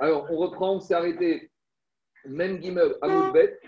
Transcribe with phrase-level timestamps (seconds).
[0.00, 1.50] Alors, on reprend, on s'est arrêté.
[2.26, 3.60] Même Gimel à Moudbet.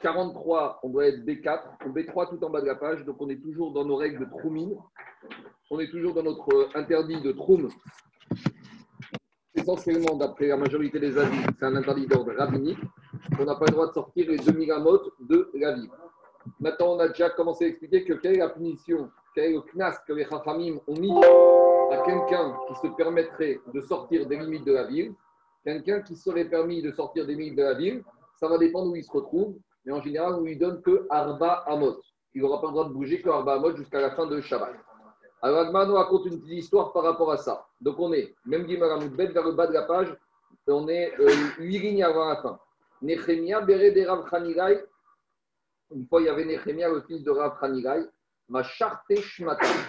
[0.00, 3.04] 43, on doit être B4, ou B3 tout en bas de la page.
[3.04, 4.76] Donc, on est toujours dans nos règles de Troumine.
[5.70, 7.68] On est toujours dans notre interdit de Troum.
[9.54, 12.78] Essentiellement, d'après la majorité des avis, c'est un interdit d'ordre rabbinique.
[13.38, 15.88] On n'a pas le droit de sortir les demi-ramotes de la vie.
[16.58, 19.60] Maintenant, on a déjà commencé à expliquer que quelle est la punition, quel est le
[19.74, 21.12] knas que les Chachamim ont mis
[21.92, 25.14] à quelqu'un qui se permettrait de sortir des limites de la ville.
[25.64, 28.02] Quelqu'un qui serait permis de sortir des limites de la ville,
[28.38, 31.64] ça va dépendre où il se retrouve, mais en général, on lui donne que Arba
[31.66, 32.00] Amot.
[32.34, 34.74] Il n'aura pas le droit de bouger que Arba Amot jusqu'à la fin de Shabbat.
[35.42, 37.66] Alors, Agma nous raconte une petite histoire par rapport à ça.
[37.80, 40.14] Donc, on est, même Gimaramoudbet, vers le bas de la page,
[40.66, 42.58] on est euh, 8 lignes avant la fin.
[43.02, 44.28] Nechemia, Bere de Rav.
[45.92, 47.58] Une fois, il y avait Nechemia, le fils de Rav
[48.62, 49.04] charte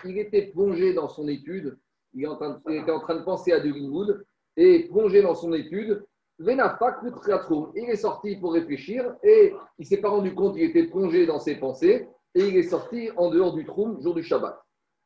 [0.05, 1.77] Il était plongé dans son étude.
[2.13, 2.23] Il,
[2.69, 4.25] était en train de penser à du Greenwood
[4.57, 6.03] et plongé dans son étude.
[6.39, 7.01] Venafak
[7.75, 11.25] Il est sorti pour réfléchir et il ne s'est pas rendu compte qu'il était plongé
[11.25, 14.59] dans ses pensées et il est sorti en dehors du trou, jour du Shabbat.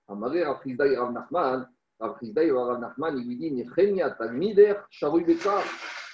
[0.07, 1.67] Amaré Rafrizda et Rav Nachman,
[1.99, 5.63] Rafrizda et Rav Nachman, il lui dit Nechemia, Talmider, Sharoui Bekar.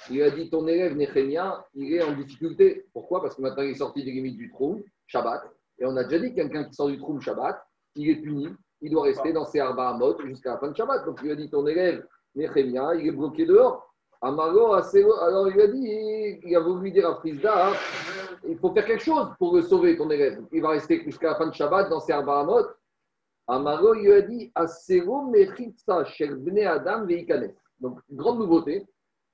[0.10, 2.88] Il a dit Ton élève Nechemia, il est en difficulté.
[2.94, 3.22] Pourquoi?
[3.22, 5.44] Parce que maintenant il est sorti des limites du trou, Shabbat.
[5.80, 7.62] Et on a déjà dit que quelqu'un qui sort du trou Shabbat,
[7.96, 8.48] il est puni,
[8.82, 11.06] il doit rester dans ses Arba jusqu'à la fin de Shabbat.
[11.06, 13.88] Donc il lui a dit Ton élève Nechemia, il est bloqué dehors.
[14.24, 17.72] Amaro, alors il a dit, il a voulu dire à Frisda,
[18.48, 20.44] il faut faire quelque chose pour le sauver, ton élève.
[20.52, 22.68] Il va rester jusqu'à la fin de Shabbat dans ses Arba Amot.
[23.48, 27.54] Amaro, il a dit Asero mechitsa shel bne adam veikanes.
[27.80, 28.86] Donc, grande nouveauté.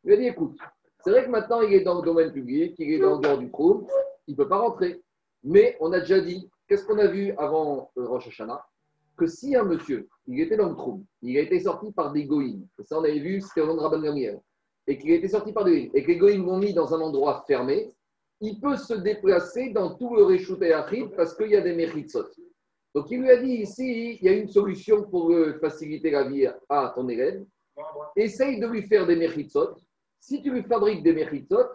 [0.05, 0.57] Il a dit écoute,
[1.03, 3.37] c'est vrai que maintenant il est dans le domaine public, il est dans le dehors
[3.37, 3.87] du trou,
[4.25, 5.03] il ne peut pas rentrer.
[5.43, 8.65] Mais on a déjà dit, qu'est-ce qu'on a vu avant Rosh Hashanah?
[9.17, 12.25] Que si un monsieur, il était dans le trou, il a été sorti par des
[12.25, 14.03] goïms, ça on avait vu, c'était au nom de Rabban
[14.89, 16.93] et qu'il a été sorti par des goïms, et que les goïms l'ont mis dans
[16.93, 17.91] un endroit fermé,
[18.39, 20.73] il peut se déplacer dans tout le Réchout et
[21.15, 22.27] parce qu'il y a des méritsot.
[22.93, 26.47] Donc il lui a dit ici, il y a une solution pour faciliter la vie
[26.69, 27.43] à ton élève.
[28.15, 29.75] Essaye de lui faire des méritsot.
[30.19, 31.65] Si tu lui fabriques des méritsot,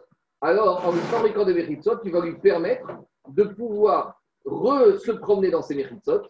[0.41, 2.87] alors en lui fabriquant des méritsot, tu vas lui permettre
[3.29, 6.23] de pouvoir se promener dans ses méritsot.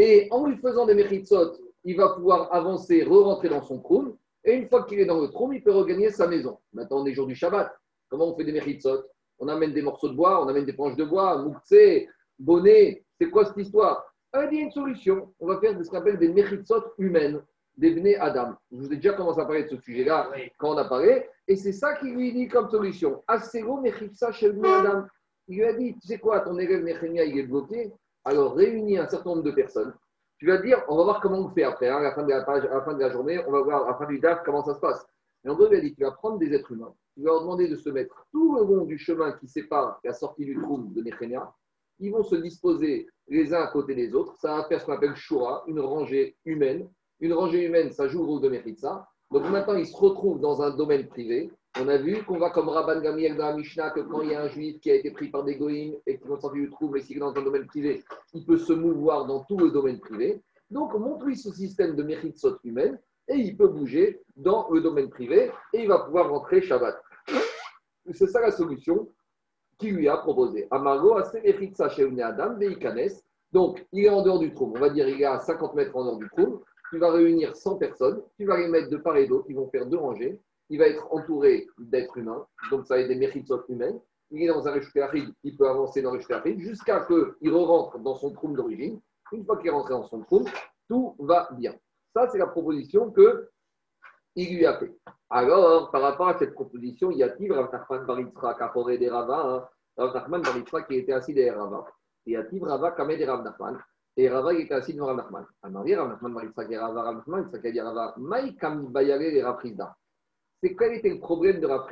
[0.00, 4.16] Et en lui faisant des méritsot, il va pouvoir avancer, re-rentrer dans son trou.
[4.44, 6.56] Et une fois qu'il est dans le trou, il peut regagner sa maison.
[6.72, 7.68] Maintenant, on est jour du Shabbat.
[8.08, 9.02] Comment on fait des méritsot
[9.40, 12.08] On amène des morceaux de bois, on amène des branches de bois, mouktsé,
[12.38, 13.02] bonnet.
[13.20, 14.04] C'est quoi cette histoire?
[14.34, 15.34] Il y a une solution.
[15.40, 17.42] On va faire ce qu'on appelle des méritsot humaines,
[17.76, 18.54] des bnei Adam.
[18.70, 21.26] Je vous ai déjà commencé à parler de ce sujet-là quand on a parlé.
[21.48, 23.24] Et c'est ça qu'il lui dit comme solution.
[23.26, 25.06] Asero meritsa chez Adam.
[25.48, 27.90] Il lui a dit, tu sais quoi, ton élève Nechemia, il est bloqué.
[28.28, 29.94] Alors réunis un certain nombre de personnes.
[30.36, 32.28] Tu vas dire, on va voir comment on fait après, hein, à, la fin de
[32.28, 34.18] la page, à la fin de la journée, on va voir à la fin du
[34.18, 35.04] DAF comment ça se passe.
[35.44, 37.40] Et en gros, il a dit, tu vas prendre des êtres humains, tu vas leur
[37.40, 40.78] demander de se mettre tout le long du chemin qui sépare la sortie du trou
[40.94, 41.52] de Nechemia,
[42.00, 44.36] ils vont se disposer les uns à côté des autres.
[44.36, 46.88] Ça va faire ce qu'on appelle Shura, une rangée humaine.
[47.20, 49.08] Une rangée humaine, ça joue le rôle de ça.
[49.30, 51.50] Donc maintenant, ils se retrouvent dans un domaine privé.
[51.80, 54.34] On a vu qu'on va comme Rabban Gamiel dans la Mishnah, que quand il y
[54.34, 56.70] a un juif qui a été pris par des goïms et qui va sortir du
[56.70, 58.02] trou, mais s'il est dans un domaine privé,
[58.34, 60.42] il peut se mouvoir dans tout le domaine privé.
[60.70, 65.52] Donc, montre-lui ce système de méritsot humaine et il peut bouger dans le domaine privé
[65.72, 67.00] et il va pouvoir rentrer Shabbat.
[68.12, 69.08] C'est ça la solution
[69.78, 70.66] qui lui a proposé.
[70.72, 72.58] Amago Adam
[73.52, 74.72] Donc, il est en dehors du trou.
[74.74, 76.64] On va dire il est à 50 mètres en dehors du trou.
[76.90, 78.20] Tu vas réunir 100 personnes.
[78.36, 79.46] Tu vas les mettre de part et d'autre.
[79.48, 80.40] Ils vont faire deux rangées.
[80.70, 82.46] Il va être entouré d'êtres humains.
[82.70, 84.00] Donc, ça va être des méritsot humaines.
[84.30, 85.32] Il est dans un aride.
[85.42, 86.20] Il peut avancer dans le
[86.58, 89.00] jusqu'à ce qu'il rentre dans son trou d'origine.
[89.32, 90.46] Une fois qu'il est rentré dans son trou,
[90.88, 91.74] tout va bien.
[92.14, 93.48] Ça, c'est la proposition que
[94.34, 94.94] il lui a fait.
[95.30, 99.40] Alors, par rapport à cette proposition, il y a-t-il Rav Nachman Baritra, Kaporé des Rava,
[99.40, 101.86] hein, Rav Nachman Baritra qui était assis derrière Rava.
[102.24, 103.78] Il y a-t-il Rava Kamé des Rav Nachman?
[104.16, 105.46] Et Rava il était assis devant Rav Nachman.
[105.62, 109.22] Amari Rav Nachman Baritra qui est Rava, Rav Nachman, ça dit Rava, Maï Kam Bayare
[109.22, 109.58] et Rav
[110.62, 111.86] C'est quel était le problème de Rav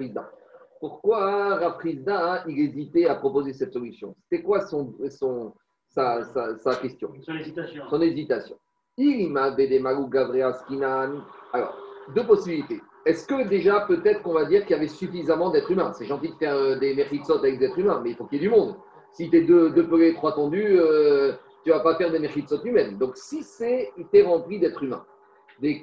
[0.81, 4.17] Pourquoi hein, il hésitait à proposer cette solution?
[4.25, 5.55] C'était quoi son, son,
[5.89, 7.13] sa, sa, sa question?
[7.23, 7.85] Son hésitation.
[7.89, 8.57] Son hésitation.
[8.97, 11.23] Il m'a Bedemaru Gavrea Skinan.
[11.53, 11.77] Alors,
[12.15, 12.81] deux possibilités.
[13.05, 15.93] Est-ce que déjà, peut-être qu'on va dire qu'il y avait suffisamment d'êtres humains?
[15.93, 18.43] C'est gentil de faire euh, des méritsot avec des êtres humains, mais il faut qu'il
[18.43, 18.75] y ait du monde.
[19.13, 22.19] Si tu es deux, deux pelés, trois tendus, euh, tu ne vas pas faire des
[22.19, 22.99] méritsot humaines.
[22.99, 25.05] Donc, si c'est, était rempli d'êtres humains.
[25.61, 25.81] Des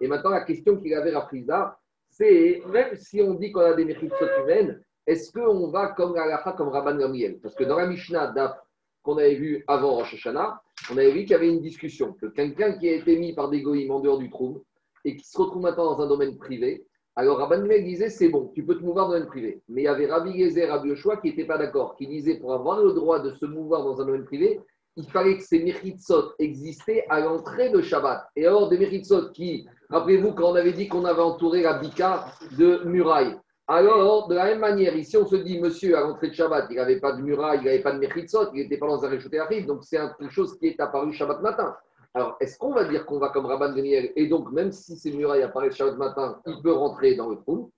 [0.00, 1.78] Et maintenant, la question qu'il avait apprise là,
[2.08, 6.14] c'est même si on dit qu'on a des méritsot humaines, est-ce qu'on va comme
[6.56, 8.58] comme Rabban Gamriel Parce que dans la Mishnah d'Af
[9.02, 10.60] qu'on avait vu avant Rosh Hashanah,
[10.90, 13.48] on avait vu qu'il y avait une discussion, que quelqu'un qui a été mis par
[13.48, 14.64] des goïms en dehors du trou,
[15.04, 16.84] et qui se retrouve maintenant dans un domaine privé,
[17.16, 19.62] alors Rabban Gamliel disait c'est bon, tu peux te mouvoir dans un domaine privé.
[19.68, 22.52] Mais il y avait Rabbi Yezer, Rabbi Yoshua qui n'étaient pas d'accord, qui disaient pour
[22.52, 24.60] avoir le droit de se mouvoir dans un domaine privé,
[24.98, 28.26] il fallait que ces Mechitsot existaient à l'entrée de Shabbat.
[28.34, 32.26] Et alors des Mechitsot qui, rappelez-vous quand on avait dit qu'on avait entouré la Bika
[32.58, 33.38] de murailles.
[33.68, 36.76] Alors, de la même manière, ici, on se dit, monsieur, à l'entrée de Shabbat, il
[36.76, 39.38] n'avait pas de muraille, il n'avait pas de Mechitsot, il n'était pas dans un réchauté
[39.38, 41.76] arrive, donc c'est quelque chose qui est apparu Shabbat matin.
[42.14, 45.12] Alors, est-ce qu'on va dire qu'on va comme Rabban Gamliel et donc, même si ces
[45.12, 47.70] murailles apparaissent Shabbat matin, il peut rentrer dans le trou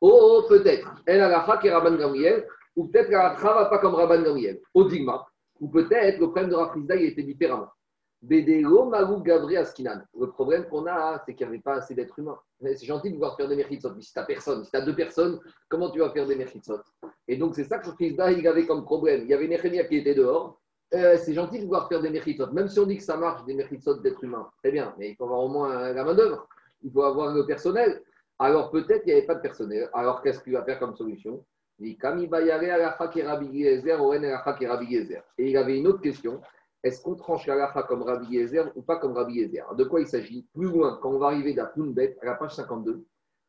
[0.00, 0.94] Oh, peut-être.
[1.06, 2.46] Elle a la qui est Rabban Gamliel,
[2.76, 5.26] ou peut-être qu'elle ne va pas comme Rabban Gamliel, au Digma,
[5.60, 7.68] ou peut-être le problème de Rafrizda, il était différent.
[8.20, 12.38] Le problème qu'on a, c'est qu'il n'y avait pas assez d'êtres humains.
[12.60, 14.96] C'est gentil de pouvoir faire des méritsot, mais si tu personne, si tu as deux
[14.96, 15.38] personnes,
[15.68, 16.80] comment tu vas faire des méritsot
[17.28, 19.22] Et donc, c'est ça que Rafrizda, il avait comme problème.
[19.22, 20.58] Il y avait Nehemia qui était dehors,
[20.94, 23.44] euh, c'est gentil de pouvoir faire des mérites, même si on dit que ça marche,
[23.44, 24.48] des mérites d'être humain.
[24.62, 26.48] Très bien, mais il faut avoir au moins la main-d'œuvre,
[26.82, 28.02] il faut avoir le personnel.
[28.38, 29.90] Alors peut-être qu'il n'y avait pas de personnel.
[29.92, 31.44] Alors qu'est-ce qu'il va faire comme solution?
[35.38, 36.40] Et il avait une autre question
[36.84, 39.74] est-ce qu'on tranche la comme Rabbi Yezer ou pas comme Rabbi Yezer?
[39.74, 40.46] De quoi il s'agit?
[40.54, 43.04] Plus loin, quand on va arriver d'Apunbet, à la page 52,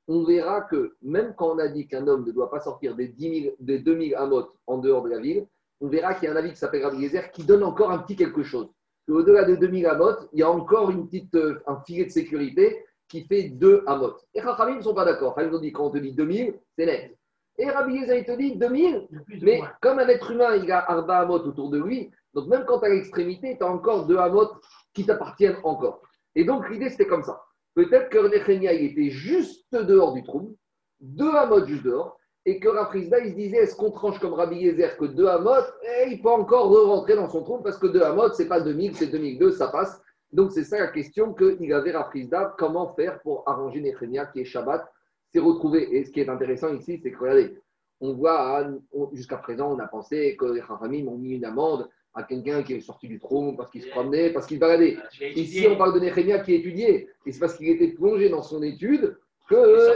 [0.08, 3.08] on verra que même quand on a dit qu'un homme ne doit pas sortir des,
[3.08, 5.46] 10 des 2000 amot en dehors de la ville,
[5.80, 8.00] on verra qu'il y a un avis qui s'appelle Rabbi Yezer qui donne encore un
[8.00, 8.68] petit quelque chose.
[9.08, 12.84] Au-delà de 2000 amot, il y a encore une petite, euh, un filet de sécurité
[13.08, 14.16] qui fait 2 amot.
[14.34, 15.40] Et Rachamim ne sont pas d'accord.
[15.40, 17.16] Ils ont dit quand on te dit 2000, c'est net.
[17.60, 19.08] Et Rabbi Yezer, il te dit 2000,
[19.42, 22.80] mais comme un être humain, il a Arba amot autour de lui, donc même quand
[22.80, 24.48] tu as l'extrémité, tu as encore 2 amot
[24.94, 26.02] qui t'appartiennent encore.
[26.36, 27.44] Et donc l'idée, c'était comme ça.
[27.76, 30.56] Peut-être que Nechemia, il était juste dehors du trou,
[31.02, 34.56] 2 amot juste dehors, et que Rafrizda, il se disait, est-ce qu'on tranche comme Rabbi
[34.56, 35.60] Yezer que 2 Hamot?
[35.84, 38.48] Et eh, il peut encore re-rentrer dans son trou parce que 2 Hamot, ce n'est
[38.48, 40.02] pas 2000, c'est 2002, ça passe.
[40.32, 44.46] Donc c'est ça la question qu'il avait Rafrizda, comment faire pour arranger Nechemia qui est
[44.46, 44.90] Shabbat,
[45.32, 45.96] s'est retrouvé.
[45.96, 47.56] Et ce qui est intéressant ici, c'est que regardez,
[48.02, 48.68] on voit,
[49.14, 52.74] jusqu'à présent, on a pensé que les Rachamim ont mis une amende à quelqu'un qui
[52.74, 54.98] est sorti du trône parce qu'il se promenait, parce qu'il baladait.
[55.36, 58.64] Ici, on parle de Nechemia qui étudiait, et c'est parce qu'il était plongé dans son
[58.64, 59.18] étude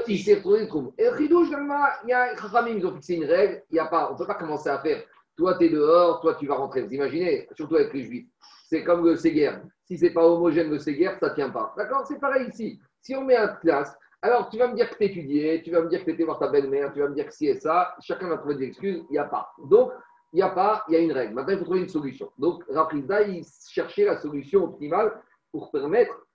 [0.05, 0.93] qu'il s'est retrouvé le trou.
[0.97, 2.33] Et Ridouche, il y a
[2.67, 4.79] ils ont fixé une règle, il y a pas, on ne peut pas commencer à
[4.79, 5.03] faire
[5.35, 6.83] toi tu es dehors, toi tu vas rentrer.
[6.83, 8.27] Vous imaginez, surtout avec les juifs.
[8.67, 9.51] C'est comme le Séguer.
[9.85, 11.73] Si ce n'est pas homogène le Séguer, ça ne tient pas.
[11.77, 12.05] D'accord?
[12.07, 12.79] C'est pareil ici.
[13.01, 15.81] Si on met un classe, alors tu vas me dire que tu étudiais, tu vas
[15.81, 17.59] me dire que tu étais voir ta belle-mère, tu vas me dire que si et
[17.59, 19.51] ça, chacun va trouver des excuses, il n'y a pas.
[19.65, 19.91] Donc,
[20.31, 21.33] il n'y a pas, il y a une règle.
[21.33, 22.31] Maintenant, il faut trouver une solution.
[22.37, 25.21] Donc, Rapida, il cherchait la solution optimale
[25.51, 26.25] pour permettre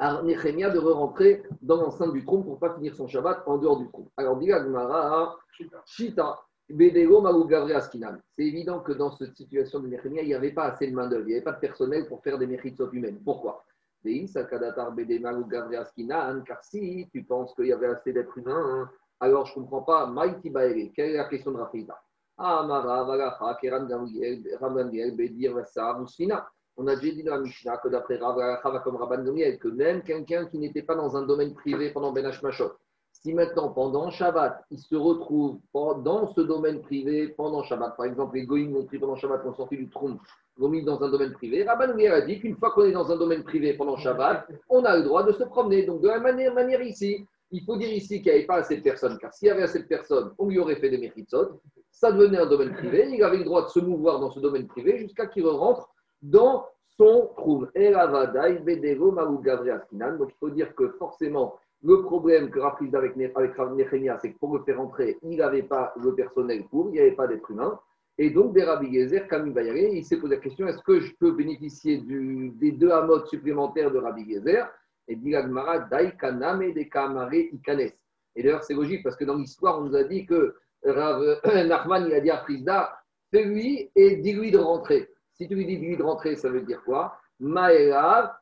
[0.00, 3.56] à Nehemia de re-rentrer dans l'enceinte du trône pour ne pas finir son Shabbat en
[3.56, 4.08] dehors du trône.
[4.16, 5.36] Alors, dit Gmara,
[5.86, 10.94] Shita, c'est évident que dans cette situation de Nehemia, il n'y avait pas assez de
[10.94, 13.20] main-d'œuvre, il n'y avait pas de personnel pour faire des mérites humaines.
[13.24, 13.64] Pourquoi?
[16.46, 18.90] Car si tu penses qu'il y avait assez d'êtres humains, hein,
[19.20, 20.12] alors je ne comprends pas.
[20.42, 21.96] Quelle est la question de Rafida?
[26.74, 30.02] On a déjà dit dans la Mishnah que d'après Rav comme Rabban Gamliel, que même
[30.02, 32.30] quelqu'un qui n'était pas dans un domaine privé pendant Ben
[33.12, 38.34] si maintenant, pendant Shabbat, il se retrouve dans ce domaine privé pendant Shabbat, par exemple,
[38.36, 40.18] les Goïms ont pris pendant Shabbat, ont sorti du trône,
[40.58, 43.16] l'ont mis dans un domaine privé, Rabban a dit qu'une fois qu'on est dans un
[43.16, 45.84] domaine privé pendant Shabbat, on a le droit de se promener.
[45.84, 48.76] Donc, de la manière, manière ici, il faut dire ici qu'il n'y avait pas assez
[48.78, 51.60] de personnes, car s'il y avait assez de personnes, on lui aurait fait des méritsot,
[51.90, 54.66] ça devenait un domaine privé, il avait le droit de se mouvoir dans ce domaine
[54.66, 55.90] privé jusqu'à qu'il rentre
[56.22, 56.66] dans
[56.96, 57.66] son trou.
[60.18, 63.52] Donc il faut dire que forcément, le problème que Rafid avec, avec
[64.20, 67.12] c'est que pour le faire entrer, il n'avait pas le personnel pour, il n'y avait
[67.12, 67.78] pas d'être humain.
[68.18, 71.14] Et donc, des Rabbi Gezer, Camille Bayare, il s'est posé la question est-ce que je
[71.18, 74.68] peux bénéficier des deux amotes supplémentaires de Rabbi Gezer?
[75.08, 75.32] Et dit
[75.90, 77.90] Dai Kaname de Kamare Ikanes.
[78.34, 80.54] Et d'ailleurs, c'est logique parce que dans l'histoire, on nous a dit que
[80.84, 82.96] Rav Nachman, il a dit à Frisda
[83.30, 85.08] fais-lui et dis-lui de rentrer.
[85.32, 87.18] Si tu lui dis lui de rentrer, ça veut dire quoi?
[87.40, 88.34] Maïkanes,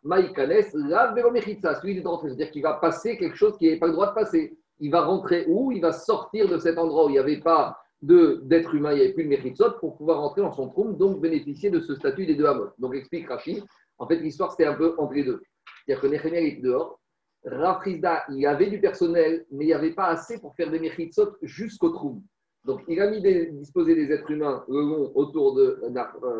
[0.75, 4.09] la celui de rentrer, c'est-à-dire qu'il va passer quelque chose qui n'a pas le droit
[4.09, 4.59] de passer.
[4.79, 5.73] Il va rentrer où?
[5.73, 9.03] Il va sortir de cet endroit où il n'y avait pas d'être humain, il n'y
[9.03, 12.27] avait plus de méritsot pour pouvoir rentrer dans son trône, donc bénéficier de ce statut
[12.27, 12.71] des deux amot.
[12.79, 13.63] Donc explique Rachid.
[13.99, 15.43] En fait, l'histoire, c'était un peu entre les deux.
[15.85, 16.99] C'est-à-dire que Nehemiah était dehors.
[17.45, 20.79] Rafrizda, il y avait du personnel, mais il n'y avait pas assez pour faire des
[20.79, 22.23] méritsot jusqu'au trou.
[22.65, 25.81] Donc, il a mis des, disposé des êtres humains le long autour de,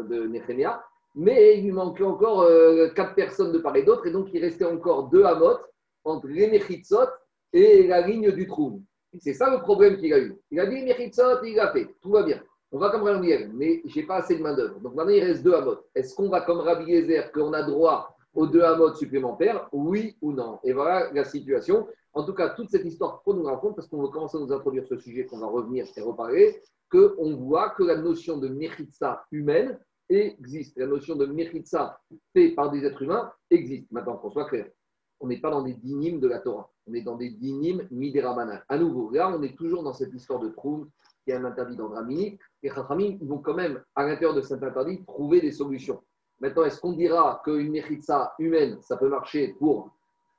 [0.09, 0.83] de Nehemia,
[1.15, 4.41] mais il lui manquait encore euh, quatre personnes de part et d'autre, et donc il
[4.41, 5.59] restait encore deux Hamot
[6.05, 7.09] entre les Mechitzot
[7.53, 8.83] et la ligne du trou.
[9.19, 10.37] C'est ça le problème qu'il a eu.
[10.51, 12.41] Il a dit Mechitzot, il a fait, tout va bien.
[12.73, 14.79] On va comme Rabbi mais j'ai pas assez de main-d'œuvre.
[14.79, 15.79] Donc maintenant, il reste deux Hamot.
[15.95, 20.33] Est-ce qu'on va comme Rabbi Yezer, qu'on a droit aux deux amotes supplémentaires, oui ou
[20.33, 20.61] non?
[20.63, 21.89] Et voilà la situation.
[22.13, 24.53] En tout cas, toute cette histoire qu'on nous raconte, parce qu'on va commencer à nous
[24.53, 29.25] introduire ce sujet qu'on va revenir et reparler, qu'on voit que la notion de méritza
[29.33, 30.77] humaine existe.
[30.79, 32.01] La notion de méritza
[32.33, 33.91] fait par des êtres humains existe.
[33.91, 34.67] Maintenant, qu'on soit clair,
[35.21, 38.61] on n'est pas dans des dynimes de la Torah, on est dans des dynimes midérabanan.
[38.69, 40.87] À nouveau, là, on est toujours dans cette histoire de trou
[41.25, 42.39] qui est un interdit dans Dramini.
[42.63, 46.03] Et Chachamim vont quand même, à l'intérieur de cet interdit, trouver des solutions.
[46.41, 49.91] Maintenant, est-ce qu'on dira qu'une méritza humaine, ça peut marcher pour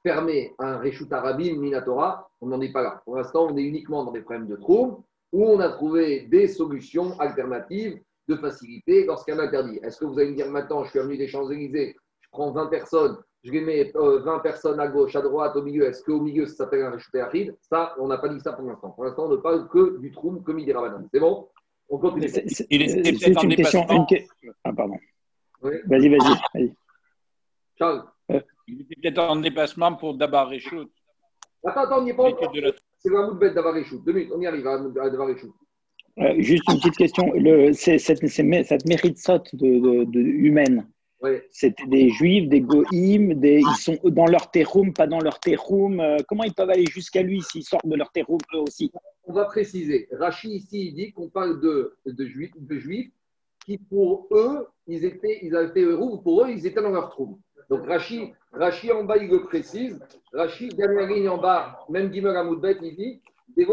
[0.04, 2.30] fermer un Reshut Arabim Minatora?
[2.42, 3.02] On n'en est pas là.
[3.06, 6.48] Pour l'instant, on est uniquement dans des problèmes de trou où on a trouvé des
[6.48, 9.80] solutions alternatives de facilité lorsqu'il y a un interdit.
[9.84, 11.96] Est-ce que vous allez me dire maintenant, je suis venu des Champs-Élysées,
[12.32, 15.86] prends 20 personnes, je les mets 20 euh, personnes à gauche, à droite, au milieu,
[15.88, 18.66] est-ce qu'au milieu ça s'appelle un Reshut Arabim Ça, on n'a pas dit ça pour
[18.66, 18.92] l'instant.
[18.92, 20.74] Pour l'instant, on ne parle que du trou comme il dit
[21.12, 21.48] C'est bon?
[21.90, 22.30] On continue.
[22.30, 23.86] C'est une question.
[24.64, 24.98] Ah, pardon.
[25.62, 26.74] Vas-y, vas-y.
[27.78, 28.04] Charles.
[28.32, 28.40] Euh.
[28.68, 30.90] Il était peut-être en déplacement pour Dabar Réchout.
[31.66, 32.54] Attends, attends, on n'y est pas encore.
[33.00, 34.00] C'est vraiment bête Dabar Réchout.
[34.06, 34.78] Deux minutes, on y arrive à
[35.10, 35.54] Dabar Réchout.
[36.20, 37.32] Euh, juste une petite question.
[37.34, 40.88] Le, cette, cette mérite saute de, de, humaine,
[41.52, 46.00] c'était des juifs, des goïms, des, ils sont dans leur terum, pas dans leur terum.
[46.00, 48.92] Euh, comment ils peuvent aller jusqu'à lui s'ils sortent de leur terum eux aussi?
[49.26, 50.08] On va préciser.
[50.12, 53.12] Rachid ici, il dit qu'on parle de, de, juifs, de juifs
[53.66, 55.86] qui, pour eux, ils, étaient, ils avaient fait
[56.24, 57.40] pour eux, ils étaient dans leur trou.
[57.70, 60.00] Donc Rachid, Rachid en bas, il le précise.
[60.34, 63.22] Rachid, dernière ligne en bas, même Gimel Amoudbet, il dit
[63.56, 63.68] Des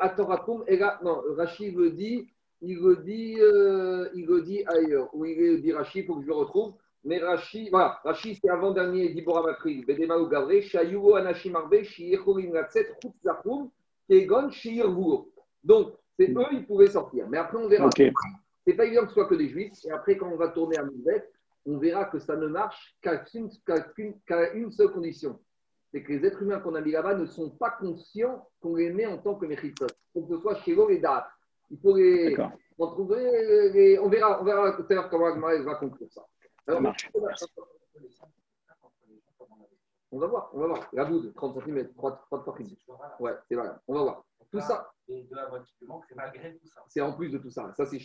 [0.00, 2.24] Atoratum, et là, non, Rachid veut dire,
[2.62, 5.08] il le dit, euh, il le dit ailleurs.
[5.14, 6.74] Où il dit Rachid, il faut que je le retrouve.
[7.04, 12.52] Mais Rachid, voilà, Rachid, c'est avant-dernier Dibora Makri, Bedema ou Gavre, Shayugo Anashim Arbe, Shiyechorim
[12.52, 13.70] Latset, Chutzakum,
[14.08, 14.50] Kegon.
[15.64, 17.26] Donc, c'est eux, ils pouvaient sortir.
[17.28, 17.86] Mais après, on verra.
[17.86, 18.12] Okay
[18.66, 19.72] n'est pas évident que ce soit que des juifs.
[19.84, 21.28] Et après, quand on va tourner à Mouzet,
[21.66, 25.38] on verra que ça ne marche qu'à une, seule condition.
[25.92, 28.90] C'est que les êtres humains qu'on a mis là-bas ne sont pas conscients qu'on les
[28.90, 29.86] met en tant que méritos.
[30.12, 31.26] Faut que ce soit chez et dates.
[31.70, 32.36] Il faut les,
[32.78, 36.26] on, trouver on verra, on verra tout à l'heure comment Agmaël va conclure ça.
[36.66, 36.82] Alors,
[40.12, 40.88] on va voir, on va voir.
[40.92, 42.56] La boue 30 cm, 3, 3 fois
[43.20, 43.68] Ouais, c'est vrai.
[43.86, 44.24] On va voir.
[44.50, 44.90] Tout ça.
[46.88, 47.72] c'est en plus de tout ça.
[47.76, 48.00] Ça, c'est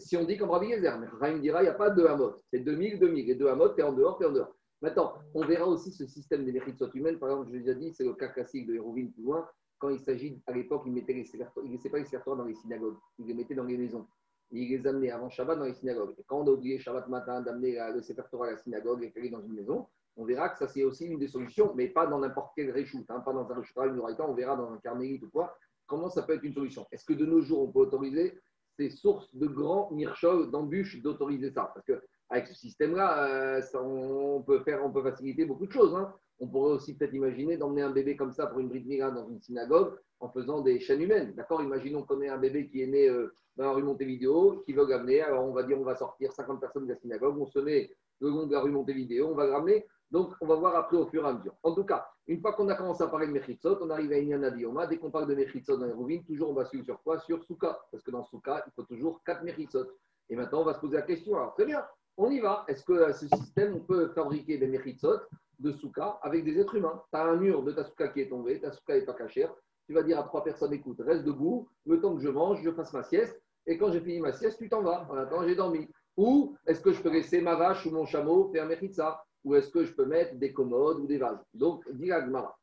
[0.00, 2.42] Si on dit comme Rabbi Yezer, mais Rahim dira, il n'y a pas de Hamot.
[2.52, 3.30] C'est 2000, 2000.
[3.30, 4.52] Et deux Hamot, tu es en dehors, tu es en dehors.
[4.82, 7.18] Maintenant, on verra aussi ce système des soit humaines.
[7.18, 9.48] Par exemple, je l'ai déjà dit, c'est le cas classique de Hérovine plus loin.
[9.78, 12.96] Quand il s'agit, à l'époque, il il laissait pas les serteurs dans les synagogues.
[13.18, 14.06] Il les mettait dans les maisons.
[14.50, 16.14] il les amenait avant Shabbat dans les synagogues.
[16.18, 19.26] Et quand on a oublié Shabbat matin d'amener le Sefer à la synagogue et qu'elle
[19.26, 22.06] est dans une maison, on verra que ça c'est aussi une des solutions, mais pas
[22.06, 23.76] dans n'importe quel réchoute, hein, pas dans un réchoute,
[24.20, 25.56] on verra dans un carmélite ou quoi,
[25.86, 26.86] comment ça peut être une solution?
[26.90, 28.38] Est-ce que de nos jours, on peut autoriser
[28.78, 31.70] ces sources de grands mirchol, d'embûches, d'autoriser ça?
[31.74, 35.94] Parce qu'avec ce système-là, euh, on, peut on peut faciliter beaucoup de choses.
[35.94, 36.14] Hein.
[36.38, 39.28] On pourrait aussi peut-être imaginer d'emmener un bébé comme ça pour une bride mira dans
[39.28, 41.34] une synagogue en faisant des chaînes humaines.
[41.34, 44.72] D'accord Imaginons qu'on ait un bébé qui est né euh, dans la rue Montevideo, qui
[44.72, 45.22] veut l'amener.
[45.22, 47.90] Alors on va dire on va sortir 50 personnes de la synagogue, on se met
[48.20, 49.86] le long de la rue Montevideo, on va le ramener.
[50.10, 51.54] Donc, on va voir après au fur et à mesure.
[51.62, 54.18] En tout cas, une fois qu'on a commencé à parler de Mechitzot, on arrive à
[54.18, 54.86] Inyan Dioma.
[54.86, 57.18] Dès qu'on parle de Mechitzot dans les rouvines, toujours on va suivre sur quoi?
[57.18, 57.78] Sur Souka.
[57.90, 59.86] Parce que dans Souka, il faut toujours 4 Mechitzot.
[60.28, 61.34] Et maintenant, on va se poser la question.
[61.34, 61.84] Alors, très bien,
[62.16, 62.64] on y va.
[62.68, 65.20] Est-ce que ce système, on peut fabriquer des Mechitzot
[65.58, 67.02] de Souka avec des êtres humains?
[67.12, 69.54] Tu as un mur de ta Souka qui est tombé, ta Souka n'est pas cachère.
[69.86, 72.70] Tu vas dire à trois personnes écoute, reste debout, le temps que je mange, je
[72.72, 73.40] fasse ma sieste.
[73.66, 75.06] Et quand j'ai fini ma sieste, tu t'en vas.
[75.10, 75.88] En attendant, j'ai dormi.
[76.16, 79.70] Ou est-ce que je peux laisser ma vache ou mon chameau faire Mechitza ou est-ce
[79.70, 82.56] que je peux mettre des commodes ou des vases Donc, dit Agmara.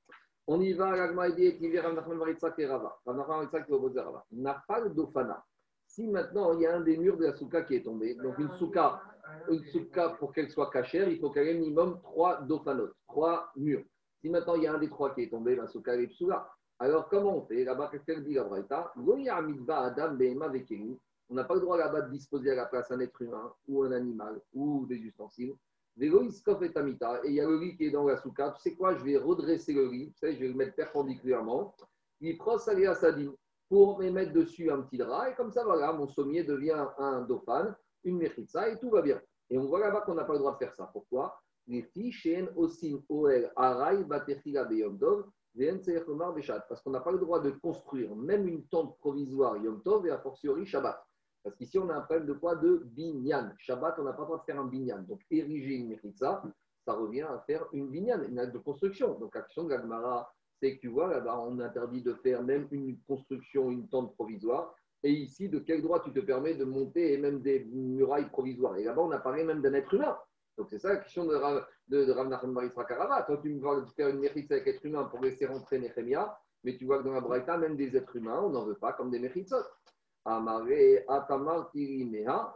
[0.47, 1.89] On y va, l'Agmara dit qu'il y a
[4.31, 5.45] Nafal Dofana.
[5.87, 8.37] Si maintenant il y a un des murs de la souka qui est tombé, donc
[8.39, 9.01] une souka,
[9.49, 9.63] une
[10.19, 13.83] pour qu'elle soit cachère, il faut qu'elle ait minimum trois dofanot, trois murs.
[14.21, 16.49] Si maintenant il y a un des trois qui est tombé, la souka est psoula.
[16.79, 19.05] Alors comment on fait Là-bas, qu'est-ce qu'elle dit la Braïta On
[21.35, 23.91] n'a pas le droit là-bas de disposer à la place un être humain ou un
[23.91, 25.55] animal ou des ustensiles
[25.99, 28.51] et il y a le lit qui est dans la souka.
[28.55, 31.75] Tu sais quoi Je vais redresser le sais, je vais le mettre perpendiculairement.
[32.19, 33.31] Il prend sa sadine
[33.69, 35.29] pour me mettre dessus un petit drap.
[35.29, 39.21] Et comme ça, voilà, mon sommier devient un dauphin, une mechitza et tout va bien.
[39.49, 40.89] Et on voit là-bas qu'on n'a pas le droit de faire ça.
[40.91, 41.39] Pourquoi?
[46.67, 50.11] Parce qu'on n'a pas le droit de construire même une tente provisoire Yom Tov et
[50.11, 50.99] a fortiori Shabbat.
[51.43, 52.55] Parce qu'ici, on a un problème de quoi?
[52.55, 53.51] De binyan.
[53.57, 55.03] Shabbat, on n'a pas le droit de faire un binyan.
[55.03, 56.41] Donc, ériger une mechitza,
[56.85, 59.19] ça revient à faire une binyan, une acte de construction.
[59.19, 62.97] Donc, action de l'Agmara, c'est que tu vois, là-bas, on interdit de faire même une
[63.01, 64.73] construction, une tente provisoire.
[65.03, 68.77] Et ici, de quel droit tu te permets de monter et même des murailles provisoires?
[68.77, 70.17] Et là-bas, on a parlé même d'un être humain.
[70.57, 71.33] Donc, c'est ça la question de
[71.87, 72.57] de, de Ramnacham
[72.87, 73.23] Karava.
[73.23, 76.77] Toi, tu me vas faire une méritza avec être humain pour laisser rentrer Nehemia, mais
[76.77, 79.11] tu vois que dans la Braïta, même des êtres humains, on n'en veut pas comme
[79.11, 79.57] des méritzot.
[80.25, 82.55] Amare, Atamar, Tirimea,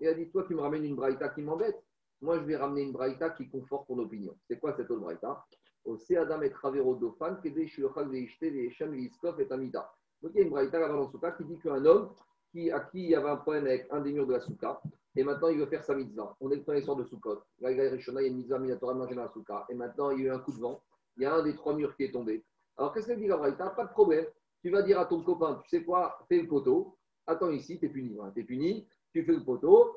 [0.00, 1.82] Il a dit Toi, tu me ramènes une Braïta qui m'embête.
[2.22, 4.34] Moi, je vais ramener une Braïta qui conforte ton opinion.
[4.48, 5.44] C'est quoi cette autre Braïta?
[5.84, 9.92] Aussi Adam et Travero Dofan, Kede Shiochal Veishte, Veisham, Viskov et Amida.
[10.22, 12.10] Donc, il y a une Braïta là-bas dans Souka qui dit qu'un homme
[12.52, 14.80] qui, à qui il y avait un problème avec un des murs de la Souka,
[15.16, 16.36] et maintenant il veut faire sa mitzvah.
[16.40, 17.40] On est le premier soir de Soukot.
[17.60, 19.66] Là, il y a une mitzvah minatora manger dans la Souka.
[19.68, 20.80] Et maintenant, il y a eu un coup de vent.
[21.16, 22.42] Il y a un des trois murs qui est tombé.
[22.76, 23.70] Alors, qu'est-ce qu'elle dit la Braïta?
[23.70, 24.24] Pas de problème.
[24.62, 26.96] Tu vas dire à ton copain, tu sais quoi, fais le poteau.
[27.26, 28.16] Attends ici, tu es puni.
[28.34, 29.96] Tu es puni, tu fais le poteau.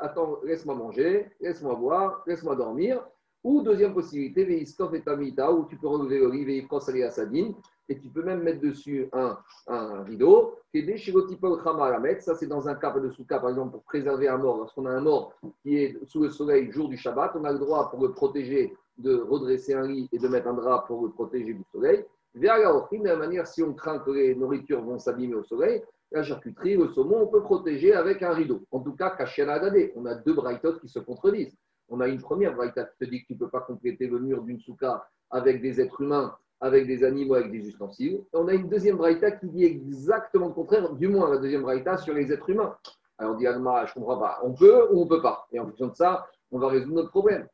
[0.00, 3.06] Attends, laisse-moi manger, laisse-moi boire, laisse-moi dormir.
[3.44, 6.66] Ou deuxième possibilité, Veiskov et Tamita, où tu peux relever l'olive et
[7.04, 7.54] à Sadine,
[7.88, 10.58] et tu peux même mettre dessus un, un rideau.
[10.72, 14.58] Ça, c'est dans un cas de sous-cas, par exemple, pour préserver un mort.
[14.58, 17.58] Lorsqu'on a un mort qui est sous le soleil jour du Shabbat, on a le
[17.58, 21.10] droit pour le protéger de redresser un lit et de mettre un drap pour le
[21.10, 22.04] protéger du soleil.
[22.34, 26.76] De la manière, si on craint que les nourritures vont s'abîmer au soleil, la charcuterie,
[26.76, 28.62] le saumon, on peut protéger avec un rideau.
[28.70, 29.60] En tout cas, Kashiana
[29.96, 31.56] On a deux braïtotes qui se contredisent.
[31.88, 34.18] On a une première braïta qui te dit que tu ne peux pas compléter le
[34.18, 38.22] mur d'une souka avec des êtres humains, avec des animaux, avec des ustensiles.
[38.32, 41.98] On a une deuxième braïta qui dit exactement le contraire, du moins la deuxième braïta
[41.98, 42.74] sur les êtres humains.
[43.18, 44.40] Alors on dit, Alma, je ne comprends pas.
[44.42, 45.46] On peut ou on ne peut pas.
[45.52, 47.46] Et en fonction de ça, on va résoudre notre problème.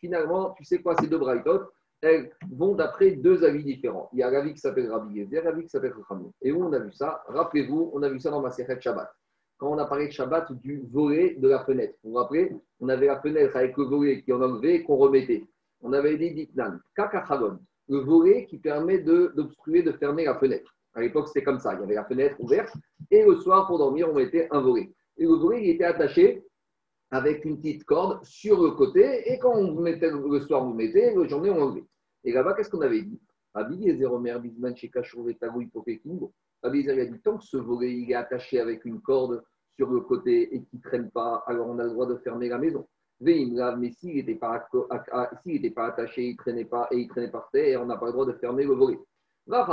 [0.00, 4.10] Finalement, tu sais quoi, ces deux braïtotes, elles vont d'après deux avis différents.
[4.12, 6.32] Il y a l'avis qui s'appelle Rabbi Gezer, l'avis qui s'appelle Chachamim.
[6.42, 7.22] Et où on a vu ça?
[7.28, 9.08] Rappelez-vous, on a vu ça dans ma série Shabbat.
[9.58, 11.94] Quand on a parlé de Shabbat du volet de la fenêtre.
[12.02, 12.56] Vous vous rappelez?
[12.80, 15.46] On avait la fenêtre avec le volet qui en enlevait et qu'on remettait.
[15.82, 20.74] On avait dit Ditnan, Kakachalon, le volet qui permet d'obstruer, de, fermer la fenêtre.
[20.94, 21.74] À l'époque, c'était comme ça.
[21.74, 22.74] Il y avait la fenêtre ouverte
[23.10, 24.90] et le soir, pour dormir, on mettait un volet.
[25.18, 26.42] Et le volet, il était attaché
[27.10, 29.30] avec une petite corde sur le côté.
[29.30, 31.84] Et quand on mettait le soir, on mettait, le journée, on enlevait.
[32.24, 33.20] Et là-bas, qu'est-ce qu'on avait dit?
[33.54, 34.10] Rabbi Yezer
[34.40, 34.90] Bisman chez
[36.62, 39.42] Rabbi a dit tant que ce volet il est attaché avec une corde
[39.76, 42.48] sur le côté et qui ne traîne pas, alors on a le droit de fermer
[42.48, 42.86] la maison.
[43.20, 47.86] Mais s'il n'était pas, pas attaché, il traînait pas et il traînait par terre, on
[47.86, 48.98] n'a pas le droit de fermer le volet.
[49.46, 49.64] Ben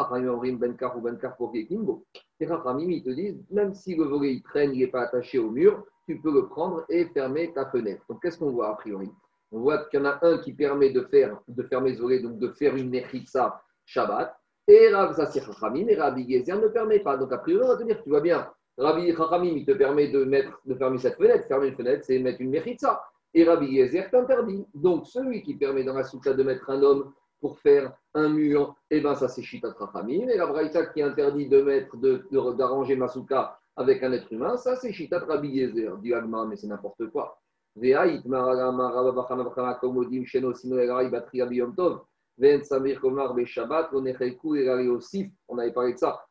[2.40, 5.40] et Rachamim, ils te disent, même si le volet il traîne, il n'est pas attaché
[5.40, 8.04] au mur, tu peux le prendre et fermer ta fenêtre.
[8.08, 9.10] Donc, qu'est-ce qu'on voit a priori?
[9.52, 11.02] On voit qu'il y en a un qui permet de,
[11.70, 14.36] fermer ce volet, donc de faire une Nechitsa Shabbat.
[14.68, 17.18] Et Rav Zassir Chachamim et Rabbi Gezer ne permet pas.
[17.18, 20.10] Donc, a priori, on va te dire, tu vois bien, Rabbi Chachamim, il te permet
[20.10, 21.48] de, mettre, de fermer cette fenêtre.
[21.48, 23.04] Fermer une fenêtre, c'est mettre une Mechitsa.
[23.34, 24.66] Et Rabbi Gezer t'interdit.
[24.74, 28.76] Donc, celui qui permet dans la soukha de mettre un homme pour faire un mur,
[28.90, 30.30] eh ben ça c'est Shita Chachamim.
[30.30, 31.98] Et la Braïta qui interdit de mettre,
[32.56, 35.98] d'arranger de, ma soukha avec un être humain, ça c'est Shita Rabbi Gezer.
[35.98, 37.40] Dit Agma, mais c'est n'importe quoi.
[37.76, 37.82] On
[45.58, 46.24] avait parlé de ça.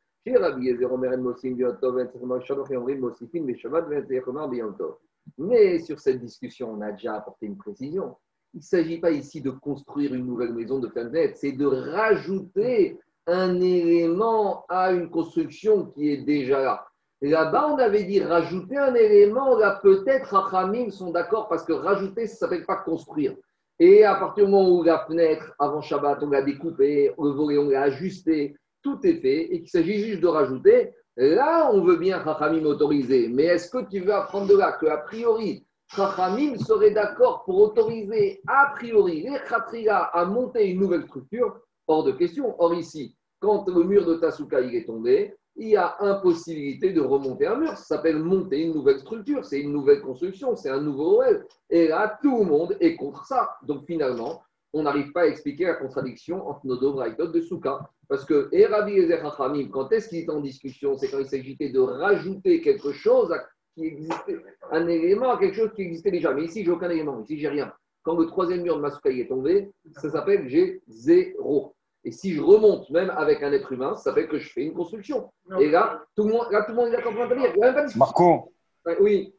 [5.39, 8.17] Mais sur cette discussion, on a déjà apporté une précision.
[8.55, 12.99] Il ne s'agit pas ici de construire une nouvelle maison de planète, c'est de rajouter
[13.27, 16.87] un élément à une construction qui est déjà là.
[17.23, 22.27] Là-bas, on avait dit rajouter un élément, là peut-être Rachamim sont d'accord parce que rajouter,
[22.27, 23.37] ça ne s'appelle pas construire.
[23.79, 27.83] Et à partir du moment où la fenêtre, avant Shabbat, on l'a découpée, on l'a
[27.83, 32.65] ajusté, tout est fait, et qu'il s'agit juste de rajouter, là, on veut bien Chachamim
[32.65, 33.29] autoriser.
[33.29, 38.41] Mais est-ce que tu veux apprendre de là qu'a priori, Chachamim serait d'accord pour autoriser
[38.47, 41.61] a priori les Khatria à monter une nouvelle structure?
[41.87, 42.55] Hors de question.
[42.59, 47.01] Or, ici, quand le mur de Tasuka il est tombé, il y a impossibilité de
[47.01, 47.77] remonter un mur.
[47.77, 51.47] Ça s'appelle monter une nouvelle structure, c'est une nouvelle construction, c'est un nouveau OL.
[51.69, 53.57] Et là, tout le monde est contre ça.
[53.65, 57.81] Donc finalement, on n'arrive pas à expliquer la contradiction entre nos deux braïtotes de Souka.
[58.09, 60.97] Parce que Erabi et Zerachamim, quand est-ce qu'il est en discussion?
[60.97, 63.35] C'est quand il s'agissait de rajouter quelque chose
[63.75, 64.37] qui existait,
[64.71, 66.33] un élément à quelque chose qui existait déjà.
[66.33, 67.73] Mais ici, j'ai aucun élément, ici, j'ai rien.
[68.03, 71.75] Quand le troisième mur de Masuka est tombé, ça s'appelle j'ai zéro.
[72.05, 74.75] Et si je remonte même avec un être humain, ça fait que je fais une
[74.75, 75.31] construction.
[75.61, 77.53] Et là, tout le monde, là, tout le monde est d'accord pour intervenir.
[77.97, 78.53] Marco
[78.99, 79.33] Oui.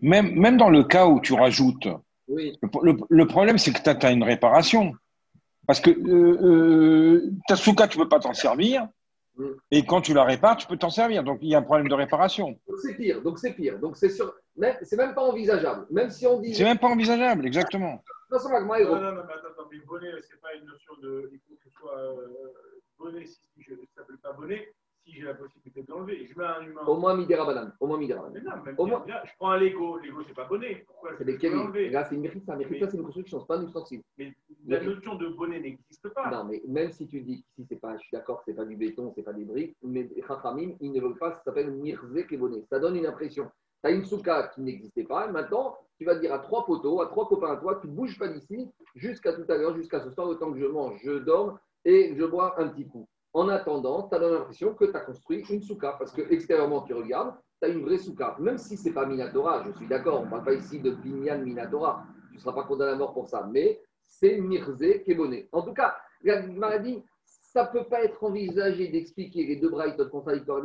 [0.00, 1.86] Même, même dans le cas où tu rajoutes,
[2.28, 2.58] oui.
[2.62, 4.92] le, problème, c'est que tu as, une réparation.
[5.66, 8.86] Parce que euh, euh, ta souka, tu ne peux pas t'en servir.
[9.36, 9.44] Mm.
[9.70, 11.24] Et quand tu la répares, tu peux t'en servir.
[11.24, 12.48] Donc, il y a un problème de réparation.
[12.68, 13.22] Donc, c'est pire.
[13.22, 13.78] Donc, c'est pire.
[13.78, 14.34] Donc, c'est sûr.
[14.82, 15.86] C'est même pas envisageable.
[15.90, 16.54] Même si on dit.
[16.54, 18.02] C'est même pas envisageable, exactement.
[18.30, 21.30] Non, non, non, mais attends, mais bonnet, ce n'est pas une notion de.
[21.32, 22.52] Il faut que ce soit euh,
[22.98, 24.72] bonnet, si, je ne s'appelle pas bonnet.
[25.04, 26.80] Si j'ai la possibilité de l'enlever, je mets un humain.
[26.86, 27.74] Au moins Midera Banane.
[27.78, 29.04] Au moins Mais même Au moins...
[29.06, 29.98] je prends un Lego.
[29.98, 30.84] Lego, c'est pas bonnet.
[30.86, 31.72] Pourquoi C'est des kelim.
[31.92, 32.56] Là, c'est une mérita.
[32.56, 34.02] Mérita, c'est une construction, c'est pas un ustensile.
[34.16, 34.32] Mais
[34.66, 36.30] la notion de bonnet n'existe pas.
[36.30, 38.64] Non, mais même si tu dis si c'est pas, je suis d'accord que c'est pas
[38.64, 42.10] du béton, c'est pas des briques, mais Chachamim, ils ne veulent pas, ça s'appelle Mirze
[42.38, 42.62] bonnet.
[42.70, 43.50] Ça donne une impression.
[43.82, 47.06] Tu as une souka qui n'existait pas, maintenant, tu vas dire à trois poteaux, à
[47.08, 50.10] trois copains à toi, tu ne bouges pas d'ici jusqu'à tout à l'heure, jusqu'à ce
[50.10, 53.06] soir, temps que je mange, je dors et je bois un petit coup.
[53.34, 56.94] En attendant, tu as l'impression que tu as construit une souka, parce que extérieurement, tu
[56.94, 58.36] regardes, tu as une vraie souka.
[58.38, 60.92] Même si ce n'est pas Minatora, je suis d'accord, on ne parle pas ici de
[60.92, 65.48] Binyan Minatora, tu ne seras pas condamné à mort pour ça, mais c'est Mirze Keboné.
[65.50, 70.10] En tout cas, la maladie, ça ne peut pas être envisagé d'expliquer les deux braïtotes
[70.10, 70.62] contradictoires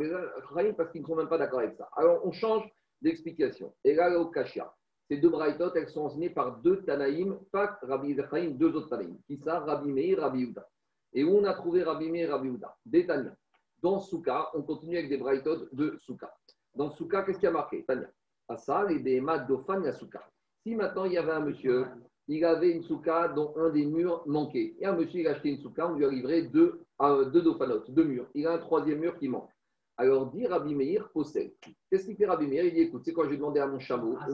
[0.76, 1.88] parce qu'ils ne sont même pas d'accord avec ça.
[1.96, 2.70] Alors, on change
[3.02, 3.74] d'explication.
[3.82, 4.72] Et là, au Kashia,
[5.08, 9.18] ces deux braïtotes, elles sont enseignées par deux Tanaïm, pas Rabbi Zechaim, deux autres Tanaïm.
[9.26, 10.68] Qui ça Rabbi Meir, Rabbi Yuda.
[11.12, 13.34] Et où on a trouvé Rabbi Meir, Rabbi Uda Des Tanya.
[13.82, 16.32] Dans Souka, on continue avec des braïtotes de Souka.
[16.74, 18.08] Dans Souka, qu'est-ce qui a marqué Tanya.
[18.48, 20.28] Asa, les Behema, Dofan, Souka.
[20.62, 21.86] Si maintenant il y avait un monsieur,
[22.28, 24.74] il avait une souka dont un des murs manquait.
[24.78, 27.42] Et un monsieur, il a acheté une souka, on lui a livré deux, euh, deux
[27.42, 28.26] dofanotes, deux murs.
[28.34, 29.50] Il a un troisième mur qui manque.
[29.96, 31.52] Alors dit Rabbi Meir, possède.
[31.90, 32.64] Qu'est-ce qu'il fait Rabbi Meir?
[32.64, 34.16] Il dit écoute, c'est quoi J'ai demandé à mon chameau.
[34.20, 34.28] Ah,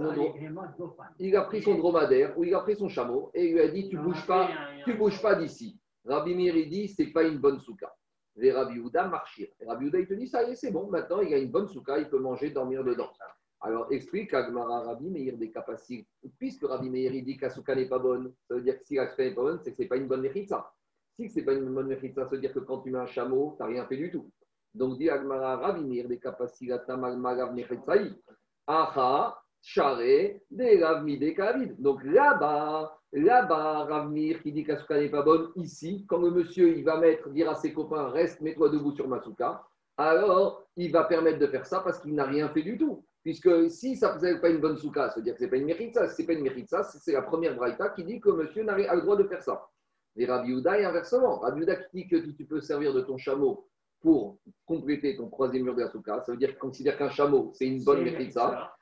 [1.18, 3.68] il a pris son dromadaire ou il a pris son chameau et il lui a
[3.68, 4.48] dit tu bouges pas,
[4.84, 5.78] tu bouges pas d'ici.
[6.06, 7.92] Rabbi Meir, il dit, c'est pas une bonne souka.
[8.40, 9.48] Et Rabbi Houda marchir.
[9.66, 11.68] Rabbi Houda, il te dit, ça y est, c'est bon, maintenant il a une bonne
[11.68, 13.10] souka, il peut manger, dormir dedans.
[13.60, 16.06] Alors explique Agmara Rabbi Meir des capacités.
[16.38, 19.08] Puisque Rabbi Meir, dit que souka n'est pas bonne, ça veut dire que si la
[19.10, 20.70] souka n'est pas bonne, c'est que ce n'est pas une bonne ça.
[21.18, 23.54] Si ce n'est pas une bonne ça veut dire que quand tu mets un chameau,
[23.56, 24.30] tu n'as rien fait du tout.
[24.74, 26.74] Donc dit Agmara Rabbi Meir des capacités.
[28.68, 31.36] Aha, Charé, des Ravmi, des
[31.80, 36.84] Donc là-bas, là-bas, Ravmir qui dit qu'Asuka n'est pas bonne, ici, quand le monsieur il
[36.84, 39.64] va mettre, dire à ses copains, reste, mets-toi debout sur ma souka,
[39.96, 43.04] alors il va permettre de faire ça parce qu'il n'a rien fait du tout.
[43.24, 45.50] Puisque si ça ne faisait pas une bonne souka, ça veut dire que ce n'est
[45.50, 48.62] pas une méritza, c'est pas une ça, c'est la première braïta qui dit que monsieur
[48.62, 49.68] n'a le droit de faire ça.
[50.14, 51.40] Et Rabbi Uda est inversement.
[51.40, 53.68] Rabbi Uda qui dit que tu peux servir de ton chameau
[54.00, 57.50] pour compléter ton troisième mur de la souka, ça veut dire qu'il considère qu'un chameau,
[57.52, 58.72] c'est une bonne méritza.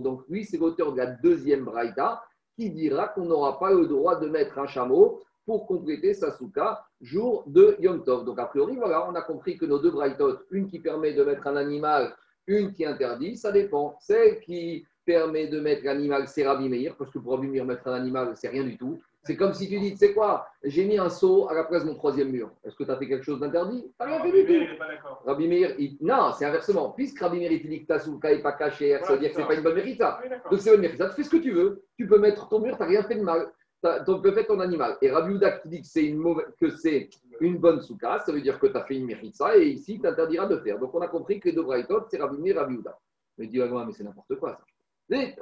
[0.00, 2.22] Donc lui, c'est l'auteur de la deuxième braïta
[2.56, 6.84] qui dira qu'on n'aura pas le droit de mettre un chameau pour compléter sa souka
[7.00, 8.24] jour de Yom Tov.
[8.24, 11.24] Donc a priori, voilà, on a compris que nos deux braïtotes, une qui permet de
[11.24, 12.14] mettre un animal,
[12.46, 13.96] une qui interdit, ça dépend.
[14.00, 17.88] Celle qui permet de mettre l'animal, c'est Rabbi Meir, parce que pour Rabbi Meir, mettre
[17.88, 19.00] un animal, c'est rien du tout.
[19.24, 21.84] C'est comme si tu dis, tu sais quoi, j'ai mis un seau à la place
[21.84, 22.50] de mon troisième mur.
[22.64, 23.84] Est-ce que tu as fait quelque chose d'interdit?
[24.00, 24.84] Tu rien fait du tout.
[25.26, 26.90] Rabbi Meir, non, c'est inversement.
[26.90, 29.34] Puisque Rabbi Meir, il dit que ta souka n'est pas cachée, ça veut dire que
[29.34, 30.20] ce n'est pas une bonne mérita.
[30.50, 31.08] Donc c'est une mérita.
[31.10, 31.84] Tu fais ce que tu veux.
[31.96, 33.52] Tu peux mettre ton mur, tu n'as rien fait de mal.
[33.82, 34.96] Tu peux mettre ton animal.
[35.02, 36.24] Et Rabbi Ouda qui dit que c'est une,
[36.60, 39.68] que c'est une bonne souka, ça veut dire que tu as fait une mérita et
[39.68, 40.78] ici, tu t'interdiras de faire.
[40.78, 41.64] Donc on a compris que les deux
[42.10, 42.98] c'est Rabbi Meir et Rabbi Ouda.
[43.36, 44.64] Mais dis, mais c'est n'importe quoi ça.
[45.08, 45.36] Les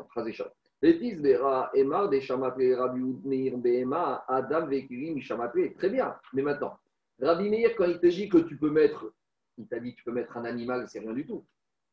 [5.79, 6.15] Très bien.
[6.33, 6.79] Mais maintenant,
[7.21, 9.13] Rabbi Meir, quand il te dit que tu peux mettre,
[9.59, 11.45] il t'a dit que tu peux mettre un animal, c'est rien du tout.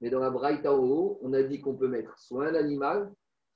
[0.02, 3.12] Mais dans la Braïta on a dit qu'on peut mettre soit un animal,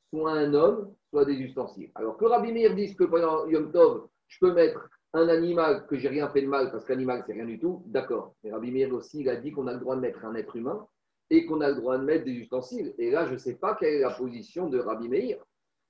[0.10, 1.92] soit un homme, soit des ustensiles.
[1.96, 5.98] Alors que Rabbi Meir dise que pendant Yom Tov, je peux mettre un animal que
[5.98, 8.36] j'ai rien fait de mal parce qu'animal c'est rien du tout, d'accord.
[8.44, 10.56] Mais Rabbi Meir aussi, il a dit qu'on a le droit de mettre un être
[10.56, 10.88] humain
[11.30, 12.94] et qu'on a le droit de mettre des ustensiles.
[12.98, 15.38] Et là, je ne sais pas quelle est la position de Rabbi Meir.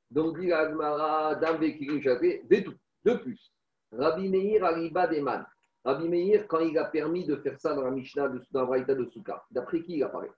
[0.10, 2.73] Donc, dit Agmara, Dame de tout.
[3.04, 3.54] De plus,
[3.91, 5.45] Rabbi Meir arriba des man.
[5.86, 8.82] Rabbi Meir, quand il a permis de faire ça dans la Mishnah, de, dans la
[8.82, 10.32] de Souka, d'après qui il apparaît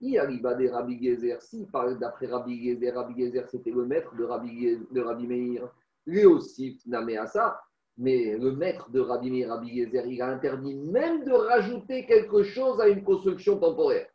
[0.00, 1.42] Il arriva des Rabbi Gezer.
[1.42, 1.66] Si,
[2.00, 5.68] d'après Rabbi Gezer, Rabbi Gezer, c'était le maître de Rabbi, de Rabbi Meir.
[6.06, 7.60] Lui aussi, namé à ça.
[7.96, 12.42] Mais le maître de Rabbi Meir, Rabbi Gezer, il a interdit même de rajouter quelque
[12.44, 14.06] chose à une construction temporaire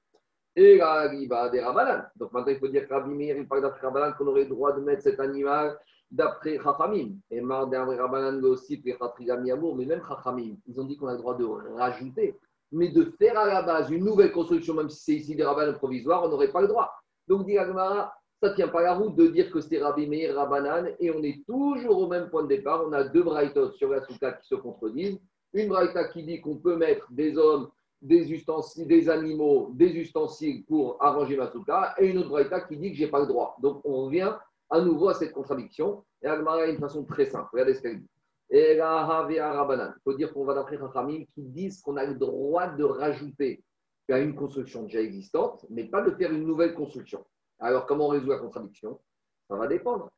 [0.56, 2.06] et la riba des Rabanan.
[2.16, 4.50] Donc maintenant, il faut dire que Rabbi Meir, il parle d'après Rabanan qu'on aurait le
[4.50, 5.78] droit de mettre cet animal
[6.12, 7.12] d'après Chachamim.
[7.30, 11.46] Et d'après Rabanan aussi, mais même Chachamim, ils ont dit qu'on a le droit de
[11.46, 12.38] rajouter.
[12.72, 15.74] Mais de faire à la base une nouvelle construction, même si c'est ici des Rabanan
[15.74, 16.92] provisoires, on n'aurait pas le droit.
[17.28, 20.36] Donc, dit Agmara, ça ne tient pas la route de dire que c'est Rabbi Meir,
[20.36, 22.84] Rabanan, et on est toujours au même point de départ.
[22.88, 25.20] On a deux braïtos sur la souka qui se contredisent.
[25.54, 27.70] Une braïta qui dit qu'on peut mettre des hommes
[28.02, 32.78] des ustensiles, des animaux, des ustensiles pour arranger ma souka, et une autre braïta qui
[32.78, 33.58] dit que je n'ai pas le droit.
[33.62, 34.34] Donc on revient
[34.70, 36.04] à nouveau à cette contradiction.
[36.22, 37.50] Et Agmara a une façon très simple.
[37.52, 38.10] Regardez ce qu'elle dit.
[38.52, 42.84] Et Il faut dire qu'on va d'après Rachamim qui disent qu'on a le droit de
[42.84, 43.64] rajouter
[44.10, 47.24] à une construction déjà existante, mais pas de faire une nouvelle construction.
[47.60, 49.00] Alors comment on résout la contradiction?
[49.48, 50.10] Ça va dépendre.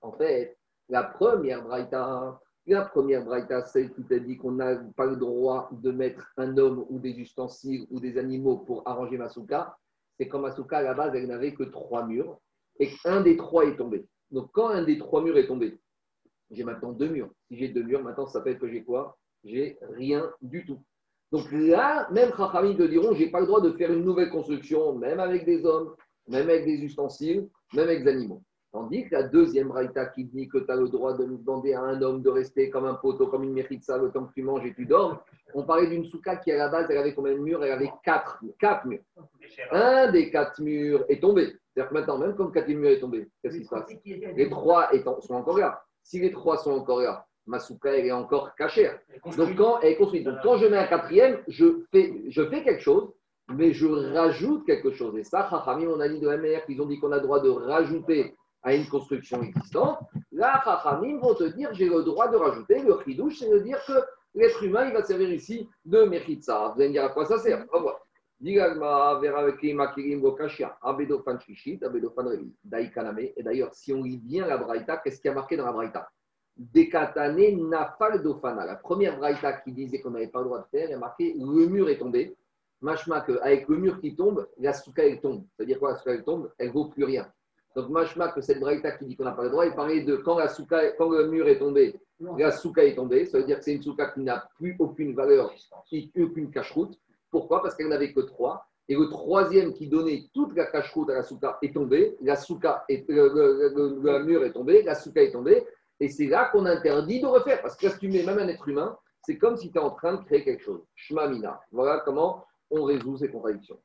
[0.00, 0.56] En fait,
[0.88, 5.68] La première braïta, la première braïta, celle qui t'a dit qu'on n'a pas le droit
[5.72, 9.76] de mettre un homme ou des ustensiles ou des animaux pour arranger ma souka,
[10.18, 12.38] c'est comme ma souka à la base, elle n'avait que trois murs
[12.78, 14.06] et un des trois est tombé.
[14.30, 15.78] Donc quand un des trois murs est tombé,
[16.50, 17.30] j'ai maintenant deux murs.
[17.48, 19.18] Si j'ai deux murs, maintenant ça fait que j'ai quoi?
[19.44, 20.82] J'ai rien du tout.
[21.32, 24.30] Donc là, même Chachamim te diront, je n'ai pas le droit de faire une nouvelle
[24.30, 25.94] construction, même avec des hommes,
[26.28, 28.42] même avec des ustensiles, même avec des animaux.
[28.74, 31.82] Tandis que la deuxième raïta qui dit que tu as le droit de demander à
[31.82, 34.66] un homme de rester comme un poteau, comme une ça le temps que tu manges
[34.66, 37.38] et tu dors, on parlait d'une souka qui à la base, elle avait combien de
[37.38, 37.62] murs?
[37.62, 39.04] Elle avait quatre, quatre murs.
[39.70, 41.54] Un des quatre murs est tombé.
[41.72, 43.88] C'est-à-dire que maintenant, même comme quatrième mur est tombé, qu'est-ce qui se passe?
[44.04, 45.80] Les trois sont encore là.
[46.02, 48.90] Si les trois sont encore là, ma souka, elle est encore cachée.
[49.36, 50.24] Donc, quand elle est construite.
[50.24, 53.12] Donc, quand je mets un quatrième, je fais, je fais quelque chose,
[53.54, 55.16] mais je rajoute quelque chose.
[55.16, 57.22] Et ça, Chachamim, on a dit de la manière qu'ils ont dit qu'on a le
[57.22, 58.34] droit de rajouter
[58.64, 60.00] à une construction existante.
[60.32, 62.82] Là, Chachamim vont te dire j'ai le droit de rajouter.
[62.82, 63.92] Le chidouche, c'est de dire que
[64.34, 66.72] l'être humain, il va servir ici de mechitza.
[66.74, 68.00] Vous allez me dire à quoi ça sert On va voir.
[68.46, 68.56] Et
[73.42, 76.10] d'ailleurs, si on lit bien la Braïta, qu'est-ce qui a marqué dans la Braïta?
[76.56, 78.64] Dekatane nafal dofana.
[78.66, 81.66] La première Braïta qui disait qu'on n'avait pas le droit de faire, a marqué le
[81.66, 82.36] mur est tombé.
[82.80, 85.44] Machma que avec le mur qui tombe, la souka elle tombe.
[85.56, 87.26] C'est-à-dire quoi La souka elle tombe, elle ne vaut plus rien.
[87.74, 90.16] Donc machma que cette Braïta qui dit qu'on n'a pas le droit, il parlait de
[90.16, 93.26] quand, la souka, quand le mur est tombé, la souka est tombée.
[93.26, 95.52] Ça veut dire que c'est une souka qui n'a plus aucune valeur,
[96.16, 96.98] aucune cache-route.
[97.30, 97.62] Pourquoi?
[97.62, 98.66] Parce qu'elle n'avait que trois.
[98.88, 102.16] Et le troisième qui donnait toute la cache-route à la souka est tombé.
[102.20, 105.66] La souka est, le, mur est tombé, la souka est tombée.
[105.98, 107.60] Et c'est là qu'on interdit de refaire.
[107.62, 109.90] Parce que si tu mets même un être humain, c'est comme si tu es en
[109.90, 110.82] train de créer quelque chose.
[110.94, 111.60] Shmamina.
[111.72, 113.78] Voilà comment on résout ces contradictions.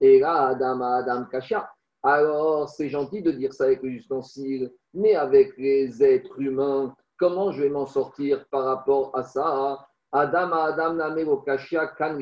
[0.00, 1.68] et là, Adam, Adam, Kasha.
[2.02, 7.52] Alors, c'est gentil de dire ça avec les ustensiles, mais avec les êtres humains, comment
[7.52, 9.86] je vais m'en sortir par rapport à ça?
[10.14, 12.18] Adam Adam Kashia kan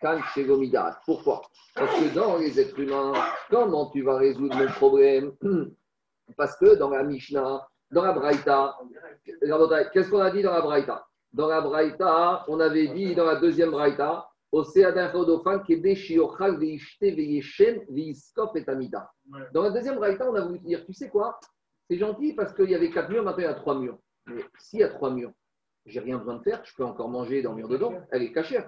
[0.00, 0.20] kan
[1.04, 1.42] Pourquoi?
[1.76, 3.12] Parce que dans les êtres humains,
[3.50, 5.32] comment tu vas résoudre mon problème?
[6.36, 8.76] Parce que dans la Mishnah, dans la Braïta,
[9.92, 11.06] qu'est-ce qu'on a dit dans la Braïta?
[11.32, 14.26] Dans la Braïta, on avait dit dans la deuxième Braïta,
[19.52, 21.40] dans la deuxième Braïta, on a voulu dire, tu sais quoi?
[21.90, 23.98] C'est gentil parce qu'il y avait quatre murs, maintenant il y a trois murs.
[24.26, 25.32] Mais s'il y a trois murs,
[25.86, 28.60] j'ai rien besoin de faire, je peux encore manger et dormir dedans, elle est cachée.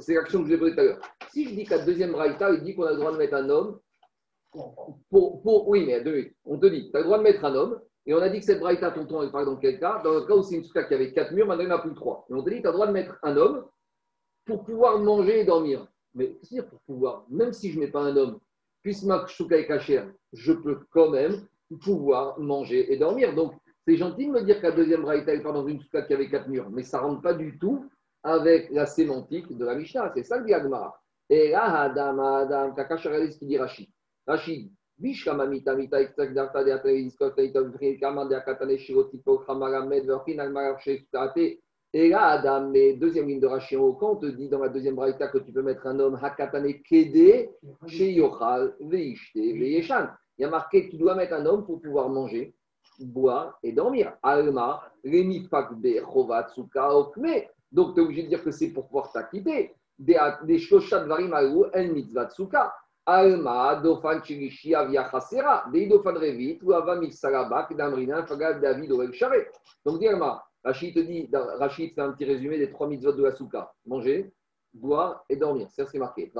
[0.00, 1.00] c'est l'action que je vous ai posée tout à l'heure.
[1.30, 3.48] Si je dis qu'à deuxième raïta, il dit qu'on a le droit de mettre un
[3.48, 3.78] homme,
[5.08, 7.80] pour, oui, mais deux On te dit, tu as le droit de mettre un homme,
[8.04, 10.02] et on a dit que cette braïta, tonton, elle parle dans quel cas?
[10.02, 11.76] Dans le cas où c'est une souka qui avait quatre murs, maintenant il n'y en
[11.76, 12.26] a plus trois.
[12.28, 13.64] Et on te dit, tu as le droit de mettre un homme
[14.44, 15.86] pour pouvoir manger et dormir.
[16.14, 16.36] Mais
[16.68, 18.38] pour pouvoir, même si je mets pas un homme,
[18.82, 20.02] puisque ma souka est cachée,
[20.32, 21.46] je peux quand même
[21.82, 23.34] pouvoir manger et dormir.
[23.34, 23.54] Donc,
[23.86, 26.28] c'est gentil de me dire qu'à deuxième braïta, il part dans une souka qui avait
[26.28, 27.86] quatre murs, mais ça ne rentre pas du tout
[28.22, 30.12] avec la sémantique de la Mishnah.
[30.14, 30.94] C'est ça le diagma.
[31.28, 32.74] Et là, Adam, Adam,
[33.40, 33.88] dit Rachid.
[34.26, 34.70] Rachid,
[41.94, 44.94] Et là, Adam, mais deuxième ligne de Rachid, quand on te dit dans la deuxième
[44.94, 47.50] braïta que tu peux mettre un homme, Hakatane, Kede,
[47.86, 50.06] chez Yochal, Veishte, Veyeshan.
[50.38, 52.54] Il y a marqué que tu dois mettre un homme pour pouvoir manger
[52.98, 54.14] boire et dormir.
[54.22, 57.44] Alma, Remifakbe, Chovatsuka, Okme.
[57.70, 59.74] Donc, tu es obligé de dire que c'est pour pouvoir t'acquitter.
[59.98, 62.72] Des Shoshat Varim Alu, El Mitzvatsuka.
[63.04, 69.10] Alma, Dofan Chirishi, Avia Chasera, Dei Dofan Revit, ou Ava Mixalabak, Damrina, Fagad David, Orel.
[69.84, 73.22] Donc, dis Alma, Rachid te dit, Rachid fait un petit résumé des trois mitzvot de
[73.22, 74.32] la souka manger,
[74.74, 75.68] boire et dormir.
[75.70, 76.30] C'est ce qui est marqué.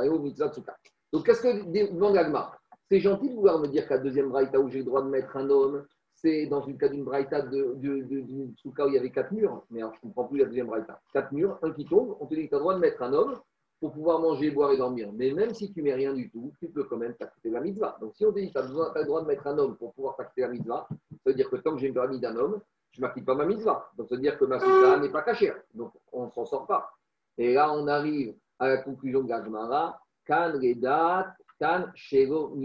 [1.12, 2.56] Donc, qu'est-ce que demande Alma
[2.88, 5.37] C'est gentil de vouloir me dire qu'à deuxième braïta où j'ai le droit de mettre
[5.37, 9.32] un homme, c'est dans une cas d'une braïta d'une souka où il y avait quatre
[9.32, 11.00] murs, mais alors je ne comprends plus la deuxième braïta.
[11.12, 13.02] Quatre murs, un qui tombe, on te dit que tu as le droit de mettre
[13.02, 13.40] un homme
[13.80, 15.11] pour pouvoir manger, boire et dormir.
[15.12, 17.98] Mais même si tu mets rien du tout, tu peux quand même t'acquitter la mitzvah.
[18.00, 19.92] Donc si on te dit que tu as, le droit de mettre un homme pour
[19.92, 22.61] pouvoir t'acquitter la mitzvah, ça veut dire que tant que j'ai une permis d'un homme,
[22.92, 23.90] je ne m'acquitte pas ma mitzvah.
[23.96, 25.52] Donc ça veut dire que ma souka n'est pas cachée.
[25.74, 26.92] Donc on ne s'en sort pas.
[27.38, 32.57] Et là, on arrive à la conclusion de Kan Redat, Kan Shego.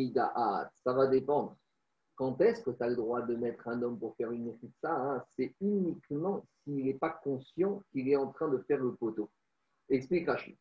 [0.84, 1.56] Ça va dépendre
[2.18, 4.92] quand est-ce que tu as le droit de mettre un homme pour faire une ça
[4.92, 5.24] hein?
[5.36, 9.30] C'est uniquement s'il n'est pas conscient qu'il est en train de faire le poteau.
[9.90, 10.58] Explique Rachid.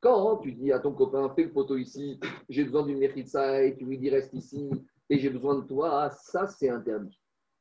[0.00, 3.76] Quand tu dis à ton copain, fais le poteau ici, j'ai besoin d'une mechitza et
[3.76, 4.68] tu lui dis reste ici
[5.14, 7.16] et j'ai besoin de toi, ça c'est interdit.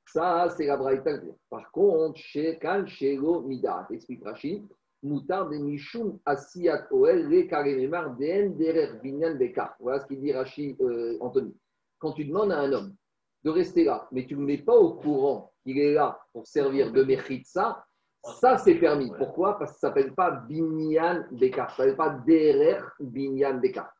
[0.07, 1.11] Ça c'est la braïta.
[1.51, 4.65] Par contre, chez Kal Shego Midat, explique Rachid,
[5.03, 9.75] Moutar de Mishum Asiyat Oel, Le Karememar, Den Derer Binyan Beka.
[9.79, 11.55] Voilà ce qu'il dit Rachid euh, Anthony.
[11.99, 12.95] quand tu demandes à un homme
[13.43, 16.47] de rester là, mais tu ne le mets pas au courant qu'il est là pour
[16.47, 17.05] servir de
[17.43, 17.85] ça,
[18.23, 19.11] ça c'est permis.
[19.15, 19.59] Pourquoi?
[19.59, 23.93] Parce que ça ne s'appelle pas binyan d'écart, ça ne s'appelle pas derer binyan d'écart.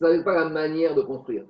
[0.00, 1.44] Ça ne s'appelle pas la manière de construire.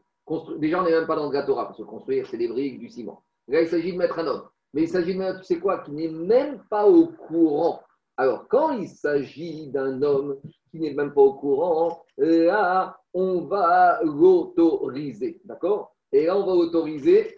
[0.59, 2.89] Déjà, on n'est même pas dans le Gatora, parce que construire, c'est des briques, du
[2.89, 3.23] ciment.
[3.49, 4.49] Là, il s'agit de mettre un homme.
[4.75, 7.81] Mais il s'agit de mettre, tu sais quoi, qui n'est même pas au courant.
[8.17, 10.39] Alors, quand il s'agit d'un homme
[10.71, 15.41] qui n'est même pas au courant, là, on va l'autoriser.
[15.45, 15.95] D'accord?
[16.13, 17.37] Et là, on va l'autoriser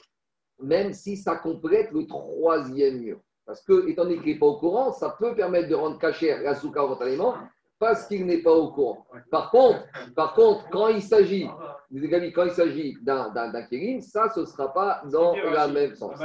[0.61, 3.21] même si ça complète le troisième mur.
[3.47, 6.43] Parce que, étant donné qu'il n'est pas au courant, ça peut permettre de rendre cachère
[6.43, 6.59] la
[7.01, 7.35] aliment
[7.79, 9.07] parce qu'il n'est pas au courant.
[9.31, 11.49] Par contre, par contre quand il s'agit,
[12.35, 16.19] quand il s'agit d'un kérim, ça, ce ne sera pas dans la même sens.
[16.19, 16.25] Ce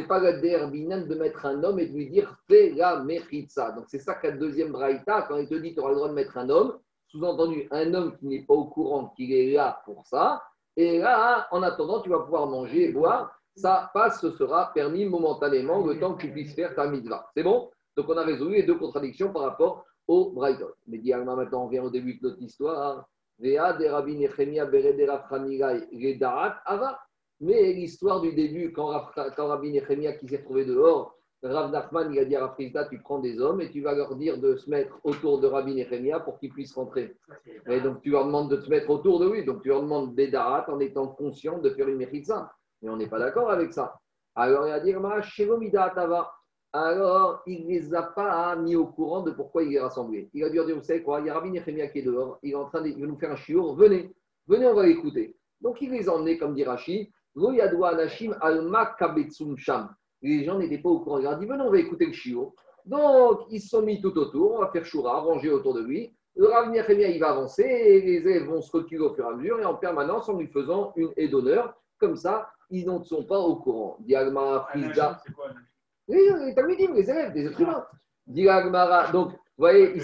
[0.00, 3.02] n'est pas le derbinyan de mettre un homme et de lui dire fais la
[3.48, 3.72] ça.
[3.72, 6.14] Donc, c'est ça qu'à deuxième braïta, quand il te dit tu auras le droit de
[6.14, 6.78] mettre un homme,
[7.08, 10.42] sous-entendu, un homme qui n'est pas au courant qu'il est là pour ça,
[10.76, 13.36] et là, en attendant, tu vas pouvoir manger et boire.
[13.56, 17.28] Ça passe, ce sera permis momentanément le temps que tu puisses faire ta mitzvah.
[17.34, 17.70] C'est bon?
[17.96, 20.70] Donc, on a résolu les deux contradictions par rapport au Brighton.
[20.86, 23.08] Mais dialement, maintenant, on vient au début de notre histoire.
[23.42, 23.56] Mais
[27.72, 32.36] l'histoire du début, quand, Rabbi Nechemia qui s'est trouvé dehors, Rav Nachman, il a dit
[32.36, 32.56] à Rav
[32.90, 35.74] tu prends des hommes et tu vas leur dire de se mettre autour de Rabbi
[35.74, 37.16] Nechemia pour qu'ils puissent rentrer.
[37.66, 39.46] Et donc tu leur demandes de te mettre autour de lui.
[39.46, 42.52] Donc tu leur demandes Bédarat en étant conscient de faire une méritza.
[42.82, 43.98] Mais on n'est pas d'accord avec ça.
[44.34, 44.92] Alors il a dit
[46.72, 50.30] Alors il ne les a pas mis au courant de pourquoi il est rassemblé.
[50.34, 52.38] Il a dû dire Vous savez quoi Il y a Rabbi Nechemia qui est dehors.
[52.42, 53.74] Il est en train de nous faire un chiour.
[53.74, 54.12] Venez,
[54.46, 55.36] venez, on va l'écouter.
[55.60, 57.12] Donc il les a emmenés, comme dit Rashi.
[58.40, 58.96] Alma
[59.56, 61.18] Sham les gens n'étaient pas au courant.
[61.18, 62.54] Ils ont dit venez, on va écouter le chiot.
[62.86, 66.12] Donc, ils se sont mis tout autour, on va faire choura, ranger autour de lui.
[66.36, 69.34] Le Rav il va avancer et les élèves vont se reculer au fur et à
[69.34, 71.74] mesure et en permanence en lui faisant une aide d'honneur.
[71.98, 73.96] Comme ça, ils ne sont pas au courant.
[74.00, 75.20] Diagma, Frisda.
[75.28, 75.50] Oui,
[76.10, 77.84] les les élèves, des êtres humains.
[78.26, 79.96] Diagmara, donc, vous voyez,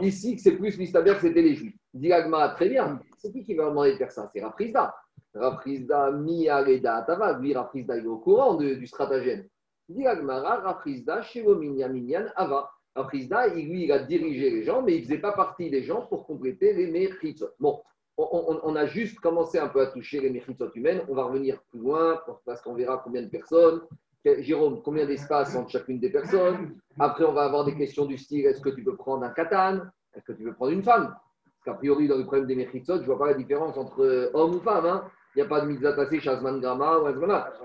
[0.00, 1.76] ici, c'est plus que c'était les juifs.
[1.92, 3.00] Diagmara, très bien.
[3.18, 4.94] C'est qui qui va demander de faire ça C'est Rafrizda.
[5.34, 7.38] Rafrizda, mi areda tava.
[7.38, 9.46] Lui, Rafrizda, il est au courant du stratagème.
[9.88, 12.70] Dit Agmara, Rafrizda, Minyan, Ava.
[12.94, 16.06] Rafrizda, lui, il a dirigé les gens, mais il ne faisait pas partie des gens
[16.06, 17.50] pour compléter les Mechitzot.
[17.58, 17.82] Bon,
[18.16, 21.02] on, a juste commencé un peu à toucher les Mechitzot humaines.
[21.08, 23.82] On va revenir plus loin parce qu'on verra combien de personnes.
[24.24, 26.76] Jérôme, combien d'espace entre chacune des personnes?
[26.98, 29.80] Après, on va avoir des questions du style est-ce que tu peux prendre un katan
[30.14, 31.14] Est-ce que tu peux prendre une femme?
[31.44, 34.30] Parce qu'a priori, dans le problème des Mechitzot, je ne vois pas la différence entre
[34.32, 34.86] homme ou femme.
[34.86, 36.98] Hein il n'y a pas de mitzvah chasman grama,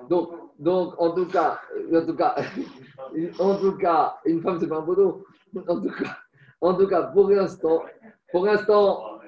[0.10, 1.60] Donc, donc, en tout cas,
[1.94, 2.36] en tout cas,
[3.40, 5.26] en tout cas, une femme, c'est pas un poteau.
[5.68, 6.18] En tout cas,
[6.62, 7.84] en tout cas, pour l'instant,
[8.32, 9.19] pour l'instant,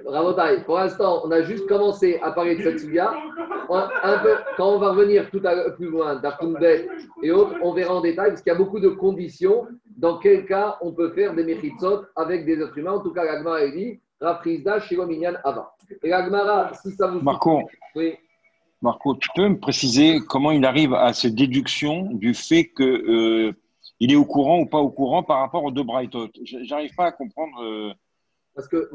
[0.65, 2.89] pour l'instant, on a juste commencé à parler de cette.
[3.69, 6.87] Un peu, quand on va revenir tout à plus loin d'Arkumbet
[7.23, 10.45] et autres, on verra en détail, parce qu'il y a beaucoup de conditions dans quel
[10.45, 12.93] cas on peut faire des mechitsot avec des êtres humains.
[12.93, 15.73] En tout cas, l'Agmara a dit Rafrizda, Shiro Minyan, Ava.
[16.03, 17.21] Et l'Agmara, si ça vous.
[17.21, 17.61] Marco.
[17.95, 18.15] Oui.
[18.81, 23.53] Marco, tu peux me préciser comment il arrive à cette déduction du fait qu'il euh,
[24.01, 27.11] est au courant ou pas au courant par rapport aux deux Brightot J'arrive pas à
[27.11, 27.63] comprendre.
[27.63, 27.93] Euh.
[28.53, 28.89] Parce que,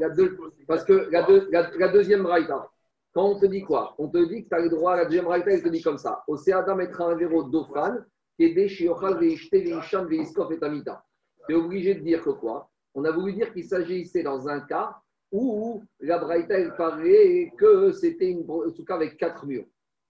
[1.09, 2.69] la, deuxième Brighta,
[3.13, 3.95] quand on te dit quoi?
[3.97, 5.97] On te dit que tu as le droit, la deuxième Brighta, elle te dit comme
[5.97, 7.97] ça Océada mettra un véro d'Ofan,
[8.39, 11.03] et Véishkov et Tamita.
[11.47, 12.69] Tu es obligé de dire que quoi?
[12.93, 14.95] On a voulu dire qu'il s'agissait dans un cas
[15.31, 19.65] où la Braïta, elle parlait que c'était une souka avec quatre murs.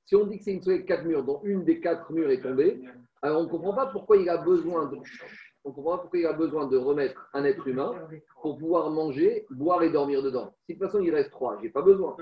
[0.05, 2.29] Si on dit que c'est une souka avec quatre murs, dont une des quatre murs
[2.29, 2.81] est tombée,
[3.21, 4.97] alors on ne comprend pas pourquoi il a besoin de.
[5.67, 7.91] On comprend pourquoi il a besoin de remettre un être humain
[8.41, 10.53] pour pouvoir manger, boire et dormir dedans.
[10.65, 12.15] Si de toute façon il reste trois, je n'ai pas besoin.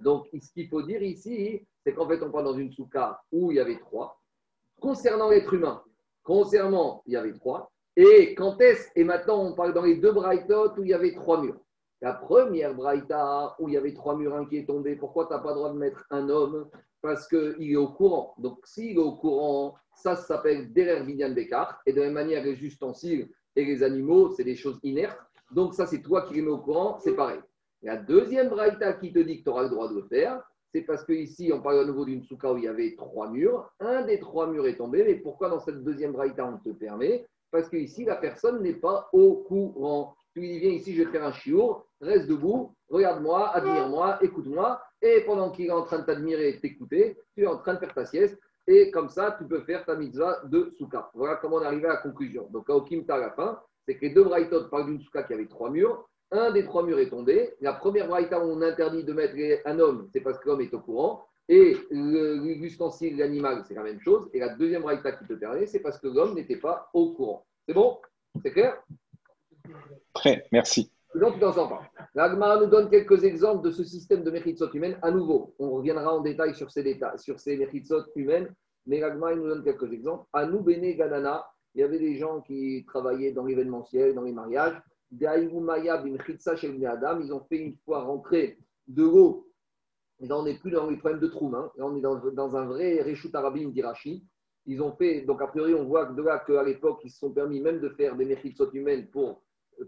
[0.00, 3.50] Donc ce qu'il faut dire ici, c'est qu'en fait on parle dans une souka où
[3.50, 4.20] il y avait trois.
[4.82, 5.82] Concernant l'être humain,
[6.22, 7.72] concernant il y avait trois.
[7.96, 11.14] Et quand est-ce Et maintenant on parle dans les deux brightot où il y avait
[11.14, 11.58] trois murs.
[12.02, 15.38] La première braïta où il y avait trois murins qui est tombé, pourquoi tu n'as
[15.38, 16.68] pas le droit de mettre un homme
[17.02, 18.34] Parce qu'il est au courant.
[18.38, 21.80] Donc s'il est au courant, ça, s'appelle Derer Binyan Bekar.
[21.86, 25.18] Et de la même manière, les ustensiles et les animaux, c'est des choses inertes.
[25.50, 27.40] Donc ça, c'est toi qui les mets au courant, c'est pareil.
[27.82, 30.42] La deuxième braïta qui te dit que tu auras le droit de le faire,
[30.72, 33.68] c'est parce qu'ici, on parle à nouveau d'une souka où il y avait trois murs.
[33.80, 37.26] Un des trois murs est tombé, mais pourquoi dans cette deuxième braïta on te permet?
[37.50, 40.14] Parce qu'ici, la personne n'est pas au courant.
[40.32, 44.80] Tu lui dis, viens ici, je vais faire un chiour reste debout, regarde-moi, admire-moi, écoute-moi.
[45.02, 47.78] Et pendant qu'il est en train de t'admirer et t'écouter, tu es en train de
[47.78, 48.38] faire ta sieste.
[48.66, 51.10] Et comme ça, tu peux faire ta mitzvah de souka.
[51.14, 52.48] Voilà comment on arrive à la conclusion.
[52.50, 55.32] Donc, à Okimta, à la fin, c'est que les deux braïtot parlent d'une souka qui
[55.32, 56.06] avait trois murs.
[56.30, 57.54] un des trois murs est tombé.
[57.60, 59.34] La première braïta où on interdit de mettre
[59.64, 61.26] un homme, c'est parce que l'homme est au courant.
[61.48, 64.30] Et l'ustensile, l'animal, c'est la même chose.
[64.32, 67.44] Et la deuxième braïta qui te permet, c'est parce que l'homme n'était pas au courant.
[67.66, 67.98] C'est bon?
[68.42, 68.80] C'est clair?
[70.14, 70.92] Très, merci.
[71.14, 71.82] Donc, t'en sors pas.
[72.14, 74.96] L'Agmara nous donne quelques exemples de ce système de méritsot humaines.
[75.02, 77.18] À nouveau, on reviendra en détail sur ces détails,
[78.14, 78.54] humaines,
[78.86, 80.26] mais l'Agmara nous donne quelques exemples.
[80.32, 81.44] À nous, Bene Ganana,
[81.74, 84.80] il y avait des gens qui travaillaient dans l'événementiel, dans les mariages.
[85.12, 85.36] Ils
[87.32, 89.48] ont fait une fois rentrer de l'eau.
[90.20, 91.50] Là, on n'est plus dans les problèmes de trou.
[91.56, 91.72] Hein.
[91.76, 94.24] Là, on est dans, un vrai Reshut Arabim d'Irachi.
[94.66, 97.32] Ils ont fait, donc a priori, on voit de là qu'à l'époque, ils se sont
[97.32, 99.42] permis même de faire des méritsot humaines pour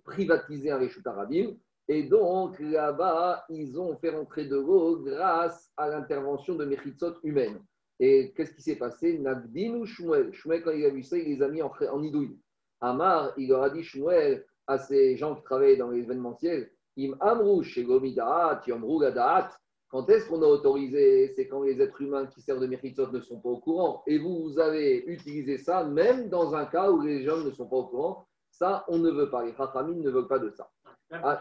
[0.04, 1.54] privatiser un Reshut Arabim.
[1.88, 7.60] Et donc, là-bas, ils ont fait rentrer de l'eau grâce à l'intervention de Mechitsot humaines.
[7.98, 9.18] Et qu'est-ce qui s'est passé?
[9.18, 12.02] Nagdin ou Shmuel Shmuel, quand il a vu ça, il les a mis en, en
[12.02, 12.38] idouille.
[12.80, 17.62] Amar, il leur a dit Shmuel à ces gens qui travaillaient dans l'événementiel Im Amrou,
[17.62, 19.50] Shegomidaat, Yomrou Gadaat.
[19.88, 21.32] Quand est-ce qu'on a autorisé?
[21.36, 24.02] C'est quand les êtres humains qui servent de Mechitsot ne sont pas au courant.
[24.06, 27.66] Et vous, vous avez utilisé ça même dans un cas où les gens ne sont
[27.66, 28.26] pas au courant.
[28.62, 29.44] Ça, on ne veut pas.
[29.44, 30.70] Les Chachamim ne veulent pas de ça.
[31.10, 31.40] Ah,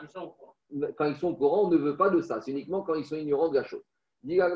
[0.98, 2.42] quand ils sont au courant, on ne veut pas de ça.
[2.42, 3.84] C'est uniquement quand ils sont ignorants de la chose.
[4.24, 4.56] Il y avait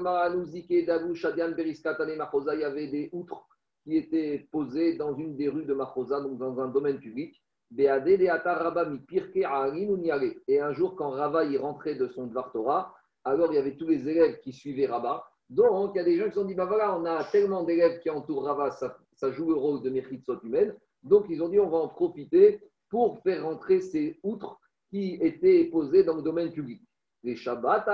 [2.88, 3.46] des outres
[3.84, 7.40] qui étaient posées dans une des rues de Machosa, donc dans un domaine public.
[7.78, 8.04] Et un
[10.74, 12.96] jour, quand Rava y rentrait de son Dvar Torah,
[13.26, 15.24] alors il y avait tous les élèves qui suivaient Rava.
[15.52, 17.64] Donc, il y a des gens qui se sont dit, bah voilà, on a tellement
[17.64, 18.98] d'élèves qui entourent Rava, ça,
[19.32, 20.76] joue le rôle de Mechitsot humaine.
[21.06, 25.66] Donc, ils ont dit, on va en profiter pour faire rentrer ces outres qui étaient
[25.66, 26.82] posées dans le domaine public.
[27.24, 27.86] Les Shabbat,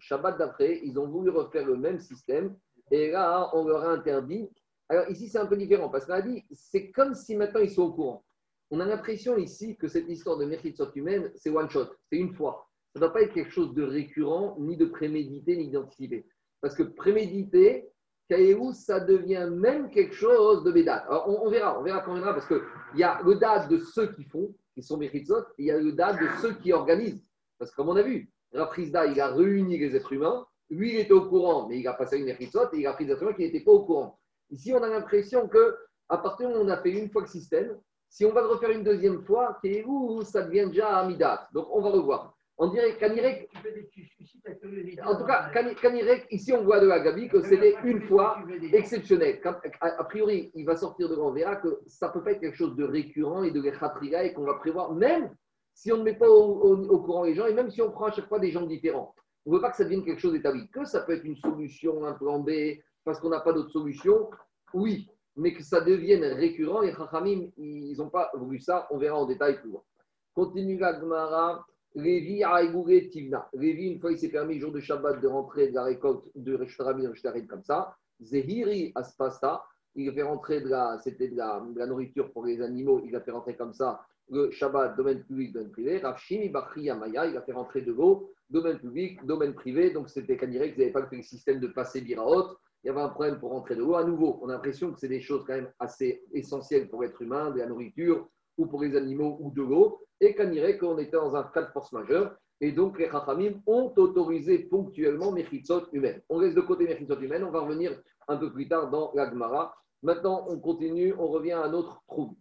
[0.00, 2.56] Shabbat d'après, ils ont voulu refaire le même système
[2.90, 4.48] et là, on leur a interdit.
[4.88, 7.70] Alors ici, c'est un peu différent parce qu'on a dit, c'est comme si maintenant ils
[7.70, 8.24] sont au courant.
[8.70, 12.34] On a l'impression ici que cette histoire de mérite humaine, c'est one shot, c'est une
[12.34, 12.68] fois.
[12.92, 16.26] Ça ne doit pas être quelque chose de récurrent, ni de prémédité, ni d'anticipé.
[16.60, 17.90] Parce que prémédité,
[18.28, 21.04] Kaéou, ça devient même quelque chose de Bédat.
[21.08, 22.60] Alors, on, verra, on verra quand on verra, parce qu'il
[22.96, 25.78] y a le date de ceux qui font, qui sont Mechitsot, et il y a
[25.78, 27.24] le date de ceux qui organisent.
[27.58, 31.00] Parce que comme on a vu, Raprisda, il a réuni les êtres humains, lui, il
[31.00, 33.22] était au courant, mais il a passé une Mechitsot, et il a pris des êtres
[33.22, 34.18] humains qui n'étaient pas au courant.
[34.50, 35.76] Ici, on a l'impression que
[36.08, 38.70] à partir où on a fait une fois le système, si on va le refaire
[38.70, 41.48] une deuxième fois, Kaéou, ça devient déjà Amidat.
[41.52, 42.35] Donc, on va revoir.
[42.58, 43.50] On dirait qu'Anirek.
[45.04, 48.38] En tout cas, Kanirek, ici on voit de la Gabi que c'était une fois
[48.72, 49.40] exceptionnel.
[49.80, 52.56] A priori, il va sortir de on verra que ça ne peut pas être quelque
[52.56, 55.30] chose de récurrent et de l'échatriga et qu'on va prévoir, même
[55.74, 58.12] si on ne met pas au, courant les gens et même si on prend à
[58.12, 59.14] chaque fois des gens différents.
[59.44, 60.68] On ne veut pas que ça devienne quelque chose d'établi.
[60.70, 62.50] Que ça peut être une solution, un plan B,
[63.04, 64.30] parce qu'on n'a pas d'autre solution,
[64.72, 66.80] oui, mais que ça devienne récurrent.
[66.80, 69.82] Les Chachamim, ils n'ont pas voulu ça, on verra en détail plus loin.
[70.34, 71.66] Continue la Gemara.
[71.96, 72.60] Lévi a
[73.10, 73.48] Tivna.
[73.54, 76.54] Une fois, il s'est permis, le jour de Shabbat, de rentrer de la récolte de
[76.54, 77.96] Reshtarabin, Reshtarim comme ça.
[78.20, 83.00] Zehiri Aspasta, il a fait rentrer de la, c'était de la, nourriture pour les animaux,
[83.06, 85.98] il a fait rentrer comme ça le Shabbat, domaine public, domaine privé.
[85.98, 89.90] Rafshimi Bachri Maya, il a fait rentrer de l'eau, domaine public, domaine privé.
[89.90, 92.58] Donc c'était qu'à dire qu'ils n'avaient pas fait le système de passer Biraot.
[92.84, 93.94] Il y avait un problème pour rentrer de l'eau.
[93.94, 97.22] À nouveau, on a l'impression que c'est des choses quand même assez essentielles pour l'être
[97.22, 98.28] humain, de la nourriture
[98.58, 101.62] ou pour les animaux ou de l'eau et qu'on dirait qu'on était dans un cas
[101.62, 102.36] de force majeure.
[102.60, 106.22] Et donc, les Chachamim ont autorisé ponctuellement Mechitzot humaines.
[106.28, 109.28] On laisse de côté Mechitzot humaines, on va revenir un peu plus tard dans la
[109.28, 109.76] Gemara.
[110.02, 112.36] Maintenant, on continue, on revient à un autre trou.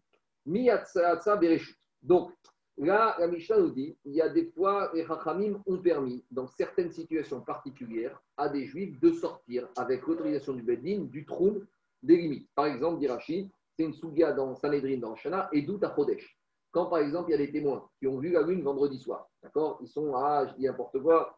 [0.46, 1.78] Miyatsa Bereshut.
[2.02, 2.32] Donc,
[2.78, 6.48] là, la Mishnah nous dit il y a des fois, les Chachamim ont permis, dans
[6.48, 11.64] certaines situations particulières, à des Juifs de sortir avec l'autorisation du Bedin du trou
[12.04, 12.50] des limites.
[12.56, 16.38] Par exemple, Dirachi, c'est une souga dans Sanhedrin, dans Shana, et d'où à Chodesh.
[16.72, 19.30] Quand, par exemple, il y a des témoins qui ont vu la lune vendredi soir,
[19.42, 19.80] d'accord?
[19.82, 21.38] Ils sont à, je dis n'importe quoi,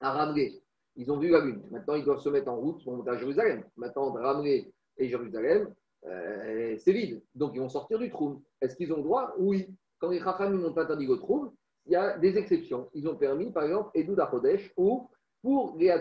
[0.00, 0.62] à Ramlé.
[0.96, 1.62] Ils ont vu la lune.
[1.70, 3.64] Maintenant, ils doivent se mettre en route pour monter à Jérusalem.
[3.76, 5.72] Maintenant, Ramlé et Jérusalem,
[6.06, 7.22] euh, c'est vide.
[7.34, 8.42] Donc, ils vont sortir du trou.
[8.60, 9.34] Est-ce qu'ils ont le droit?
[9.38, 9.74] Oui.
[9.98, 11.52] Quand les Chachamim ont interdit le trou,
[11.86, 12.88] il y a des exceptions.
[12.94, 15.08] Ils ont permis, par exemple, Edou Kodesh, ou
[15.42, 15.94] pour les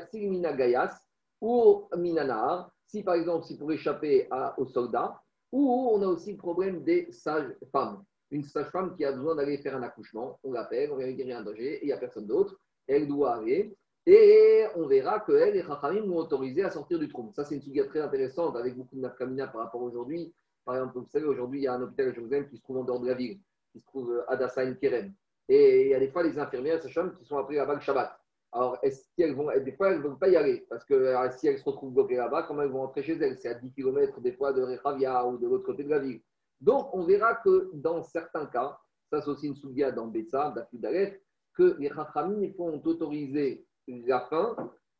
[0.58, 0.96] Gayas,
[1.42, 5.22] ou Minanar, si par exemple, c'est pour échapper aux soldats,
[5.52, 9.58] ou on a aussi le problème des sages femmes une sage-femme qui a besoin d'aller
[9.58, 12.28] faire un accouchement, on l'appelle, on vient dire un danger, et il n'y a personne
[12.28, 13.76] d'autre, elle doit aller,
[14.06, 17.32] et on verra qu'elle et Chachamim l'ont autorisé à sortir du trou.
[17.36, 20.34] Ça, c'est une sujet très intéressante avec beaucoup de par rapport à aujourd'hui.
[20.66, 22.78] Par exemple, vous savez, aujourd'hui, il y a un hôpital à Jérusalem qui se trouve
[22.78, 23.40] en dehors de la ville,
[23.72, 25.14] qui se trouve à Dassain Kerem.
[25.48, 27.82] Et il y a des fois les infirmières, ces femmes qui sont appelées là-bas le
[27.82, 28.19] Shabbat.
[28.52, 31.48] Alors, est-ce qu'elles vont, des fois, elles ne vont pas y aller, parce que si
[31.48, 33.38] elles se retrouvent bloquées là-bas, comment elles vont rentrer chez elles?
[33.38, 36.22] C'est à 10 km des fois de Rechavia ou de l'autre côté de la ville.
[36.60, 38.78] Donc, on verra que dans certains cas,
[39.12, 41.16] ça c'est aussi une souviade dans Betsa, d'Alef,
[41.54, 44.56] que les Rachamim font autoriser la fin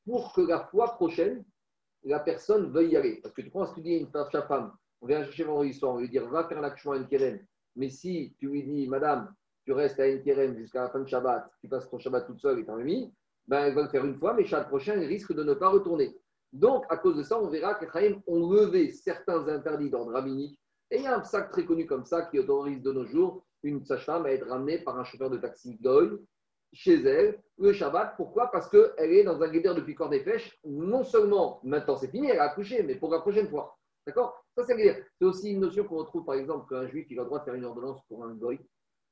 [0.06, 1.44] pour que la fois prochaine,
[2.04, 3.20] la personne veuille y aller.
[3.22, 4.72] Parce que tu prends ce que dis une femme,
[5.02, 7.46] on vient chercher vendredi soir, on lui dire va faire l'action à une keren.
[7.76, 9.34] Mais si tu lui dis, madame,
[9.64, 12.60] tu restes à une jusqu'à la fin de Shabbat, tu passes ton Shabbat toute seule
[12.60, 13.14] et t'en mis,
[13.50, 15.70] ben, elle va le faire une fois, mais Shabbat prochain, elle risque de ne pas
[15.70, 16.16] retourner.
[16.54, 17.86] Donc, à cause de ça, on verra que
[18.28, 20.60] ont levé certains interdits d'ordre rabbinique.
[20.92, 23.44] Et il y a un sac très connu comme ça qui autorise de nos jours
[23.64, 26.20] une sage-femme à être ramenée par un chauffeur de taxi Goy
[26.72, 28.16] chez elle le Shabbat.
[28.18, 28.52] Pourquoi?
[28.52, 30.58] Parce qu'elle est dans un guédère de picor des pêches.
[30.64, 33.78] Non seulement, maintenant c'est fini, elle a accouché, mais pour la prochaine fois.
[34.06, 34.44] D'accord?
[34.56, 37.28] Ça, c'est C'est aussi une notion qu'on retrouve, par exemple, qu'un juif il a le
[37.28, 38.60] droit de faire une ordonnance pour un goy.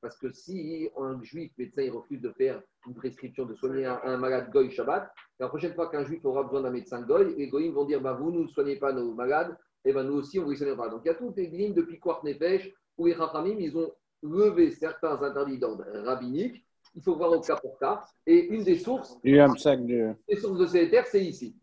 [0.01, 4.17] Parce que si un juif médecin il refuse de faire une prescription de soigner un,
[4.17, 7.71] malade goy Shabbat, la prochaine fois qu'un juif aura besoin d'un médecin goy, les goyim
[7.71, 10.47] vont dire bah, Vous ne soignez pas nos malades, et ben nous aussi on ne
[10.47, 10.89] vous soignera pas.
[10.89, 13.91] Donc il y a toutes les lignes de Piquart Nefesh où les Rachamim ils ont
[14.23, 16.63] levé certains interdits d'ordre rabbinique
[16.97, 18.03] il faut voir au cas pour cas.
[18.25, 19.17] Et une des sources,
[19.57, 20.15] sac de...
[20.27, 21.55] des sources de ces terres, c'est ici.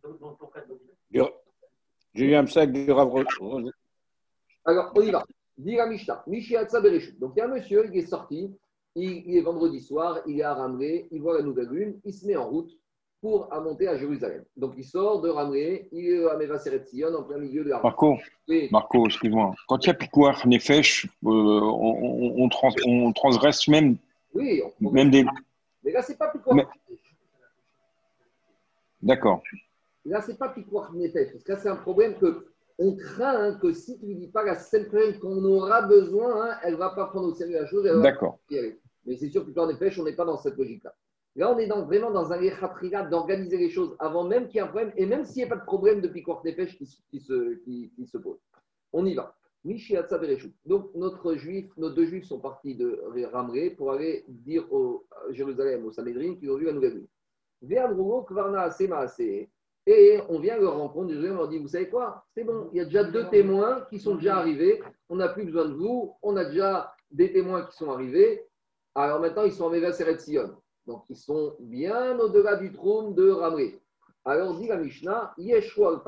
[2.14, 2.92] J'ai eu un sac de
[4.64, 5.24] Alors, on y va.
[5.56, 8.50] Dit la Mishnah, Donc, il y a un monsieur, il est sorti,
[8.96, 12.26] il, est vendredi soir, il est à Ramré, il voit la nouvelle lune, il se
[12.26, 12.70] met en route
[13.20, 14.44] pour monter à Jérusalem.
[14.56, 17.80] Donc, il sort de Ramré, il est à Meva Sion, en plein milieu de la
[17.80, 18.18] Marco,
[18.70, 19.54] Marco excuse-moi.
[19.68, 23.96] Quand il y a Picouar Nefesh, euh, on, on, on transgresse même
[24.34, 25.24] oui, on même des.
[25.84, 26.66] Mais là, c'est pas Picouar Mais...
[29.00, 29.42] D'accord.
[30.04, 33.58] Là, c'est pas Picouar Nefesh, parce que là, c'est un problème que on craint hein,
[33.60, 36.78] que si tu ne dis pas la seule personne qu'on aura besoin, hein, elle ne
[36.78, 37.84] va pas prendre au sérieux la chose.
[38.02, 38.40] D'accord.
[39.06, 40.94] Mais c'est sûr que dans des pêches, on n'est pas dans cette logique-là.
[41.36, 44.58] Là, on est dans, vraiment dans un échatriga d'organiser les choses avant même qu'il y
[44.58, 46.76] ait un problème, et même s'il n'y a pas de problème de piquoir des pêches
[46.78, 48.38] qui, qui, se, qui, qui, se pose.
[48.92, 49.36] On y va.
[50.66, 55.86] Donc, notre juif, nos deux juifs sont partis de Ramré pour aller dire au Jérusalem,
[55.86, 57.08] au Sanhedrin, qu'ils ont vu la nouvelle vie.
[59.86, 62.24] Et on vient leur rencontre, on leur dit Vous savez quoi?
[62.34, 64.82] C'est bon, il y a déjà deux témoins qui sont déjà arrivés.
[65.08, 66.14] On n'a plus besoin de vous.
[66.22, 68.46] On a déjà des témoins qui sont arrivés.
[68.94, 70.56] Alors maintenant, ils sont en Méva Sion.
[70.86, 73.80] Donc, ils sont bien au-delà du trône de Ramré.
[74.24, 76.02] Alors, dit la Mishnah Yeshua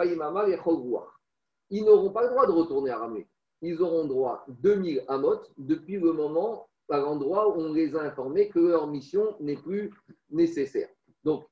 [1.70, 3.26] Ils n'auront pas le droit de retourner à Ramré
[3.62, 8.48] ils auront droit 2000 amot depuis le moment, à l'endroit où on les a informés
[8.48, 9.92] que leur mission n'est plus
[10.30, 10.88] nécessaire.
[11.24, 11.46] Donc,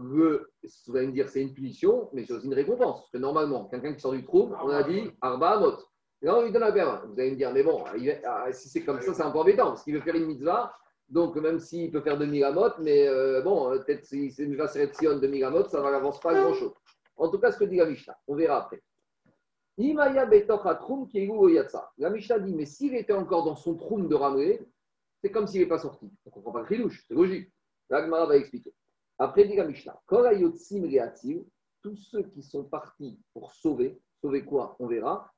[0.00, 3.00] vous allez me dire c'est une punition, mais c'est aussi une récompense.
[3.00, 5.76] Parce que normalement, quelqu'un qui sort du trou, on a dit Arba Amot.
[6.22, 6.98] Là, on lui donne un permis.
[7.06, 7.82] Vous allez me dire, mais bon,
[8.24, 10.74] ah, si c'est comme ça, c'est un peu embêtant, parce qu'il veut faire une mitzvah.
[11.08, 14.66] Donc, même s'il peut faire 2000 amot, mais euh, bon, peut-être si c'est une mitzvah
[14.66, 16.72] de 2000 amot, ça ne avance pas grand-chose.
[17.16, 18.82] En tout cas, ce que dit la Mishnah, on verra après.
[21.98, 24.60] La Mishnah dit, mais s'il était encore dans son troum de Ramré,
[25.22, 26.10] c'est comme s'il n'est pas sorti.
[26.24, 27.50] On ne comprend pas le chidouche, c'est logique.
[27.88, 28.72] L'Agmara va expliquer.
[29.22, 30.00] Après, dit la Mishnah,
[31.82, 35.30] tous ceux qui sont partis pour sauver, sauver quoi On verra.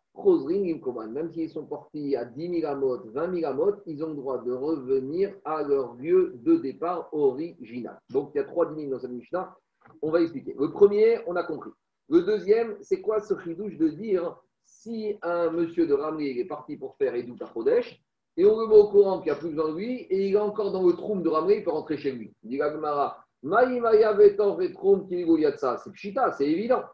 [1.10, 4.38] Même s'ils sont partis à 10 000 amot, 20 000 amot, ils ont le droit
[4.38, 7.98] de revenir à leur lieu de départ original.
[8.10, 9.56] Donc il y a trois dîners dans cette Mishnah.
[10.00, 10.54] On va expliquer.
[10.56, 11.70] Le premier, on a compris.
[12.08, 16.76] Le deuxième, c'est quoi ce chidouche de dire si un monsieur de Ramli est parti
[16.76, 18.00] pour faire Edou à Chodesh,
[18.36, 20.34] et on le met au courant qu'il n'y a plus besoin de lui, et il
[20.34, 22.32] est encore dans le troum de Ramli, il peut rentrer chez lui.
[22.42, 23.21] Dit Gagmara,
[25.78, 26.84] c'est pshita, c'est évident.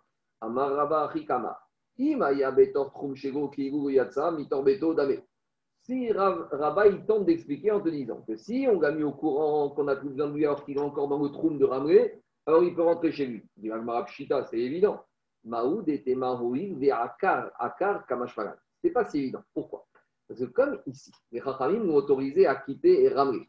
[5.83, 9.71] Si Rabat, il tente d'expliquer en te disant que si on l'a mis au courant
[9.71, 12.23] qu'on n'a plus besoin de lui alors qu'il est encore dans le troum de Ramlé,
[12.47, 13.45] alors il peut rentrer chez lui.
[13.57, 13.71] Dit
[14.07, 15.05] Pshita, c'est évident.
[15.45, 18.55] Maoud était ve Akar, Akar Kamashmalan.
[18.81, 19.43] Ce n'est pas si évident.
[19.53, 19.87] Pourquoi?
[20.27, 23.49] Parce que comme ici, les Chachamim m'ont autorisé à quitter Ramri.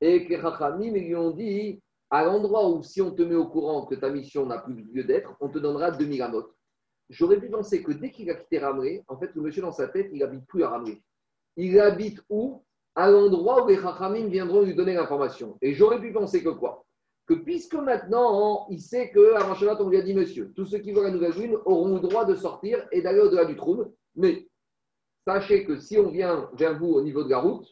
[0.00, 1.80] Et que les Chachamim lui ont dit
[2.10, 5.04] à l'endroit où si on te met au courant que ta mission n'a plus lieu
[5.04, 6.52] d'être, on te donnera 2000 amot.
[7.10, 9.88] J'aurais pu penser que dès qu'il a quitté Ramré, en fait, le monsieur dans sa
[9.88, 11.02] tête, il n'habite plus à Ramré.
[11.56, 12.62] Il habite où?
[12.94, 15.56] À l'endroit où les Chachamim viendront lui donner l'information.
[15.62, 16.84] Et j'aurais pu penser que quoi?
[17.26, 20.92] Que puisque maintenant il sait qu'avant Shabbat, on lui a dit monsieur, tous ceux qui
[20.92, 23.92] veulent la nouvelle lune auront le droit de sortir et d'aller au-delà du trouble.
[24.16, 24.48] Mais
[25.26, 27.68] sachez que si on vient vers vous au niveau de la route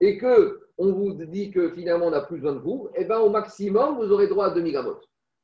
[0.00, 3.18] et que on vous dit que finalement on n'a plus besoin de vous, eh ben,
[3.18, 5.00] au maximum, vous aurez droit à 2000 amot.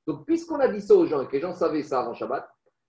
[0.07, 2.49] Donc, puisqu'on a dit ça aux gens et que les gens savaient ça avant Shabbat,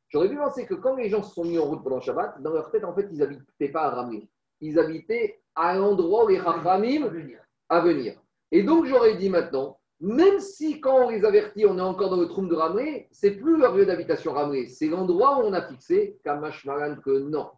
[0.09, 2.51] j'aurais pu penser que quand les gens se sont mis en route pendant Shabbat, dans
[2.51, 4.23] leur tête, en fait, ils n'habitaient pas à Ramir.
[4.61, 7.09] Ils habitaient à l'endroit où les Rachamim
[7.69, 8.19] à venir.
[8.51, 12.19] Et donc, j'aurais dit maintenant, même si quand on les avertit, on est encore dans
[12.19, 15.61] le trou de Ramré, c'est plus leur lieu d'habitation Ramré, c'est l'endroit où on a
[15.61, 17.51] fixé Kamash Maran que non.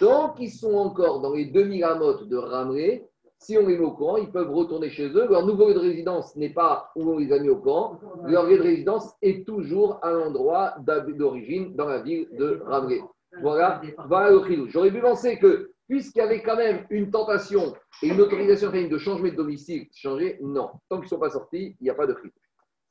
[0.00, 3.06] Tant qu'ils sont encore dans les demi-ramotes de Ramré,
[3.44, 5.28] si on les met au courant, ils peuvent retourner chez eux.
[5.28, 8.00] Leur nouveau lieu de résidence n'est pas où on les a mis au courant.
[8.24, 13.02] Leur lieu de résidence est toujours à l'endroit d'origine dans la ville de Ramré.
[13.42, 18.08] Voilà, voilà le J'aurais pu penser que, puisqu'il y avait quand même une tentation et
[18.08, 20.70] une autorisation de changement de domicile, changer, non.
[20.88, 22.30] Tant qu'ils ne sont pas sortis, il n'y a pas de cri.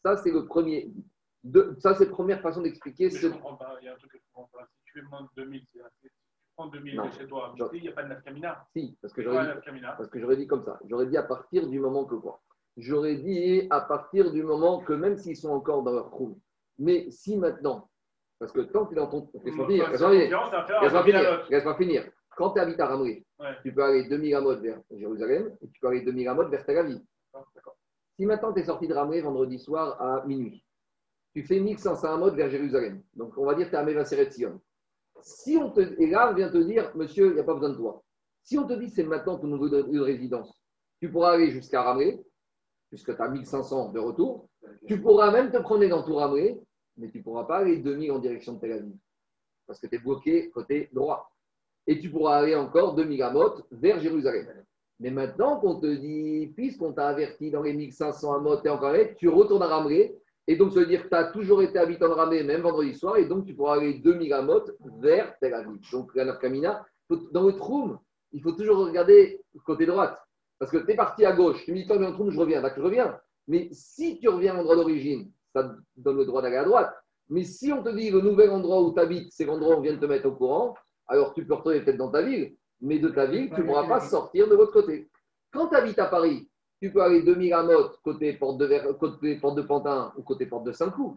[0.03, 0.91] Ça, c'est le premier.
[1.79, 3.09] ça, c'est la première façon d'expliquer.
[3.09, 3.25] Ce...
[3.25, 4.67] Il y a un truc pas.
[4.69, 6.09] Si tu fais moins de 2000, c'est
[6.57, 6.71] assez.
[6.71, 8.65] Tu prends 2000 chez toi, il n'y a pas de nafkamina.
[8.75, 10.79] Si, parce que j'aurais dit, parce que j'aurais dit comme ça.
[10.87, 12.41] J'aurais dit à partir du moment que quoi?
[12.77, 16.39] J'aurais dit à partir du moment que même s'ils sont encore dans leur trou,
[16.79, 17.89] mais si maintenant,
[18.39, 19.29] parce que tant qu'il est dans ton.
[19.43, 19.89] Laisse-moi finir.
[19.91, 21.47] Laisse-moi finir.
[21.49, 22.09] Laisse-moi finir.
[22.35, 23.23] Quand tu habites à Ramri,
[23.61, 26.79] tu peux aller 2000 amotes vers Jérusalem et tu peux aller 2000 amotes vers Tel
[26.79, 26.99] Aviv.
[28.15, 30.63] Si maintenant tu es sorti de Ramré vendredi soir à minuit,
[31.35, 33.03] tu fais 1500 amotes vers Jérusalem.
[33.13, 34.59] Donc on va dire que tu es à Mevaseret Sion.
[35.23, 37.69] Si on te, et là, on vient te dire, monsieur, il n'y a pas besoin
[37.69, 38.03] de toi.
[38.43, 40.61] Si on te dit c'est maintenant ton nouveau de, résidence,
[40.99, 42.21] tu pourras aller jusqu'à Ramré,
[42.89, 44.49] puisque tu as 1500 de retour.
[44.85, 46.59] Tu pourras même te promener dans tout Ramré,
[46.97, 48.95] mais tu ne pourras pas aller 2000 en direction de Tel Aviv,
[49.65, 51.29] parce que tu es bloqué côté droit.
[51.87, 54.65] Et tu pourras aller encore 2000 amotes vers Jérusalem.
[54.99, 59.27] Mais maintenant qu'on te dit, puisqu'on t'a averti dans les 1500 amotes et encore tu
[59.29, 60.17] retournes à Ramré,
[60.47, 62.93] et donc, ça veut dire que tu as toujours été habitant de Ramé, même vendredi
[62.95, 65.79] soir, et donc tu pourras aller 2000 amotes vers Tel Aviv.
[65.91, 66.85] Donc, la Kamina,
[67.31, 67.97] dans le room,
[68.33, 70.19] il faut toujours regarder côté droite.
[70.59, 72.61] Parce que tu es parti à gauche, tu me dis, quand je je reviens.
[72.61, 73.17] Là, je reviens.
[73.47, 76.93] Mais si tu reviens à l'endroit d'origine, ça te donne le droit d'aller à droite.
[77.29, 79.81] Mais si on te dit le nouvel endroit où tu habites, c'est l'endroit où on
[79.81, 80.75] vient de te mettre au courant,
[81.07, 83.87] alors tu peux retourner peut-être dans ta ville, mais de ta ville, tu ne pourras
[83.87, 85.09] pas sortir de l'autre côté.
[85.51, 86.49] Quand tu habites à Paris,
[86.83, 90.45] tu peux aller 2000 à Motte, côté porte de, côté porte de Pantin ou côté
[90.45, 91.15] porte de Saint-Cloud.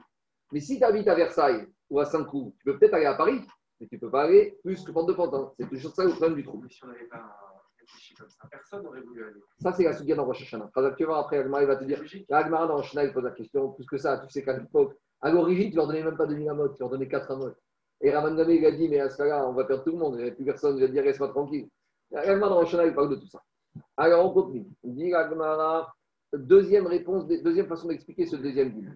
[0.52, 3.40] Mais si tu habites à Versailles ou à Saint-Cloud, tu peux peut-être aller à Paris,
[3.80, 5.50] mais tu ne peux pas aller plus que porte de Pantin.
[5.58, 6.62] C'est toujours ça le problème du trou.
[6.68, 7.36] si on n'avait pas
[7.80, 9.40] réfléchi comme ça, personne n'aurait voulu aller.
[9.60, 10.70] Ça, c'est la sugia dans Rosh Hashanah.
[10.96, 12.00] Tu vas après, Agmara va te dire.
[12.30, 13.72] Agmara dans Rosh Hashanah, il pose la question.
[13.72, 16.48] Plus que ça, tu sais qu'à l'époque, à l'origine, tu leur donnais même pas 2000
[16.48, 17.58] à Motte, tu leur donnais 4 à Motte.
[18.02, 20.14] Et Raman il a dit, mais à ce cas-là, on va perdre tout le monde,
[20.16, 21.68] il n'y a plus personne, il va dire, reste-moi tranquille.
[22.14, 23.42] Agmara dans Rosh Hashanah, il parle de tout ça.
[23.96, 24.66] Alors, on continue.
[24.84, 25.92] Dit Agmara.
[26.32, 28.90] Deuxième réponse, deuxième façon d'expliquer ce deuxième but.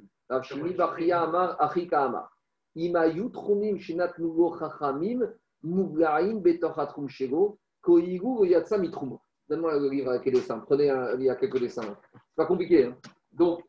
[9.48, 10.58] Donne-moi le livre avec les dessins.
[10.60, 11.96] Prenez un, il y a quelques dessins.
[12.12, 12.84] C'est pas compliqué.
[12.84, 12.96] Hein.
[13.32, 13.62] Donc,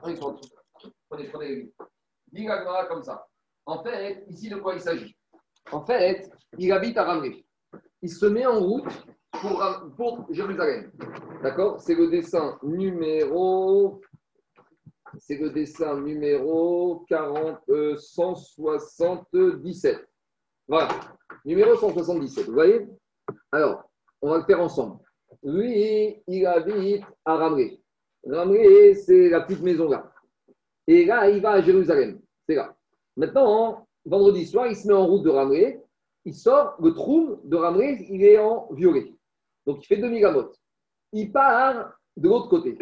[0.00, 1.72] prenez, prenez livres.
[2.32, 2.46] Dis
[2.88, 3.26] comme ça.
[3.64, 5.16] En fait, ici, de quoi il s'agit?
[5.72, 7.46] En fait, il habite à Ramré.
[8.02, 9.06] Il se met en route
[9.96, 10.90] pour, Jérusalem.
[11.42, 11.80] D'accord?
[11.80, 14.00] C'est le dessin numéro.
[15.18, 17.60] C'est le dessin numéro 40,
[17.96, 19.94] 177.
[19.94, 19.98] Euh,
[20.66, 20.88] voilà.
[21.44, 22.46] Numéro 177.
[22.46, 22.86] Vous voyez?
[23.52, 23.84] Alors,
[24.20, 24.98] on va le faire ensemble.
[25.42, 27.80] Lui, il habite à Ramré.
[28.26, 30.10] Ramré, c'est la petite maison là.
[30.86, 32.20] Et là, il va à Jérusalem.
[32.48, 32.74] C'est là.
[33.16, 35.80] Maintenant, vendredi soir, il se met en route de Ramré.
[36.24, 39.13] Il sort, le trou de Ramré, il est en violet.
[39.66, 40.56] Donc il fait demi gamote.
[41.12, 42.78] Il part de l'autre côté.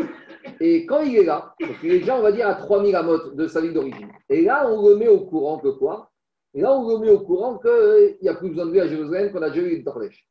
[0.61, 3.35] Et quand il est là, donc il est déjà, on va dire, à 3000 amotes
[3.35, 4.11] de sa ville d'origine.
[4.28, 6.11] Et là, on le met au courant que quoi?
[6.55, 8.87] Et là, on le met au courant qu'il n'y a plus besoin de lui à
[8.87, 10.28] Jérusalem, qu'on a déjà eu le Torlèche.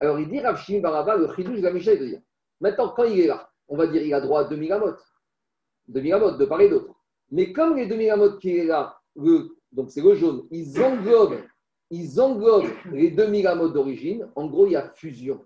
[0.00, 1.92] Alors il dit Rafshim Baraba, le chidouche de la Mishnah,
[2.60, 5.04] maintenant, quand il est là, on va dire il a droit à 2000 amotes.
[5.88, 6.94] 2000 amotes, de part et d'autre.
[7.30, 11.40] Mais comme les 2000 amotes qui est là, donc c'est le jaune, ils englobent,
[11.90, 15.44] ils englobent les 2000 amotes d'origine, en gros, il y a fusion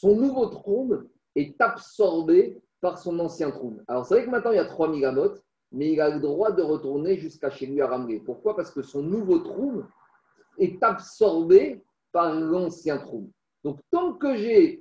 [0.00, 3.82] son nouveau trône est absorbé par son ancien trône.
[3.88, 5.42] Alors, c'est vrai que maintenant, il y a 3000 amotes,
[5.72, 8.20] mais il a le droit de retourner jusqu'à chez lui à Ramlé.
[8.20, 8.54] Pourquoi?
[8.54, 9.86] Parce que son nouveau trône
[10.58, 11.82] est absorbé
[12.12, 13.30] par l'ancien trône.
[13.64, 14.80] Donc, tant que j'ai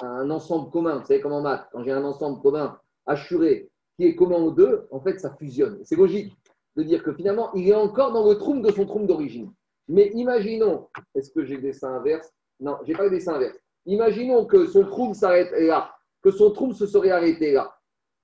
[0.00, 4.06] un ensemble commun, vous savez comme en maths, quand j'ai un ensemble commun assuré qui
[4.06, 5.78] est commun aux deux, en fait, ça fusionne.
[5.84, 6.36] C'est logique
[6.76, 9.52] de dire que finalement, il est encore dans le trône de son trône d'origine.
[9.88, 12.32] Mais imaginons, est-ce que j'ai le dessin inverse?
[12.58, 13.58] Non, je n'ai pas le dessin inverse.
[13.86, 17.74] Imaginons que son trou s'arrête là, que son trou se serait arrêté là.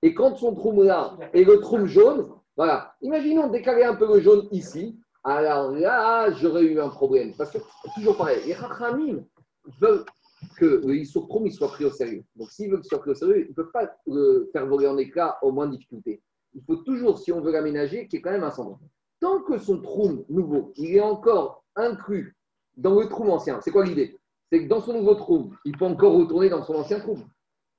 [0.01, 2.95] Et quand son trou là et le trou jaune, voilà.
[3.01, 4.99] Imaginons décaler un peu le jaune ici.
[5.23, 7.33] Alors là, j'aurais eu un problème.
[7.37, 7.57] Parce que,
[7.95, 9.23] toujours pareil, les Rachamim
[9.79, 10.05] veulent
[10.57, 12.23] que le il soit pris au sérieux.
[12.35, 14.87] Donc, s'ils veulent qu'il soit pris au sérieux, ils ne peuvent pas le faire voler
[14.87, 16.21] en éclats au moins de difficulté.
[16.53, 18.79] Il faut toujours, si on veut l'aménager, qu'il y ait quand même un centre.
[19.19, 22.35] Tant que son trou nouveau, il est encore inclus
[22.75, 24.16] dans le trou ancien, c'est quoi l'idée?
[24.51, 27.17] C'est que dans son nouveau trou, il peut encore retourner dans son ancien trou.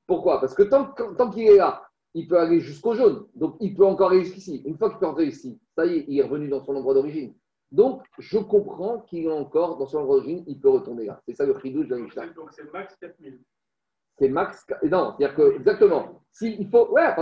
[0.06, 0.40] Pourquoi?
[0.40, 1.82] Parce que tant, qu'il est là,
[2.14, 3.26] il peut aller jusqu'au jaune.
[3.34, 4.62] Donc, il peut encore aller jusqu'ici.
[4.64, 6.94] Une fois qu'il peut rentrer ici, ça y est, il est revenu dans son endroit
[6.94, 7.34] d'origine.
[7.70, 11.20] Donc, je comprends qu'il est encore dans son origine, il peut retourner là.
[11.26, 13.38] C'est ça le chidouche de la Donc, c'est max 4000.
[14.18, 14.66] C'est max.
[14.90, 16.22] Non, c'est-à-dire que, exactement.
[16.32, 17.14] Si, il, faut, ouais,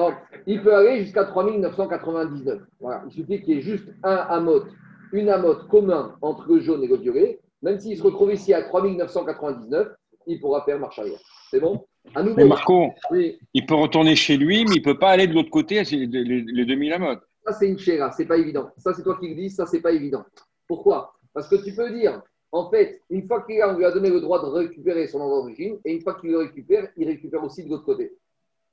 [0.46, 2.62] il peut aller jusqu'à 3999.
[2.80, 3.02] Voilà.
[3.06, 4.64] Il suffit qu'il y ait juste un amot,
[5.12, 7.40] une amote commun entre le jaune et le violet.
[7.66, 9.88] Même s'il se retrouve ici à 3999,
[10.28, 11.18] il pourra faire marche arrière.
[11.50, 11.84] C'est bon?
[12.14, 15.50] Mais Marco, il peut retourner chez lui, mais il ne peut pas aller de l'autre
[15.50, 17.22] côté, les, les 2000 amotes.
[17.44, 18.70] Ça, c'est une chéra, c'est pas évident.
[18.78, 20.24] Ça, c'est toi qui le dis, ça, c'est pas évident.
[20.68, 21.14] Pourquoi?
[21.34, 24.10] Parce que tu peux dire, en fait, une fois qu'il a, on lui a donné
[24.10, 27.42] le droit de récupérer son endroit d'origine, et une fois qu'il le récupère, il récupère
[27.42, 28.12] aussi de l'autre côté.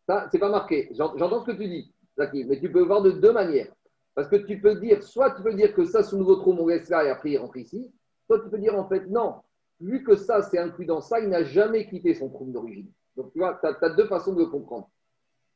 [0.08, 0.89] Ça, c'est pas marqué.
[0.91, 3.74] J'entends ce que tu dis, Zaki, mais tu peux voir de deux manières.
[4.14, 6.68] Parce que tu peux dire, soit tu peux dire que ça, sous nouveau trou, on
[6.68, 7.89] laisse là et après il rentre ici,
[8.28, 9.41] soit tu peux dire en fait, non,
[9.80, 12.91] vu que ça, c'est inclus dans ça, il n'a jamais quitté son trou d'origine.
[13.15, 14.89] Donc tu vois, tu as, deux façons de le comprendre.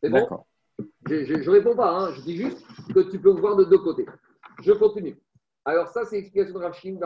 [0.02, 0.28] C'est bon?
[1.08, 2.14] Je ne réponds pas, hein.
[2.14, 2.64] je dis juste
[2.94, 4.06] que tu peux voir de deux côtés.
[4.62, 5.18] Je continue.
[5.66, 6.98] Alors, ça, c'est l'explication de Rachim,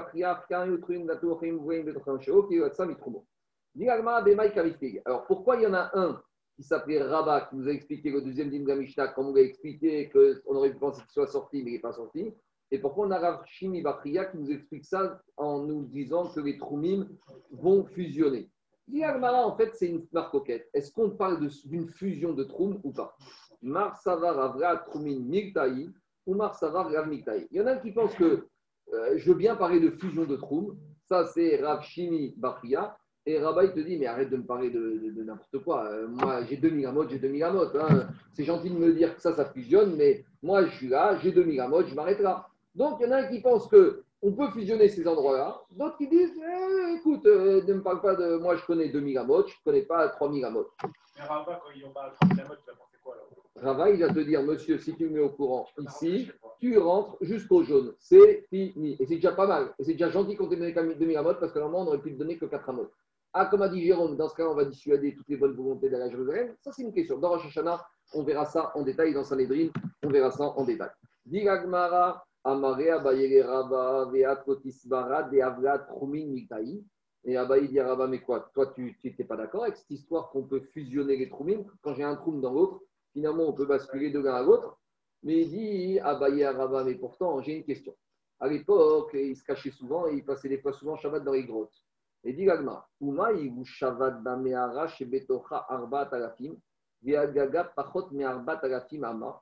[5.05, 6.22] Alors, pourquoi il y en a un
[6.55, 10.09] qui s'appelait Rabat, qui nous a expliqué le deuxième dîme Mishnah, comme on l'a expliqué,
[10.09, 12.32] qu'on aurait pu penser qu'il soit sorti, mais il n'est pas sorti?
[12.72, 16.58] Et pourquoi on a Rachim Ibachria qui nous explique ça en nous disant que les
[16.58, 17.08] Troumim
[17.52, 18.50] vont fusionner?
[18.94, 20.70] En fait, c'est une marque coquette.
[20.74, 23.16] Est-ce qu'on parle d'une fusion de Troum ou pas?
[23.62, 25.90] Mar Savar Avra Troumin Miktaï
[26.26, 27.14] ou Mar Savar Rav.
[27.14, 28.48] Il y en a qui pensent que
[28.94, 30.78] euh, je veux bien parler de fusion de Troum.
[31.06, 32.98] Ça, c'est Rav Shimi Bachria.
[33.26, 35.86] Et Rabat, il te dit, mais arrête de me parler de, n'importe quoi.
[35.86, 37.76] Euh, moi, j'ai 2000 amotes, j'ai 2000 amotes.
[37.76, 38.08] Hein.
[38.34, 41.32] C'est gentil de me dire que ça, ça fusionne, mais moi, je suis là, j'ai
[41.32, 42.48] 2000 amotes, je m'arrête là.
[42.76, 45.62] Donc, il y en a qui pensent que on peut fusionner ces endroits-là.
[45.72, 49.18] D'autres qui disent, eh, écoute, euh, ne me parle pas de moi, je connais 2000
[49.18, 50.70] amotes, je ne connais pas 3000 amotes.
[51.18, 53.22] Mais Rabat, quand ils ont pas 3000 amotes, tu vas penser quoi là
[53.62, 57.18] Rava, il va te dire, monsieur, si tu me mets au courant ici, tu rentres
[57.22, 57.94] jusqu'au jaune.
[58.00, 58.96] C'est fini.
[59.00, 59.74] Et c'est déjà pas mal.
[59.78, 62.14] Et c'est déjà gentil qu'on t'ait donné 2000 amotes parce que normalement, on aurait pu
[62.14, 62.92] te donner que 4 amotes.
[63.34, 65.90] Ah, comme a dit Jérôme, dans ce cas, on va dissuader toutes les bonnes volontés
[65.90, 66.54] d'aller à Jérusalem.
[66.62, 67.18] Ça, c'est une question.
[67.18, 67.82] Dans Rosh Hashanah,
[68.14, 69.14] on verra ça en détail.
[69.14, 69.70] Dans Sanhedrin,
[70.04, 70.90] on verra ça en détail.
[71.26, 76.84] Diragmara, Amarea, Bayere Rabba, Veat, Kotisbara, Deavla, Trumin, Mitaï.
[77.24, 80.44] Et Abaye dit Rabba, mais quoi Toi, tu n'étais pas d'accord avec cette histoire qu'on
[80.44, 82.82] peut fusionner les Troumim Quand j'ai un Troum dans l'autre,
[83.14, 84.80] finalement, on peut basculer de l'un à l'autre.
[85.22, 87.96] Mais il dit Abaye Rabba, mais pourtant, j'ai une question.
[88.39, 91.46] À l'époque, il se cachait souvent et il passait des fois souvent Shabbat dans les
[91.46, 91.76] grottes.
[92.24, 96.56] Et dit Gagma, Uma, il Shabbat Dameara, Shebetocha, Arbat, Alafim,
[97.04, 99.39] Viagaga, Pachot, Mearbat, Alafim, Ama.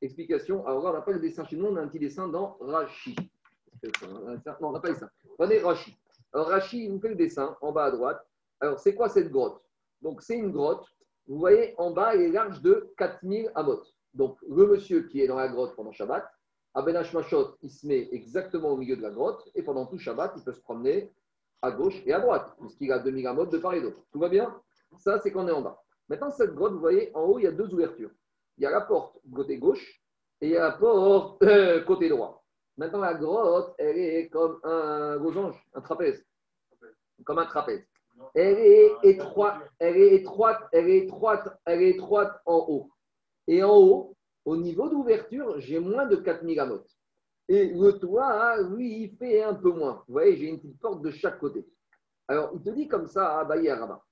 [0.00, 0.66] Explication.
[0.66, 2.56] Alors là, on n'a pas le dessin chez nous, on a un petit dessin dans
[2.60, 3.16] Rashi.
[4.02, 5.10] Non, on n'a pas le dessin.
[5.36, 5.96] Prenez Rashi.
[6.32, 8.24] Alors Rashi, il vous fait le dessin en bas à droite.
[8.60, 9.62] Alors, c'est quoi cette grotte?
[10.02, 10.86] Donc, c'est une grotte.
[11.26, 13.82] Vous voyez, en bas, elle est large de 4000 amot.
[14.14, 16.28] Donc, le monsieur qui est dans la grotte pendant Shabbat,
[16.74, 19.98] à Ben Hashmashot, il se met exactement au milieu de la grotte et pendant tout
[19.98, 21.12] Shabbat, il peut se promener
[21.62, 24.00] à gauche et à droite, puisqu'il a 2000 amot de part et d'autre.
[24.12, 24.60] Tout va bien?
[24.98, 25.82] Ça, c'est quand on est en bas.
[26.08, 28.10] Maintenant, cette grotte, vous voyez, en haut, il y a deux ouvertures.
[28.56, 30.02] Il y a la porte côté gauche
[30.40, 32.44] et il y a la porte euh, côté droit.
[32.76, 36.24] Maintenant, la grotte, elle est comme un losange, un trapèze.
[37.24, 37.84] Comme un trapèze.
[38.34, 42.90] Elle est étroite, elle est étroite, elle est étroite, elle est étroite en haut.
[43.46, 46.90] Et en haut, au niveau d'ouverture, j'ai moins de 4000 amotes.
[47.48, 50.04] Et le toit, lui, il fait un peu moins.
[50.06, 51.66] Vous voyez, j'ai une petite porte de chaque côté.
[52.28, 54.04] Alors, il te dit comme ça à Baye Rabat.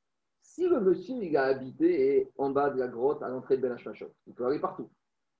[0.47, 3.77] Si le monsieur il a habité en bas de la grotte à l'entrée de Ben
[4.27, 4.89] il peut aller partout,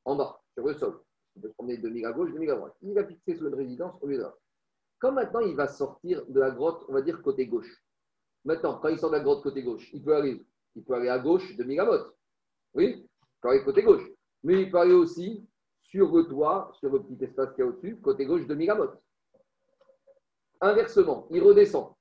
[0.05, 1.01] en bas, sur le sol.
[1.37, 2.75] Il peut se promener de mille à gauche, de mille à droite.
[2.83, 4.27] Il a fixé sur une résidence au lieu de.
[4.99, 7.83] Comme maintenant il va sortir de la grotte, on va dire côté gauche.
[8.45, 10.45] Maintenant, quand il sort de la grotte côté gauche, il peut aller,
[10.75, 12.13] il peut aller à gauche de Migamot.
[12.75, 14.07] Oui, il peut aller côté gauche.
[14.43, 15.49] Mais il peut aller aussi
[15.83, 18.91] sur le toit, sur le petit espace qu'il y a au-dessus, côté gauche de Migamot.
[20.61, 21.95] Inversement, il redescend.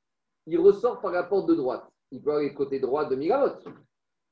[0.47, 3.58] Il ressort par la porte de droite il peut aller côté droit de Migamot.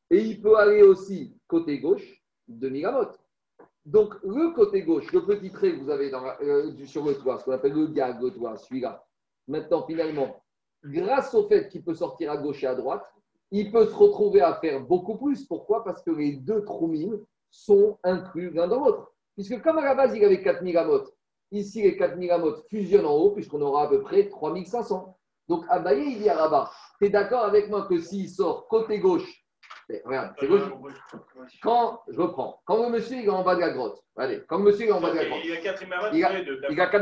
[0.09, 3.11] Et il peut aller aussi côté gauche de Migamot.
[3.85, 7.45] Donc, le côté gauche, le petit trait que vous avez euh, sur le toit, ce
[7.45, 7.87] qu'on appelle le
[8.57, 9.05] celui-là,
[9.47, 10.41] maintenant, finalement,
[10.83, 13.03] grâce au fait qu'il peut sortir à gauche et à droite,
[13.51, 15.45] il peut se retrouver à faire beaucoup plus.
[15.45, 15.83] Pourquoi?
[15.83, 17.19] Parce que les deux troumines
[17.51, 19.13] sont inclus l'un dans l'autre.
[19.35, 21.13] Puisque comme à la base, il avait 4000 amotes,
[21.51, 25.17] ici, les 4000 amotes fusionnent en haut, puisqu'on aura à peu près 3500.
[25.47, 28.99] Donc, Abaye, il dit à Rabat, tu es d'accord avec moi que s'il sort côté
[28.99, 29.43] gauche,
[30.05, 30.63] regarde, c'est gauche.
[31.61, 34.63] Quand, je reprends, quand le monsieur est en bas de la grotte, allez, quand le
[34.65, 35.83] monsieur est en bas de la grotte, il a 4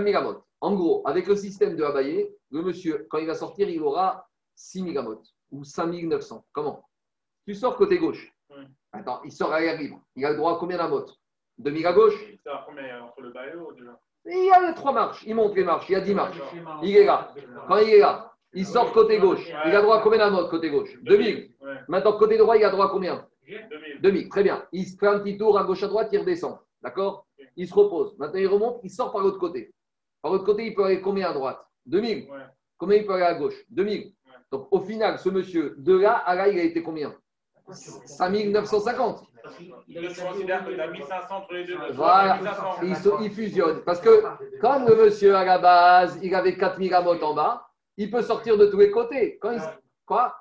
[0.07, 3.69] il a, En gros, avec le système de Abaye, le monsieur, quand il va sortir,
[3.69, 6.45] il aura 6 mégamotes ou 5900.
[6.51, 6.83] Comment?
[7.45, 8.33] Tu sors côté gauche.
[8.91, 10.01] Attends, il sort à l'air libre.
[10.15, 11.17] Il a le droit à combien d'amotes?
[11.59, 12.15] 2000 à gauche?
[13.01, 13.31] entre le
[14.25, 15.23] Il y a les trois marches.
[15.25, 15.87] Il monte les marches.
[15.89, 16.37] Il y a 10 marches.
[16.83, 17.33] Il est là.
[17.67, 19.47] Quand il est là, il sort côté gauche.
[19.65, 21.51] Il a droit à combien d'un côté gauche 2000.
[21.87, 23.27] Maintenant, côté droit, il a droit à combien
[24.01, 24.29] 2000.
[24.29, 24.65] Très bien.
[24.71, 26.57] Il se fait un petit tour à gauche à droite, il redescend.
[26.81, 27.25] D'accord
[27.55, 28.17] Il se repose.
[28.17, 29.73] Maintenant, il remonte, il sort par l'autre côté.
[30.21, 32.27] Par l'autre côté, il peut aller combien à droite 2000.
[32.77, 34.13] Combien il peut aller à gauche 2000.
[34.51, 37.15] Donc, au final, ce monsieur, de là à là, il a été combien
[37.73, 39.23] 5950.
[39.87, 41.77] Il considère qu'il a 1500 entre les deux.
[41.93, 42.39] Voilà,
[42.83, 43.81] il, fusionne.
[43.83, 44.23] Parce que
[44.59, 48.57] comme le monsieur, à la base, il avait 4000 amotes en bas, il peut sortir
[48.57, 49.37] de tous les côtés.
[49.39, 49.61] Quand il...
[50.05, 50.35] Quoi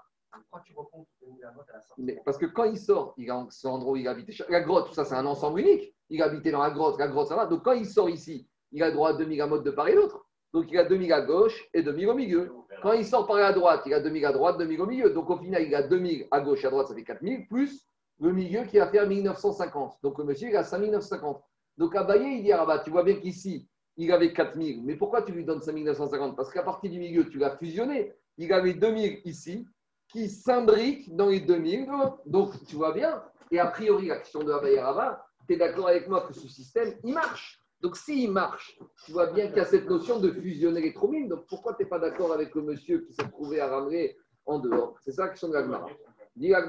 [1.99, 4.33] mais parce que quand il sort, il a ce endroit où il habitait.
[4.49, 5.95] La grotte, tout ça, c'est un ensemble unique.
[6.09, 7.47] Il habitait dans la grotte, la grotte, ça va.
[7.47, 10.27] Donc quand il sort ici, il a droit à 2000 amotes de part et d'autre.
[10.53, 12.53] Donc il a 2000 à gauche et 2000 au milieu.
[12.83, 15.11] Quand il sort par la droite, il a 2000 à droite, 2000 au milieu.
[15.11, 17.87] Donc au final, il a 2000 à gauche et à droite, ça fait 4000, plus
[18.21, 19.99] le milieu qui a fait 1950.
[20.03, 21.43] Donc le monsieur, il a 5950.
[21.79, 24.83] Donc Abaye, il dit à Rabat, tu vois bien qu'ici, il avait 4000.
[24.85, 28.15] Mais pourquoi tu lui donnes 5950 Parce qu'à partir du milieu, tu l'as fusionné.
[28.39, 29.67] Il avait 2000 ici,
[30.09, 31.89] qui s'imbriquent dans les 2000.
[32.27, 33.23] Donc tu vois bien.
[33.51, 36.49] Et a priori, la question de Abaye Rabat, tu es d'accord avec moi que ce
[36.49, 37.61] système, il marche.
[37.81, 41.29] Donc, s'il marche, tu vois bien qu'il y a cette notion de fusionner les tromines.
[41.29, 44.59] Donc, pourquoi tu n'es pas d'accord avec le monsieur qui s'est trouvé à ramener en
[44.59, 44.99] dehors?
[45.03, 45.89] C'est ça la question de l'Agmara.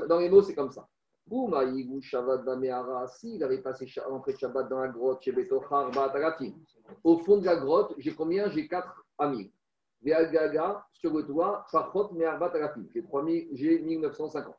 [0.07, 0.88] Dans les mots, c'est comme ça.
[3.07, 5.91] Si il avait passé l'entrée de Shabbat dans la grotte chez Betochar
[7.03, 8.49] Au fond de la grotte, j'ai combien?
[8.49, 9.53] J'ai 4 amis.
[10.03, 14.55] Gaga, sur le toit, Farchot 3000, j'ai 1950.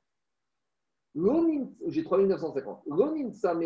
[1.86, 2.82] J'ai 3950.
[2.86, 3.58] L'oninsa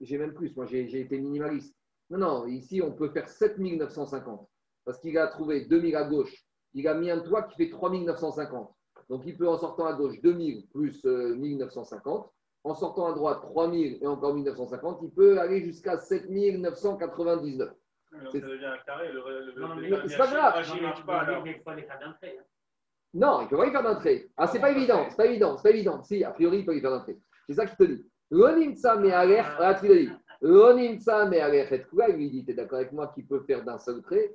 [0.00, 1.76] j'ai même plus, moi j'ai été minimaliste.
[2.10, 4.48] Non, non, ici on peut faire 7950
[4.84, 6.44] parce qu'il a trouvé 2000 à gauche.
[6.74, 8.74] Il a mis un toit qui fait 3950.
[9.12, 12.24] Donc il peut en sortant à gauche 2000 plus 1950.
[12.24, 12.28] Euh,
[12.64, 17.68] en sortant à droite 3000 et encore 1950, il peut aller jusqu'à 7999.
[18.10, 19.10] ça devient un carré.
[20.06, 20.64] c'est pas grave.
[23.12, 24.30] Non, il peut pas y faire d'entrée.
[24.38, 26.02] Ah, c'est pas évident, c'est pas évident, c'est pas évident.
[26.02, 27.18] Si, a priori, il peut y faire d'entrée.
[27.46, 28.06] C'est ça qu'il te dit.
[28.30, 29.26] L'onimsa mais ah,
[30.40, 34.00] L'onimsa mais il lui dit, tu es d'accord avec moi qu'il peut faire d'un seul
[34.00, 34.34] trait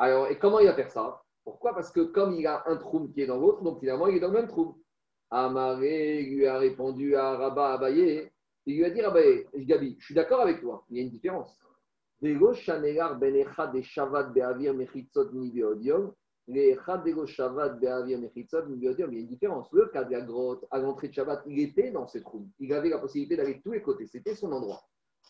[0.00, 1.22] Alors, et comment il va faire ça?
[1.48, 1.74] Pourquoi?
[1.74, 4.20] Parce que comme il a un trou qui est dans l'autre, donc finalement, il est
[4.20, 4.76] dans le même trou.
[5.30, 8.28] Amaré lui a répondu à Rabat Abaye.
[8.66, 11.08] Il lui a dit Abaye, Gabi, je suis d'accord avec toi, il y a une
[11.08, 11.58] différence.
[12.20, 12.40] Il y a une
[19.26, 19.72] différence.
[19.72, 22.46] Le cas de la grotte, à l'entrée de Shabbat, il était dans ce trou.
[22.58, 24.06] Il avait la possibilité d'aller de tous les côtés.
[24.06, 24.82] C'était son endroit.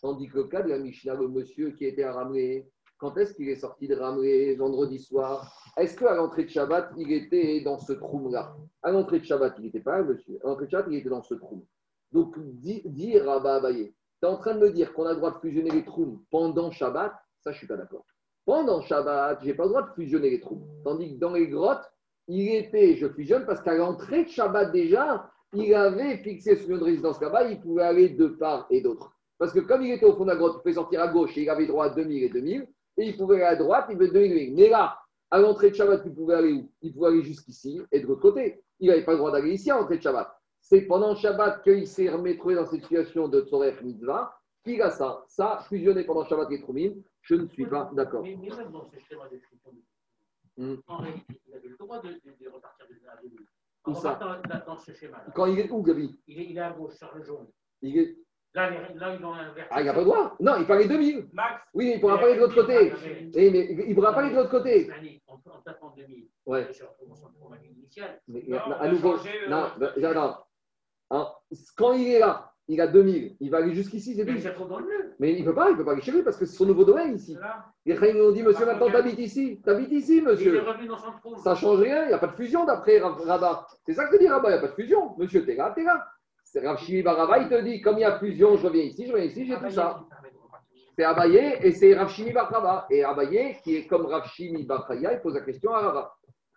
[0.03, 2.67] Tandis que le cas de la Mishnah, le monsieur qui était à Ramleh,
[2.99, 5.73] quand est-ce qu'il est sorti de Ramleh vendredi soir?
[5.77, 8.57] Est-ce qu'à l'entrée de Shabbat, il était dans ce trou-là?
[8.83, 10.39] À l'entrée de Shabbat, il n'était pas là, monsieur.
[10.43, 11.65] À l'entrée de Shabbat, il était dans ce trou.
[12.11, 15.31] Donc, dire Rabba Abaye, tu es en train de me dire qu'on a le droit
[15.31, 17.13] de fusionner les trous pendant Shabbat?
[17.41, 18.05] Ça, je ne suis pas d'accord.
[18.45, 20.67] Pendant Shabbat, je n'ai pas le droit de fusionner les trous.
[20.83, 21.89] Tandis que dans les grottes,
[22.27, 26.83] il était, je fusionne parce qu'à l'entrée de Shabbat déjà, il avait fixé sur une
[26.83, 29.13] résidence là-bas, il pouvait aller de part et d'autre.
[29.39, 31.39] Parce que comme il était au fond de la grotte, il pouvait sortir à gauche
[31.39, 32.67] et il avait droit à 2000 et 2000
[32.99, 34.55] et il pouvait aller à droite, il pouvait 2000.
[34.55, 34.99] Mais là,
[35.31, 36.71] à l'entrée de Shabbat, il pouvait aller où?
[36.83, 38.63] Il pouvait aller jusqu'ici et de l'autre côté.
[38.81, 40.29] Il n'avait pas le droit d'aller ici à l'entrée de Shabbat.
[40.61, 44.35] C'est pendant Shabbat qu'il s'est retrouvé dans cette situation de Tzorech Mitzvah
[44.65, 45.25] qu'il a ça?
[45.29, 48.23] Ça, fusionné pendant Shabbat et Troumim, je ne suis pas d'accord.
[48.23, 49.73] Mais, même dans ce schéma description,
[50.57, 50.75] hmm.
[50.87, 54.15] en réalité, il avait le droit de, de, repartir de la Où ça?
[54.21, 55.33] dans, dans, ce schéma -là.
[55.35, 56.21] Quand il est où, Gabi?
[56.27, 57.47] Il est, il est à gauche, sur le jaune.
[57.81, 58.19] Il est...
[58.59, 59.69] Là, là, ils ont inversé.
[59.71, 61.29] Ah, il n'a pas le droit Non, il parlait 2000.
[61.33, 62.93] Max Oui, il ne pourra pas aller de l'autre côté.
[63.35, 64.91] Eh, mais il ne pourra pas aller de l'autre côté.
[65.29, 66.69] En tapant 2000, ouais.
[68.27, 69.17] Mais, non, à nouveau,
[69.49, 70.35] non, non, non.
[71.11, 71.29] Hein,
[71.77, 74.33] quand il est là, il a 2000, il va aller jusqu'ici, c'est tout.
[75.21, 76.57] Mais il ne peut pas, il ne peut pas aller chez lui parce que c'est
[76.57, 77.37] son nouveau domaine ici.
[77.87, 79.61] Les Khaïm nous ont dit, monsieur, maintenant t'habites ici.
[79.65, 80.63] T'habites ici, monsieur.
[81.45, 83.67] Ça ne change rien, il n'y a pas de fusion d'après Rabat.
[83.87, 85.15] C'est ça que dit Rabat, il n'y a pas de fusion.
[85.17, 86.07] Monsieur, t'es là, t'es là.
[86.55, 89.27] Rav Baraba, il te dit, comme il y a fusion, je reviens ici, je reviens
[89.27, 90.05] ici, j'ai tout ça.
[90.97, 92.87] C'est Abaye et c'est Rav Baraba.
[92.91, 94.29] Et Abaye, qui est comme Rav
[94.67, 96.15] Baraya, il pose la question à Rabat.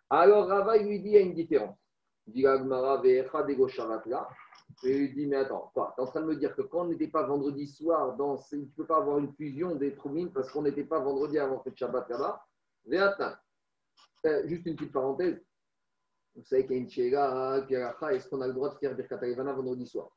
[0.09, 1.77] Alors Rabat, il lui dit, il y a une différence.
[2.27, 3.01] Il dit, Agmara.
[4.83, 6.87] Et il dit, mais attends, tu es en train de me dire que quand on
[6.87, 10.49] n'était pas vendredi soir, dans, tu ne peux pas avoir une fusion des troumines parce
[10.51, 12.41] qu'on n'était pas vendredi avant le Shabbat là-bas.
[14.25, 15.43] Euh, juste une petite parenthèse.
[16.35, 17.65] Vous savez qu'il y a une chéga,
[18.11, 20.09] est-ce qu'on a le droit de faire Birkat Alevana vendredi soir?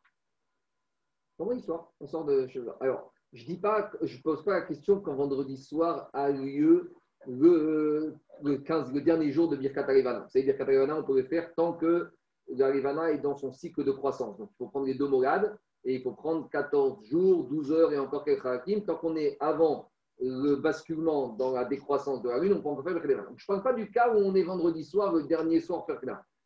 [1.39, 5.01] Vendredi soir, on sort de chez Alors, je dis pas, je pose pas la question
[5.01, 6.95] quand vendredi soir a lieu
[7.27, 10.21] le, le, 15, le dernier jour de Birkat Alevana.
[10.21, 12.13] Vous savez, Birkat Alevana, on peut le faire tant que
[12.49, 14.37] l'Arivana est dans son cycle de croissance.
[14.39, 17.93] Donc, il faut prendre les deux molades Et il faut prendre 14 jours, 12 heures
[17.93, 18.85] et encore quelques hakim.
[18.85, 19.91] Tant qu'on est avant
[20.21, 23.47] le basculement dans la décroissance de la lune, on peut encore faire le Je ne
[23.47, 26.01] parle pas du cas où on est vendredi soir, le dernier soir, faire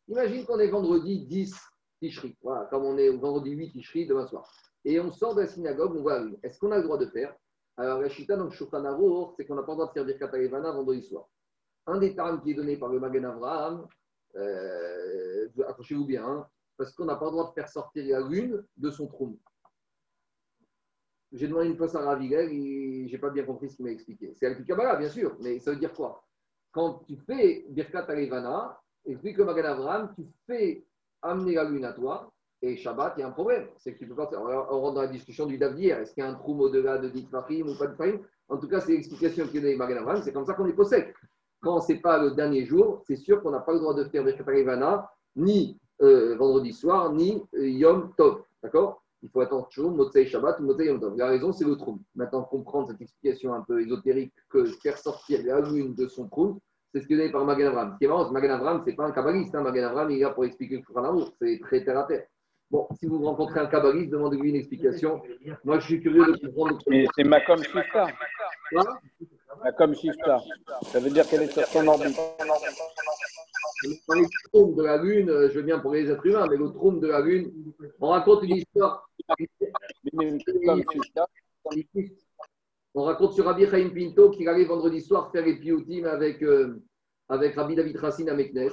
[0.07, 1.55] Imagine qu'on est vendredi 10
[2.01, 4.49] Tishri, voilà, comme on est vendredi 8 Tishri demain soir.
[4.85, 6.37] Et on sort de la synagogue, on voit la lune.
[6.41, 7.35] Est-ce qu'on a le droit de faire?
[7.77, 11.03] Alors, la chita, donc Shulchan c'est qu'on n'a pas le droit de servir Katarevana vendredi
[11.03, 11.29] soir.
[11.87, 13.87] Un des termes qui est donné par le Magen Avraham,
[14.35, 16.47] euh, accrochez-vous bien, hein,
[16.77, 19.37] parce qu'on n'a pas le droit de faire sortir la lune de son trône.
[21.31, 23.91] J'ai demandé une fois à Ravigel et je n'ai pas bien compris ce qu'il m'a
[23.91, 24.33] expliqué.
[24.33, 26.23] C'est avec Kabbalah, bien sûr, mais ça veut dire quoi?
[26.71, 30.83] Quand tu fais Birkat Alevana, explique le Magan Avraham, tu fais
[31.21, 33.67] amener la lune à toi, et Shabbat, il y a un problème.
[33.77, 34.29] C'est que tu peux pas.
[34.33, 35.97] On rentre dans la discussion du Davdir.
[35.99, 38.19] Est-ce qu'il y a un trou au-delà de 10 Fahim ou pas de Fahim
[38.49, 40.21] En tout cas, c'est l'explication qu'il donne Magan Avraham.
[40.21, 41.13] C'est comme ça qu'on est possède.
[41.61, 44.03] Quand ce n'est pas le dernier jour, c'est sûr qu'on n'a pas le droit de
[44.05, 48.43] faire Birkat Alevana, ni euh, vendredi soir, ni euh, Yom Tov.
[48.61, 49.03] D'accord?
[49.21, 51.17] Il faut attendre toujours Motsei Shabbat ou Motsei Yom Tov.
[51.17, 51.99] La raison, c'est le trou.
[52.15, 56.61] Maintenant, comprendre cette explication un peu ésotérique que faire sortir la lune de son trou,
[56.93, 57.93] c'est ce que donné par Magan Avram.
[57.93, 59.53] Ce qui est marrant, Magan Avram, ce n'est pas un kabbaliste.
[59.53, 59.61] Hein.
[59.61, 61.31] Magan Avram, il est là pour expliquer le Shulchan.
[61.41, 62.25] C'est très terre à terre.
[62.71, 65.21] Bon, si vous rencontrez un kabbaliste, demandez-lui une explication.
[65.63, 66.79] Moi, je suis curieux de comprendre.
[67.15, 68.07] C'est Macom Shifta.
[69.63, 70.39] Macom Shifta.
[70.83, 72.17] Ça veut dire qu'elle est sur son orbite.
[73.83, 76.99] Le trône de la Lune, je veux bien pour les êtres humains, mais le trône
[76.99, 77.51] de la Lune,
[77.99, 79.08] on raconte une histoire.
[82.95, 86.81] On raconte sur Rabbi Chaim Pinto qu'il allait vendredi soir faire les piotim avec, euh,
[87.27, 88.71] avec Rabbi David Racine à Meknes.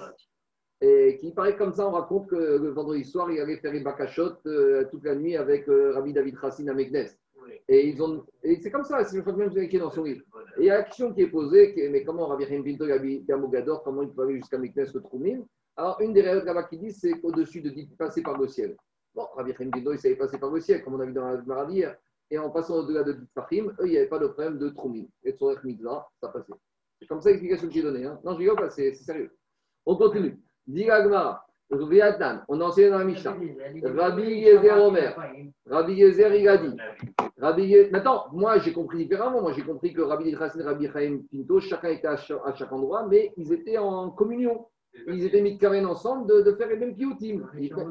[0.81, 3.81] Et qui paraît comme ça, on raconte que le vendredi soir, il allait faire les
[3.81, 7.09] bakashot euh, toute la nuit avec euh, Rabbi David Racine à Meknes.
[7.69, 10.23] Et, ont, c'est comme ça, c'est le que même écrit dans son livre.
[10.59, 13.37] Et il y a l'action qui est posée, mais comment Rabbi Chaim Pinto habite à
[13.37, 15.45] Mogador, comment il peut aller jusqu'à Meknes le Troumim?
[15.77, 18.77] Alors, une des règles là-bas qui dit, c'est qu'au-dessus de passer par le ciel.
[19.17, 21.27] Bon, Rabbi Chaim Pinto, il savait passer par le ciel, comme on a vu dans
[21.27, 21.97] la Maradir.
[22.31, 25.07] Et en passant au-delà de Ditfachim, eux, il n'y avait pas de problème de Troumim.
[25.25, 26.53] Et de Sorech Mitzvah, ça passait.
[27.01, 28.05] C'est comme ça l'explication que j'ai donnée.
[28.05, 28.21] Hein.
[28.25, 29.35] Non, je rigole pas, c'est sérieux.
[29.87, 30.39] On continue.
[30.67, 33.37] Vietnam, on a enseigné dans la Mishnah.
[33.85, 35.17] Rabbi Yezer Omer.
[35.65, 36.77] Rabbi Yezer, il a dit.
[37.39, 37.91] Rabbi Yezer...
[37.93, 39.41] Maintenant, moi, j'ai compris différemment.
[39.41, 43.07] Moi, j'ai compris que Rabbi Yezer et Rabbi Chaim Pinto, chacun était à chaque endroit,
[43.07, 44.67] mais ils étaient en communion.
[45.09, 47.47] Ils étaient mis de ensemble de, de, faire les mêmes piotim.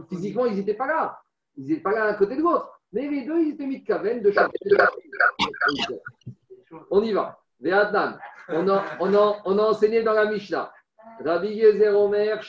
[0.10, 1.20] Physiquement, ils n'étaient pas là.
[1.56, 2.80] Ils n'étaient pas là à côté de l'autre.
[2.92, 4.52] Mais les deux, ils étaient mis de caven de chaque
[6.92, 7.40] On y va.
[8.50, 10.72] On a, on, a, on a enseigné dans la Mishnah.
[11.24, 12.42] Rabbi Yezer Omer,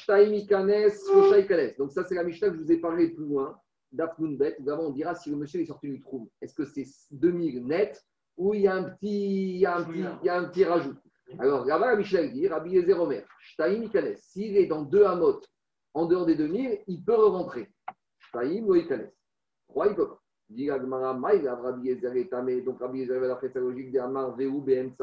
[1.79, 3.59] Donc, ça, c'est la Mishnah que je vous ai parlé plus loin.
[3.93, 4.57] D'Afnunbet.
[4.59, 6.29] D'abord, on dira si le monsieur est sorti du trou.
[6.43, 8.05] Est-ce que c'est 2000 net
[8.37, 10.45] ou il y a un petit, il y a un petit, il y a un
[10.45, 10.97] petit rajout?
[11.39, 14.17] Alors, là-bas, la Mishnah dit Rabbi Yezer Omer, Shtaim Ikanes.
[14.17, 15.41] S'il est dans deux amot
[15.95, 17.69] en dehors des 2000, il peut re-rentrer.
[18.19, 19.11] Shtaim ou Ikanes.
[19.69, 20.23] Trois, il peut pas.
[20.49, 22.61] Dit Rabbi Yezer est tamé.
[22.61, 24.95] Donc, Rabbi Yezer a fait sa logique Veu Ben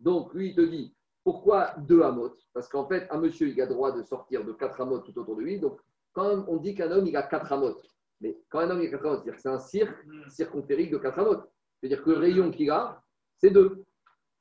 [0.00, 0.94] Donc, lui, il te dit
[1.24, 4.80] pourquoi deux amotes Parce qu'en fait, un monsieur, il a droit de sortir de quatre
[4.80, 5.58] amotes tout autour de lui.
[5.58, 5.80] Donc,
[6.12, 7.82] quand on dit qu'un homme, il a quatre amotes,
[8.20, 10.28] mais quand un homme, il a quatre amotes, c'est-à-dire que c'est un cirque hmm.
[10.28, 11.50] circonférique de quatre amotes.
[11.80, 13.02] C'est-à-dire que le rayon qu'il a,
[13.38, 13.82] c'est deux.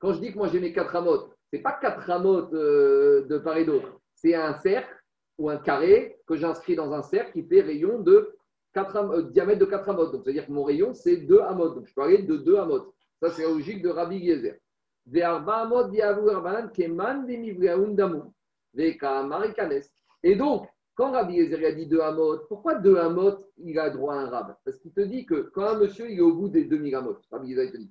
[0.03, 3.25] Quand je dis que moi, j'ai mes quatre amotes, ce n'est pas quatre amotes euh,
[3.25, 4.01] de part et d'autre.
[4.13, 4.93] C'est un cercle
[5.37, 8.35] ou un carré que j'inscris dans un cercle qui fait rayon de
[8.75, 10.11] euh, diamètre de 4 amotes.
[10.11, 11.75] Donc, c'est-à-dire que mon rayon, c'est deux amotes.
[11.75, 12.93] Donc, je peux de deux amotes.
[13.21, 14.57] Ça, c'est la logique de Rabbi Yezer.
[20.23, 24.15] Et donc, quand Rabbi Yezer a dit deux amot, pourquoi deux amot, il a droit
[24.15, 24.57] à un rab?
[24.65, 27.17] Parce qu'il te dit que quand un monsieur il est au bout des 2000 amot,
[27.31, 27.89] Rabbi Yezer te dit,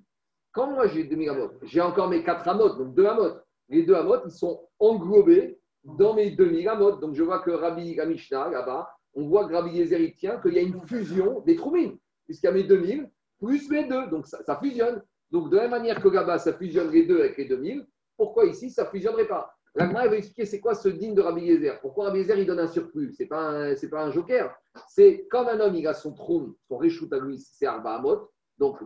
[0.52, 3.36] quand moi j'ai 2000 amot, j'ai encore mes quatre amot, donc deux amot.
[3.68, 6.96] Les deux amot, ils sont englobés dans mes 2000 amot.
[6.96, 10.54] Donc je vois que Rabbi Mishnah, là-bas, on voit que Rabbi Yezer il tient qu'il
[10.54, 13.10] y a une fusion des troumines, puisqu'il y a mes 2000
[13.42, 15.02] plus mes deux, donc ça, fusionne.
[15.30, 17.86] Donc, de la même manière que là-bas, ça fusionne les deux avec les 2000,
[18.16, 19.52] pourquoi ici, ça ne fusionnerait pas?
[19.74, 21.80] La va expliquer c'est quoi ce digne de Rabbi Yezer.
[21.80, 23.14] Pourquoi Rabbi Yezer, il donne un surplus?
[23.14, 24.54] Ce n'est pas, pas un joker.
[24.86, 28.30] C'est comme un homme, il a son trône, son réchout à lui, c'est Arba Amot,
[28.58, 28.78] donc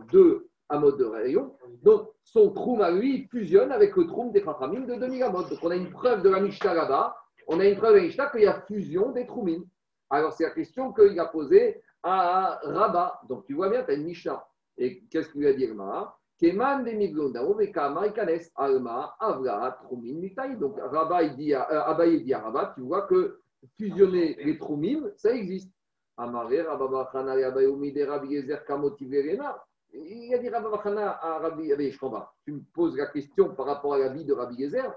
[0.69, 1.55] deux Amot de rayon.
[1.83, 5.43] Donc, son trône à lui fusionne avec le trône des Chachamim de 2000 Amot.
[5.43, 7.15] Donc, on a une preuve de la Mishnah là-bas.
[7.47, 9.63] On a une preuve de la Mishnah qu'il y a fusion des Troumim.
[10.09, 13.21] Alors, c'est la question qu'il a posée à Rabat.
[13.29, 14.45] Donc, tu vois bien, tu as une Mishnah.
[14.77, 15.67] Et qu'est-ce qu'il lui a dit,
[16.39, 16.91] Keman de
[18.55, 19.79] Alma, Avra.
[20.59, 23.39] Donc, Rabba, dit à, euh, Abaye dit à Rabba, tu vois que
[23.75, 25.71] fusionner les Trumim, ça existe.
[26.15, 27.93] Amare, Rabba Abayoumi,
[28.67, 29.55] Kamotiverena.
[29.93, 32.27] Il a dit Bachana à Rabbi, comprends.
[32.45, 34.91] Tu me poses la question par rapport à la vie de Rabbi Yezer.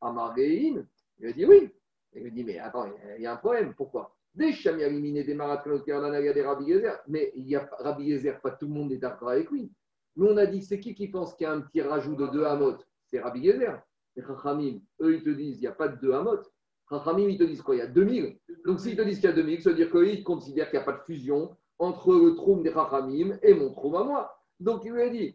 [0.00, 0.84] Amarein,
[1.18, 1.70] il a dit oui.
[2.14, 2.86] Il me dit, mais attends,
[3.16, 3.74] il y a un problème.
[3.74, 4.14] Pourquoi?
[4.34, 7.02] Des éliminé des Rabbi Yezer.
[7.08, 9.72] Mais il y a Rabbi Yezer, pas tout le monde est d'accord avec lui.
[10.16, 12.26] Nous, on a dit, c'est qui qui pense qu'il y a un petit rajout de
[12.26, 12.76] deux Hamot?
[13.06, 13.80] C'est Rabbi Yezer.
[14.14, 16.42] Les Chachamim, eux, ils te disent, il n'y a pas de deux Hamot.
[16.90, 17.76] Chachamim, ils te disent quoi?
[17.76, 18.38] Il y a 2000.
[18.66, 20.82] Donc, s'ils te disent qu'il y a 2000, ça veut dire qu'ils considèrent qu'il n'y
[20.82, 24.38] a pas de fusion entre le Troum des Chachamim et mon Troum à moi.
[24.60, 25.34] Donc, il lui a dit,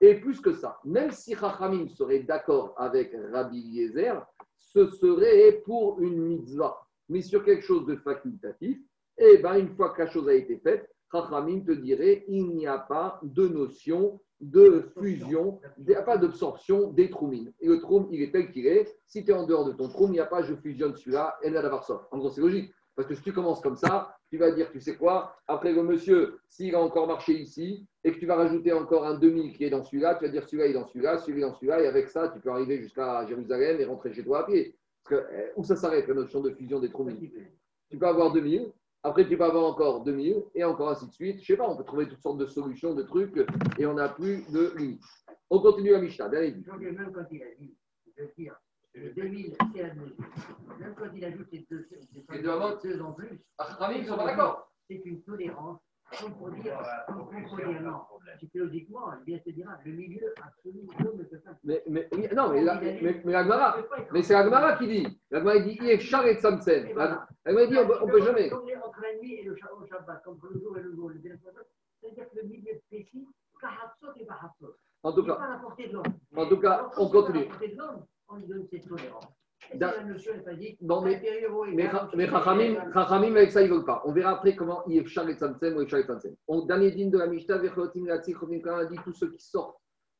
[0.00, 4.26] et plus que ça, même si Chachamim serait d'accord avec Rabbi Yezer,
[4.56, 6.78] ce serait pour une mitzvah,
[7.10, 8.78] mais sur quelque chose de facultatif.
[9.18, 12.54] Et eh bien, une fois que la chose a été faite, Chachamim te dirait il
[12.54, 17.52] n'y a pas de notion de fusion, il n'y a pas d'absorption des troumines.
[17.60, 18.98] Et le troum, il est tel qu'il est.
[19.06, 21.36] Si tu es en dehors de ton troum, il n'y a pas je fusionne celui-là
[21.42, 22.08] et là d'avoir.
[22.10, 22.72] En gros, c'est logique.
[22.96, 25.82] Parce que si tu commences comme ça, tu vas dire, tu sais quoi, après le
[25.82, 29.64] monsieur, s'il a encore marché ici, et que tu vas rajouter encore un demi qui
[29.64, 32.08] est dans celui-là, tu vas dire celui-là est dans celui-là, celui-là dans celui-là, et avec
[32.08, 34.74] ça, tu peux arriver jusqu'à Jérusalem et rentrer chez toi à pied.
[35.04, 37.30] Parce que, eh, où ça s'arrête la notion de fusion des troumines
[37.90, 38.72] Tu peux avoir 2000,
[39.02, 41.40] après, tu peux avoir encore 2000 et encore ainsi de suite.
[41.40, 43.36] Je sais pas, on peut trouver toutes sortes de solutions, de trucs
[43.78, 45.04] et on n'a plus de limites.
[45.48, 46.28] On continue à Mishnah.
[46.28, 47.76] Même quand il a dit,
[48.18, 48.56] veux dire,
[49.14, 50.14] 2000, c'est admis.
[50.78, 54.72] Même quand il a dit que c'est deux, en plus, ah, ils sont pas d'accord.
[54.88, 55.80] C'est une tolérance
[56.20, 58.00] comme pour dire, comme pour dire non.
[58.36, 61.50] Psychologiquement, il vient se dire, le milieu absolu ne peut pas.
[61.64, 63.76] Mais, mais, non, mais, la, mais, mais l'Agmara,
[64.12, 65.20] mais c'est l'Agmara qui dit.
[65.30, 66.94] L'Agmara dit, il est char et samsen.
[66.94, 67.26] L'Agmara
[67.66, 68.48] dit, on ne peut jamais.
[68.48, 71.10] Comme entre la nuit et le Shabbat, comme le jour et le jour,
[72.00, 73.26] c'est-à-dire que le milieu précis,
[73.60, 74.76] Kahatsot et Bahatsot.
[75.02, 75.60] En tout cas,
[76.36, 77.48] en tout cas, on continue.
[78.28, 79.26] On lui donne cette tolérance.
[80.80, 81.20] Non, mais,
[81.72, 84.02] mais, mais Chachamim, avec ça, ils ne veulent pas.
[84.04, 86.36] On verra après comment est et Tzamtzem ou Efshar et.
[86.46, 89.76] Au dernier din de la Mishnah, a dit tous ceux qui sortent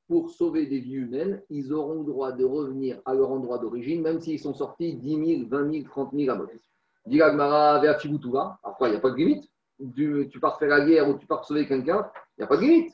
[0.08, 4.02] pour sauver des vies humaines, ils auront le droit de revenir à leur endroit d'origine,
[4.02, 6.46] même s'ils sont sortis 10 000, 20 000, 30 000 à mot.
[7.06, 8.58] Dit Gmara, Veachibutuva.
[8.62, 9.50] Alors quoi, il n'y a pas de limite?
[9.78, 12.56] Du, Tu pars faire la guerre ou tu pars sauver quelqu'un, il n'y a pas
[12.56, 12.92] de limite.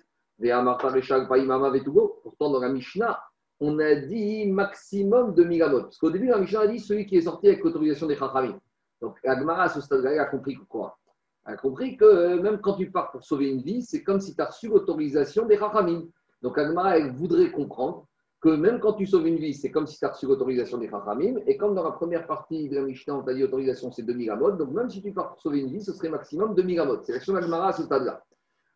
[2.22, 3.22] Pourtant, dans la Mishnah,
[3.62, 5.82] on a dit maximum de migamot.
[5.82, 8.58] Parce qu'au début, la Mishnah a dit celui qui est sorti avec l'autorisation des Chachamim.
[9.00, 10.98] Donc, Agmara, à ce stade-là, a compris quoi?
[11.44, 14.34] A compris que euh, même quand tu pars pour sauver une vie, c'est comme si
[14.34, 16.02] tu as reçu l'autorisation des Chachamim.
[16.42, 18.08] Donc, Agmara, elle voudrait comprendre
[18.40, 20.88] que même quand tu sauves une vie, c'est comme si tu as reçu l'autorisation des
[20.88, 21.36] Chachamim.
[21.46, 24.12] Et comme dans la première partie de la Mishnah, on t'a dit autorisation, c'est 2
[24.12, 24.50] migamot.
[24.52, 27.00] Donc, même si tu pars pour sauver une vie, ce serait maximum 2 migamot.
[27.04, 28.24] C'est l'action d'Agmara à ce stade-là.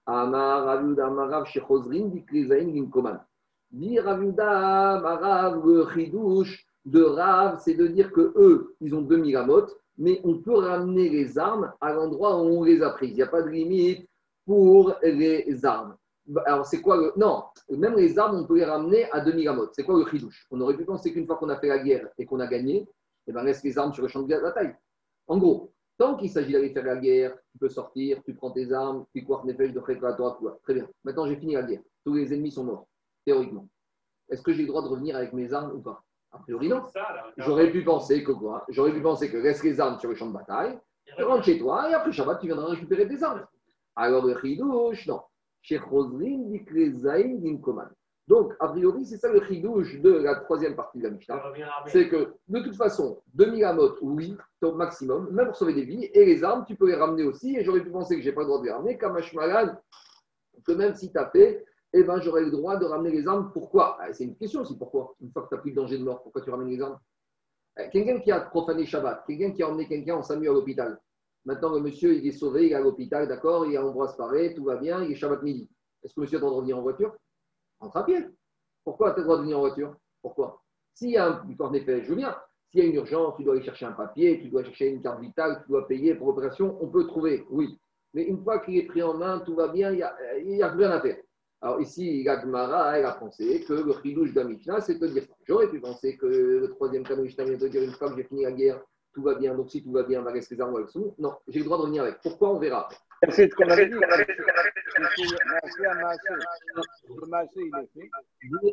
[0.07, 0.81] Amar.
[3.71, 9.77] Dire Rav, le chidouche de Rav, c'est de dire que eux, ils ont 2000 amotes,
[9.99, 13.11] mais on peut ramener les armes à l'endroit où on les a prises.
[13.11, 14.09] Il n'y a pas de limite
[14.45, 15.97] pour les armes.
[16.45, 17.13] Alors, c'est quoi le.
[17.17, 19.73] Non, même les armes, on peut les ramener à 2000 amotes.
[19.75, 20.47] C'est quoi le chidouche?
[20.51, 22.89] On aurait pu penser qu'une fois qu'on a fait la guerre et qu'on a gagné,
[23.27, 24.75] eh ben, reste les armes sur le champ de bataille.
[25.27, 28.73] En gros, tant qu'il s'agit d'aller faire la guerre, tu peux sortir, tu prends tes
[28.73, 29.53] armes, tu cours de
[30.37, 30.59] toi.
[30.63, 30.89] Très bien.
[31.05, 31.83] Maintenant, j'ai fini la guerre.
[32.05, 32.87] Tous les ennemis sont morts
[33.27, 33.69] théoriquement.
[34.31, 36.03] Est-ce que j'ai le droit de revenir avec mes armes ou pas?
[36.33, 36.83] A priori, non.
[37.37, 38.65] J'aurais pu penser que quoi?
[38.69, 40.79] J'aurais pu penser que laisse les armes sur le champ de bataille,
[41.17, 43.47] tu rentres chez toi et après Shabbat, tu viendras récupérer tes armes.
[43.95, 45.21] Alors, le chidouche, non.
[45.63, 45.81] Chez
[48.29, 51.43] Donc, a priori, c'est ça le chidouche de la troisième partie de la Mishnah.
[51.87, 56.05] C'est que, de toute façon, 2000 amot, oui, au maximum, même pour sauver des vies,
[56.13, 57.57] et les armes, tu peux les ramener aussi.
[57.57, 58.99] Et j'aurais pu penser que je n'ai pas le droit de les ramener,
[59.35, 59.81] Malade,
[60.65, 61.65] que même si tu as fait
[62.01, 63.51] eh ben, j'aurais le droit de ramener les armes.
[63.53, 63.97] Pourquoi?
[64.01, 64.77] Ah, C'est une question aussi.
[64.77, 65.15] Pourquoi?
[65.21, 66.99] Une fois que tu as pris le danger de mort, pourquoi tu ramènes les armes?
[67.79, 71.01] Eh, Quelqu'un qui a profané Shabbat, quelqu'un qui a emmené quelqu'un en SAMU à l'hôpital.
[71.45, 74.55] Maintenant, le monsieur, il est sauvé, il est à l'hôpital, d'accord, il a Ambroise Paré,
[74.55, 75.71] tout va bien, il est Shabbat midi.
[76.03, 77.15] Est-ce que monsieur a le droit de revenir en voiture?
[77.81, 78.27] Entre à pied.
[78.85, 79.95] Pourquoi tu as le droit de venir en voiture?
[80.23, 80.63] Pourquoi?
[80.95, 82.37] S'il y a un corps d'effet, je veux bien.
[82.71, 85.01] S'il y a une urgence, tu dois aller chercher un papier, tu dois chercher une
[85.03, 87.79] carte vitale, tu dois payer pour l'opération, on peut trouver, oui.
[88.15, 90.71] Mais une fois qu'il est pris en main, tout va bien, il n'y a, a
[90.73, 91.19] rien à faire.
[91.67, 95.69] Alors ici, Gagmara, elle a pensé que le chidouche de Mishnah, c'est de dire J'aurais
[95.69, 98.23] pu penser que le troisième cas de Mishnah vient de dire une fois que j'ai
[98.23, 98.81] fini la guerre,
[99.13, 101.17] tout va bien, donc si tout va bien, on va rester les armes avec sous.
[101.19, 102.21] Non, j'ai le droit de revenir avec.
[102.23, 102.89] Pourquoi On verra.
[103.31, 103.97] C'est ce qu'on avait dit.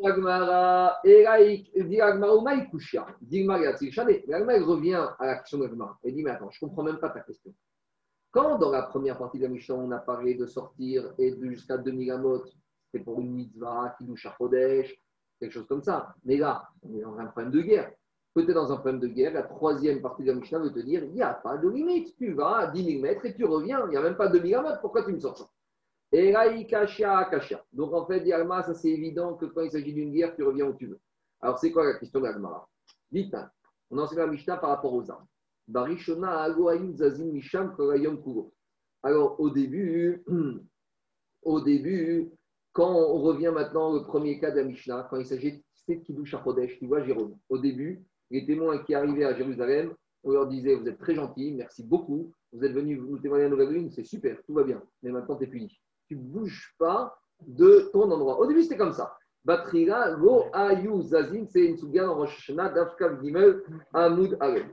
[0.03, 1.25] Gagmara, elle
[4.63, 5.97] revient à la question de Gagmara.
[6.03, 7.51] Elle dit Mais attends, je ne comprends même pas ta question.
[8.29, 11.77] Quand dans la première partie de la Mishnah, on a parlé de sortir et jusqu'à
[11.77, 12.43] 2000 amot,
[12.93, 14.37] c'est pour une mitzvah, qui à
[15.39, 16.13] quelque chose comme ça.
[16.23, 17.91] Mais là, on est dans un problème de guerre.
[18.33, 21.03] Peut-être dans un problème de guerre, la troisième partie de la Mishnah veut te dire
[21.03, 22.15] il n'y a pas de limite.
[22.17, 23.85] Tu vas à 10 000 mètres et tu reviens.
[23.87, 24.81] Il n'y a même pas 2000 mètres.
[24.81, 25.49] Pourquoi tu me sors ça?
[26.11, 27.65] Et là, il kasha, kasha.
[27.73, 30.67] Donc en fait, Yalma, ça c'est évident que quand il s'agit d'une guerre, tu reviens
[30.67, 30.99] où tu veux.
[31.41, 32.69] Alors c'est quoi la question de l'Agmara
[33.11, 33.35] Dites,
[33.89, 35.25] on enseigne la Mishnah par rapport aux armes.
[35.67, 36.47] Barishona
[36.93, 37.75] Zazim Misham
[39.01, 40.23] Alors, au début,
[41.43, 42.31] au début,
[42.73, 46.35] quand on revient maintenant au premier cas de la Mishnah, quand il s'agit de Kiddush
[46.43, 49.93] Chodesh, tu vois, Jérôme, au début, les témoins qui arrivaient à Jérusalem,
[50.23, 53.49] on leur disait Vous êtes très gentils, merci beaucoup, vous êtes venus nous témoigner à
[53.49, 55.79] Nouvelle Lune, c'est super, tout va bien, mais maintenant tu es puni.
[56.07, 58.39] Tu ne bouges pas de ton endroit.
[58.39, 59.15] Au début, c'était comme ça.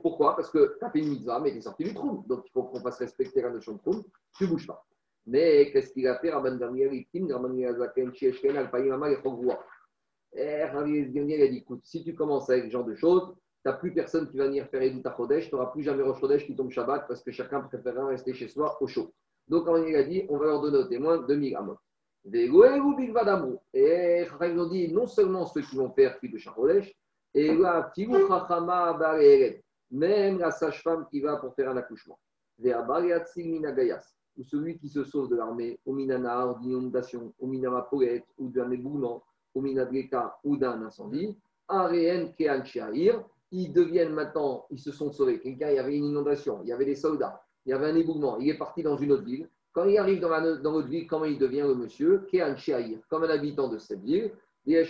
[0.01, 0.35] Pourquoi?
[0.35, 2.23] Parce que tu as fait une mitzvah, mais tu es sorti du trou.
[2.27, 4.03] Donc il faut qu'on fasse respecter la notion de trou,
[4.37, 4.85] tu ne bouges pas.
[5.27, 9.63] Mais qu'est-ce qu'il a fait Rabban Gamliel, Itim, Rabban Zaken, Chieshken, et Chogroua.
[10.33, 13.73] Et Rabban a dit écoute, si tu commences avec ce genre de choses, tu n'as
[13.73, 16.55] plus personne qui va venir faire Edith Chodesh, tu n'auras plus jamais Rosh Chodesh qui
[16.55, 19.13] tombe Shabbat parce que chacun préférera rester chez soi au chaud.
[19.47, 21.77] Donc, Rabban a dit on va leur donner aux témoins 2000 amot.
[22.23, 23.11] Et ils
[24.59, 26.93] ont dit non seulement ceux qui vont faire de Chodesh,
[27.33, 27.91] et là,
[29.91, 32.19] même la sage-femme qui va pour faire un accouchement.
[34.37, 39.23] Ou celui qui se sauve de l'armée, au minanar, d'inondation, au minamapolet, ou d'un éboulement,
[39.53, 41.37] au minadreka, ou d'un incendie,
[41.67, 42.63] Areen Kean
[43.53, 45.39] ils deviennent maintenant, ils se sont sauvés.
[45.39, 47.95] Quelqu'un, il y avait une inondation, il y avait des soldats, il y avait un
[47.95, 49.49] éboulement, il est parti dans une autre ville.
[49.73, 52.55] Quand il arrive dans, la, dans ville, comment il devient le monsieur Kean
[53.09, 54.31] comme un habitant de cette ville.
[54.67, 54.85] Et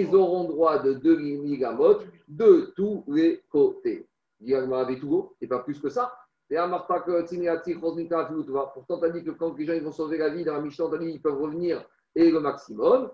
[0.00, 1.98] ils auront droit de 2000 gamot
[2.28, 4.06] de tous les côtés.
[4.40, 6.12] Et pas plus que ça.
[6.50, 7.02] Et Pourtant,
[8.98, 10.84] tu as dit que quand les gens ils vont sauver la vie dans la Mishnah,
[11.00, 13.10] ils peuvent revenir et le maximum.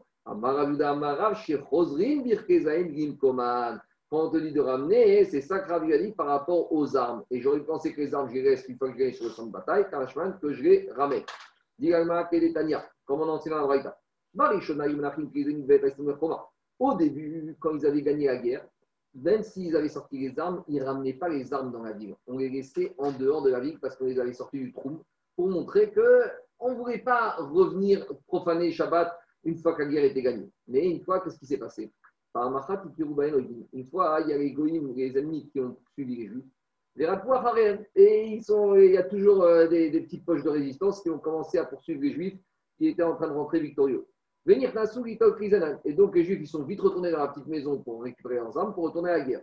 [4.10, 7.24] Quand on te dit de ramener, c'est ça que a dit par rapport aux armes.
[7.30, 9.30] Et j'aurais pensé que les armes, les laisse une fois que je gagne sur le
[9.30, 10.04] champ de bataille, car
[10.40, 11.22] que je les ramène.
[13.06, 13.98] Comme on enseigne dans la
[16.78, 18.66] Au début, quand ils avaient gagné la guerre,
[19.14, 22.14] même s'ils avaient sorti les armes, ils ne ramenaient pas les armes dans la ville.
[22.26, 25.02] On les laissait en dehors de la ville parce qu'on les avait sortis du trou
[25.36, 29.12] pour montrer qu'on ne voulait pas revenir profaner Shabbat
[29.44, 30.50] une fois que la guerre était gagnée.
[30.68, 31.90] Mais une fois, qu'est-ce qui s'est passé?
[33.72, 36.44] Une fois, il y a les goïms, les ennemis qui ont suivi les juifs.
[37.96, 41.18] Et ils sont, il y a toujours euh, des petites poches de résistance qui ont
[41.18, 42.38] commencé à poursuivre les juifs
[42.76, 44.06] qui étaient en train de rentrer victorieux.
[44.46, 44.72] Venir
[45.84, 48.56] Et donc les Juifs, ils sont vite retournés dans la petite maison pour récupérer leurs
[48.56, 49.42] armes, pour retourner à la guerre.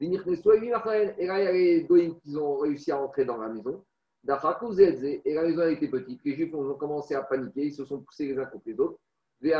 [0.00, 3.84] Et là, il y a les Goïms qui ont réussi à rentrer dans la maison.
[4.26, 6.20] Et la maison a été petite.
[6.24, 8.98] Les Juifs ont commencé à paniquer, ils se sont poussés les uns contre les autres.
[9.42, 9.50] Et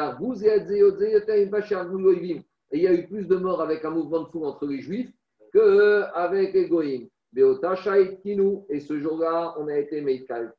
[2.73, 5.13] il y a eu plus de morts avec un mouvement de foule entre les Juifs
[5.53, 7.09] qu'avec les Goïms.
[7.37, 10.55] Et ce jour-là, on a été Meikal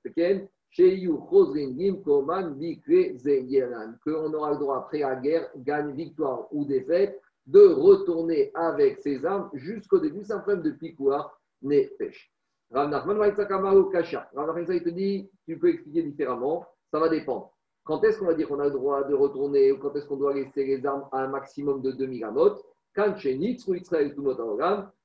[4.03, 9.25] qu'on aura le droit, après la guerre, gagne, victoire ou défaite, de retourner avec ses
[9.25, 10.23] armes jusqu'au début.
[10.23, 12.31] C'est un problème de picouar, n'est pêche.
[12.71, 17.51] Rav Nachman il te dit, tu peux expliquer différemment, ça va dépendre.
[17.83, 20.17] Quand est-ce qu'on va dire qu'on a le droit de retourner ou quand est-ce qu'on
[20.17, 22.61] doit laisser les armes à un maximum de 2000 amot
[22.93, 24.23] Quand chez Israël tout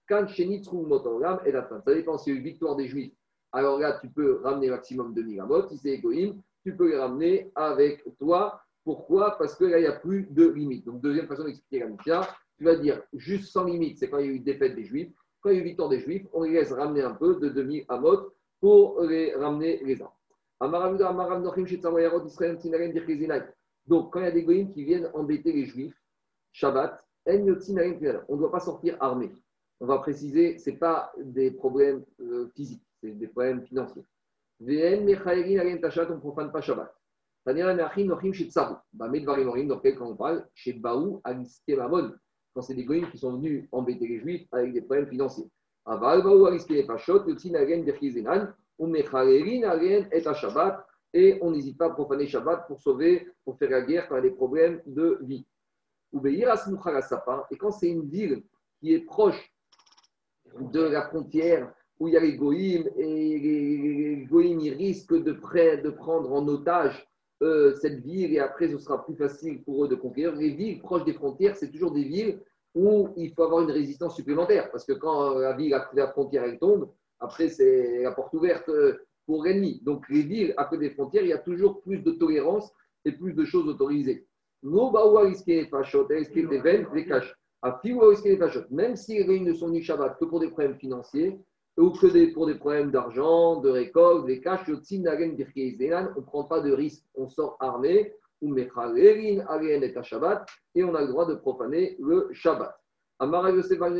[0.07, 1.81] quand chez Nitzru Motorogam et la fin.
[1.81, 3.15] Ça dépend si y a eu victoire des Juifs
[3.55, 5.69] alors là, tu peux ramener maximum de migamot.
[5.69, 8.61] Si c'est égoïme, tu peux les ramener avec toi.
[8.83, 9.39] Pourquoi?
[9.39, 10.85] Parce que là, il n'y a plus de limite.
[10.85, 12.29] Donc, deuxième façon d'expliquer la Mishnah,
[12.59, 15.13] tu vas dire juste sans limite, c'est quand il y a eu défaite des Juifs.
[15.41, 17.49] Quand il y a eu victoire des Juifs, on les laisse ramener un peu de
[17.49, 20.11] demi amot pour les ramener les armes.
[23.87, 25.97] Donc, quand il y a des goïms qui viennent embêter les Juifs,
[26.51, 29.33] Shabbat, on ne doit pas sortir armé.
[29.79, 34.03] On va préciser, ce n'est pas des problèmes euh, physiques c'est des problèmes financiers.
[34.61, 36.95] on ne profane pas Shabbat.
[37.47, 37.53] Dans
[39.07, 41.21] lequel quand on parle, chez Baou,
[41.69, 42.15] Mamon,
[42.55, 45.51] quand c'est des goyim qui sont venus embêter les juifs avec des problèmes financiers.
[45.85, 51.87] Aval Baou, Aliske Pashot, Yotzin Agen Berchizenan, Umechalerin Agen et Shabbat, et on n'hésite pas
[51.87, 54.81] à profaner Shabbat pour sauver, pour faire la guerre quand il y a des problèmes
[54.87, 55.47] de vie.
[57.51, 58.43] Et quand c'est une ville
[58.81, 59.53] qui est proche
[60.59, 65.33] de la frontière où il y a les goïms, et les goïms ils risquent de,
[65.33, 67.09] prendre en otage
[67.43, 70.35] euh, cette ville, et après ce sera plus facile pour eux de conquérir.
[70.35, 72.41] Les villes proches des frontières, c'est toujours des villes
[72.75, 76.59] où il faut avoir une résistance supplémentaire, parce que quand la ville, la frontière, elle
[76.59, 76.91] tombe,
[77.21, 79.81] après c'est la porte ouverte euh, pour l'ennemi.
[79.85, 82.73] Donc les villes à côté des frontières, il y a toujours plus de tolérance
[83.05, 84.27] et plus de choses autorisées.
[88.71, 91.39] Même si les réunions ne sont ni Shabbat que pour des problèmes financiers,
[91.77, 96.73] ou que pour des problèmes d'argent, de récolte, des caches, on ne prend pas de
[96.73, 98.69] risque, on sort armé, ou et
[100.85, 102.75] on a le droit de profaner le Shabbat.
[103.21, 103.81] Yosef.
[103.81, 103.91] En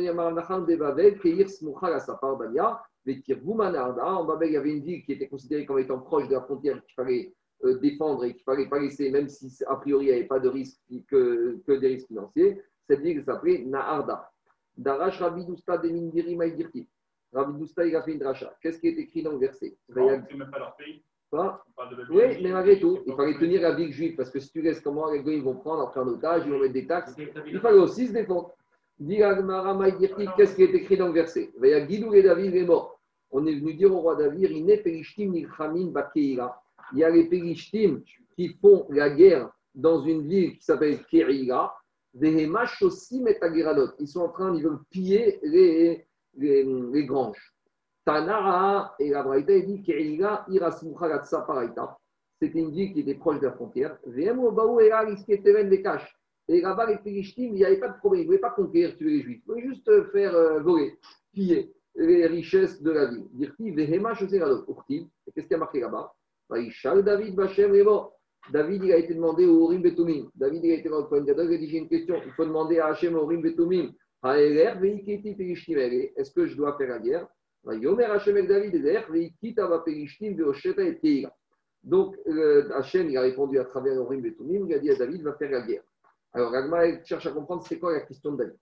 [4.25, 6.83] Babel, il y avait une ville qui était considérée comme étant proche de la frontière
[6.83, 7.33] qu'il fallait
[7.63, 10.39] euh, défendre et qu'il fallait pas laisser, même si a priori il n'y avait pas
[10.39, 12.61] de risque que, des risques financiers.
[12.87, 14.31] Cette ville s'appelait Naharda.
[14.77, 16.87] Darash Rabbi Dousta de Mindiri Maïdirti.
[17.35, 18.55] Rabbi Dousta, il a fait une dracha.
[18.61, 20.01] Qu'est-ce qui est écrit dans le verset C'est
[20.35, 21.03] même pas leur pays.
[22.09, 24.79] Oui, mais malgré tout, il fallait tenir la ville juive parce que si tu laisses
[24.79, 27.13] comment les gars ils vont prendre, après un otage, ils vont mettre des taxes.
[27.47, 28.53] Il fallait aussi se défendre.
[28.97, 33.01] Qu'est-ce qui est écrit dans le verset et David est mort.
[33.31, 34.65] On est venu dire au roi David il
[36.99, 38.01] y a les Périshtim
[38.35, 41.73] qui font la guerre dans une ville qui s'appelle Keila.
[42.21, 46.07] Ils sont en train, ils veulent piller les,
[46.37, 47.53] les, les granges.
[48.05, 50.45] Tanara et la Braïta dit Keila
[52.39, 53.97] C'était une ville qui était proche de la frontière.
[56.47, 58.21] Et là-bas, les Philistines, il n'y avait pas de problème.
[58.21, 59.41] Ils ne voulaient pas conquérir, tuer les Juifs.
[59.43, 60.93] Ils voulaient juste faire euh, voler,
[61.33, 63.27] piller les richesses de la ville.
[63.31, 66.13] Dire qui Vehema, je sais Qu'est-ce qui a marqué là-bas?
[66.49, 68.13] David Bachem mort.
[68.51, 70.29] David, il a été demandé au Orim Betumim.
[70.35, 72.21] David, il a été dans le il a dit J'ai une question.
[72.23, 73.91] Il faut demander à Hachem Orim Betumim.
[76.17, 77.27] Est-ce que je dois faire la guerre?
[81.83, 85.21] Donc, euh, Hachem, il a répondu à travers Orim Betumim, il a dit à David,
[85.21, 85.83] va faire la guerre.
[86.33, 88.57] Alors, Ragma cherche à comprendre c'est quoi la question de David.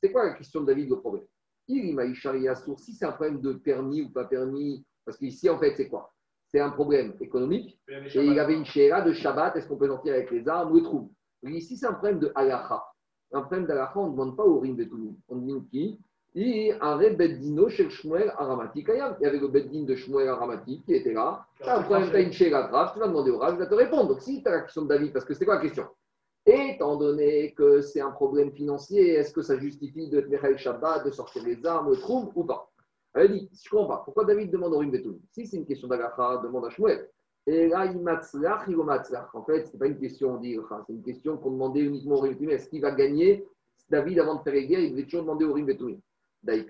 [0.00, 1.26] C'est quoi la question de David, le problème?
[1.66, 6.12] Si c'est un problème de permis ou pas permis, parce qu'ici, en fait, c'est quoi?
[6.46, 7.80] C'est un problème économique.
[7.88, 10.76] Et il avait une chéra de Shabbat, est-ce qu'on peut sortir avec les armes ou
[10.76, 11.12] les trous
[11.42, 12.82] Ici, c'est un problème de halacha.
[13.32, 14.88] Un problème d'halacha, on ne demande pas au rim de
[15.28, 15.98] On demande qui?
[16.34, 20.80] Il un beddino chez le Shmuel Aramati Il y avait le beddin de Shmuel Aramati
[20.82, 21.44] qui était là.
[21.60, 23.58] Tu as un problème, tu as une chéra grave, tu vas demander au Rav, il
[23.58, 24.08] va te répondre.
[24.08, 25.86] Donc, si tu as la question de David, parce que c'est quoi la question?
[26.46, 31.04] Étant donné que c'est un problème financier, est-ce que ça justifie de tenir le Shabbat,
[31.04, 32.70] de sortir les armes, le trouble ou pas?
[33.14, 34.02] Elle dit, je ne comprends pas.
[34.04, 34.92] Pourquoi David demande au Rim
[35.32, 37.08] Si c'est une question d'Agacha, demande à Shmuel.
[37.46, 41.02] Et là, il matzlach, il En fait, ce n'est pas une question d'Iracha, c'est une
[41.02, 43.46] question qu'on demandait uniquement au Rim Est-ce qu'il va gagner
[43.88, 45.98] David, avant de faire les guerres, il devait toujours demander au Rim Betumim.
[46.42, 46.62] La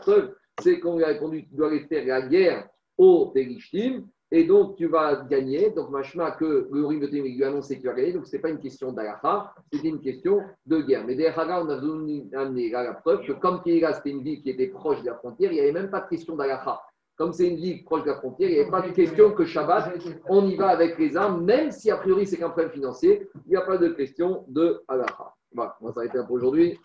[0.00, 4.04] preuve, c'est qu'on lui a répondu tu dois aller faire la guerre au Périshtim,
[4.34, 5.70] et donc, tu vas gagner.
[5.70, 8.14] Donc, machma que le de lui a annoncé que tu vas gagner.
[8.14, 11.04] Donc, ce n'est pas une question d'Alaha, c'était une question de guerre.
[11.06, 14.68] Mais derrière on a amené la preuve que comme Kéira, c'était une ville qui était
[14.68, 16.80] proche de la frontière, il n'y avait même pas de question d'Alaha.
[17.16, 19.44] Comme c'est une ville proche de la frontière, il n'y avait pas de question que
[19.44, 19.92] Shabbat,
[20.30, 23.50] on y va avec les armes, même si a priori c'est qu'un problème financier, il
[23.50, 24.82] n'y a pas de question de.
[24.88, 26.80] Voilà, on va s'arrêter là pour aujourd'hui.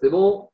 [0.00, 0.48] C'est bon?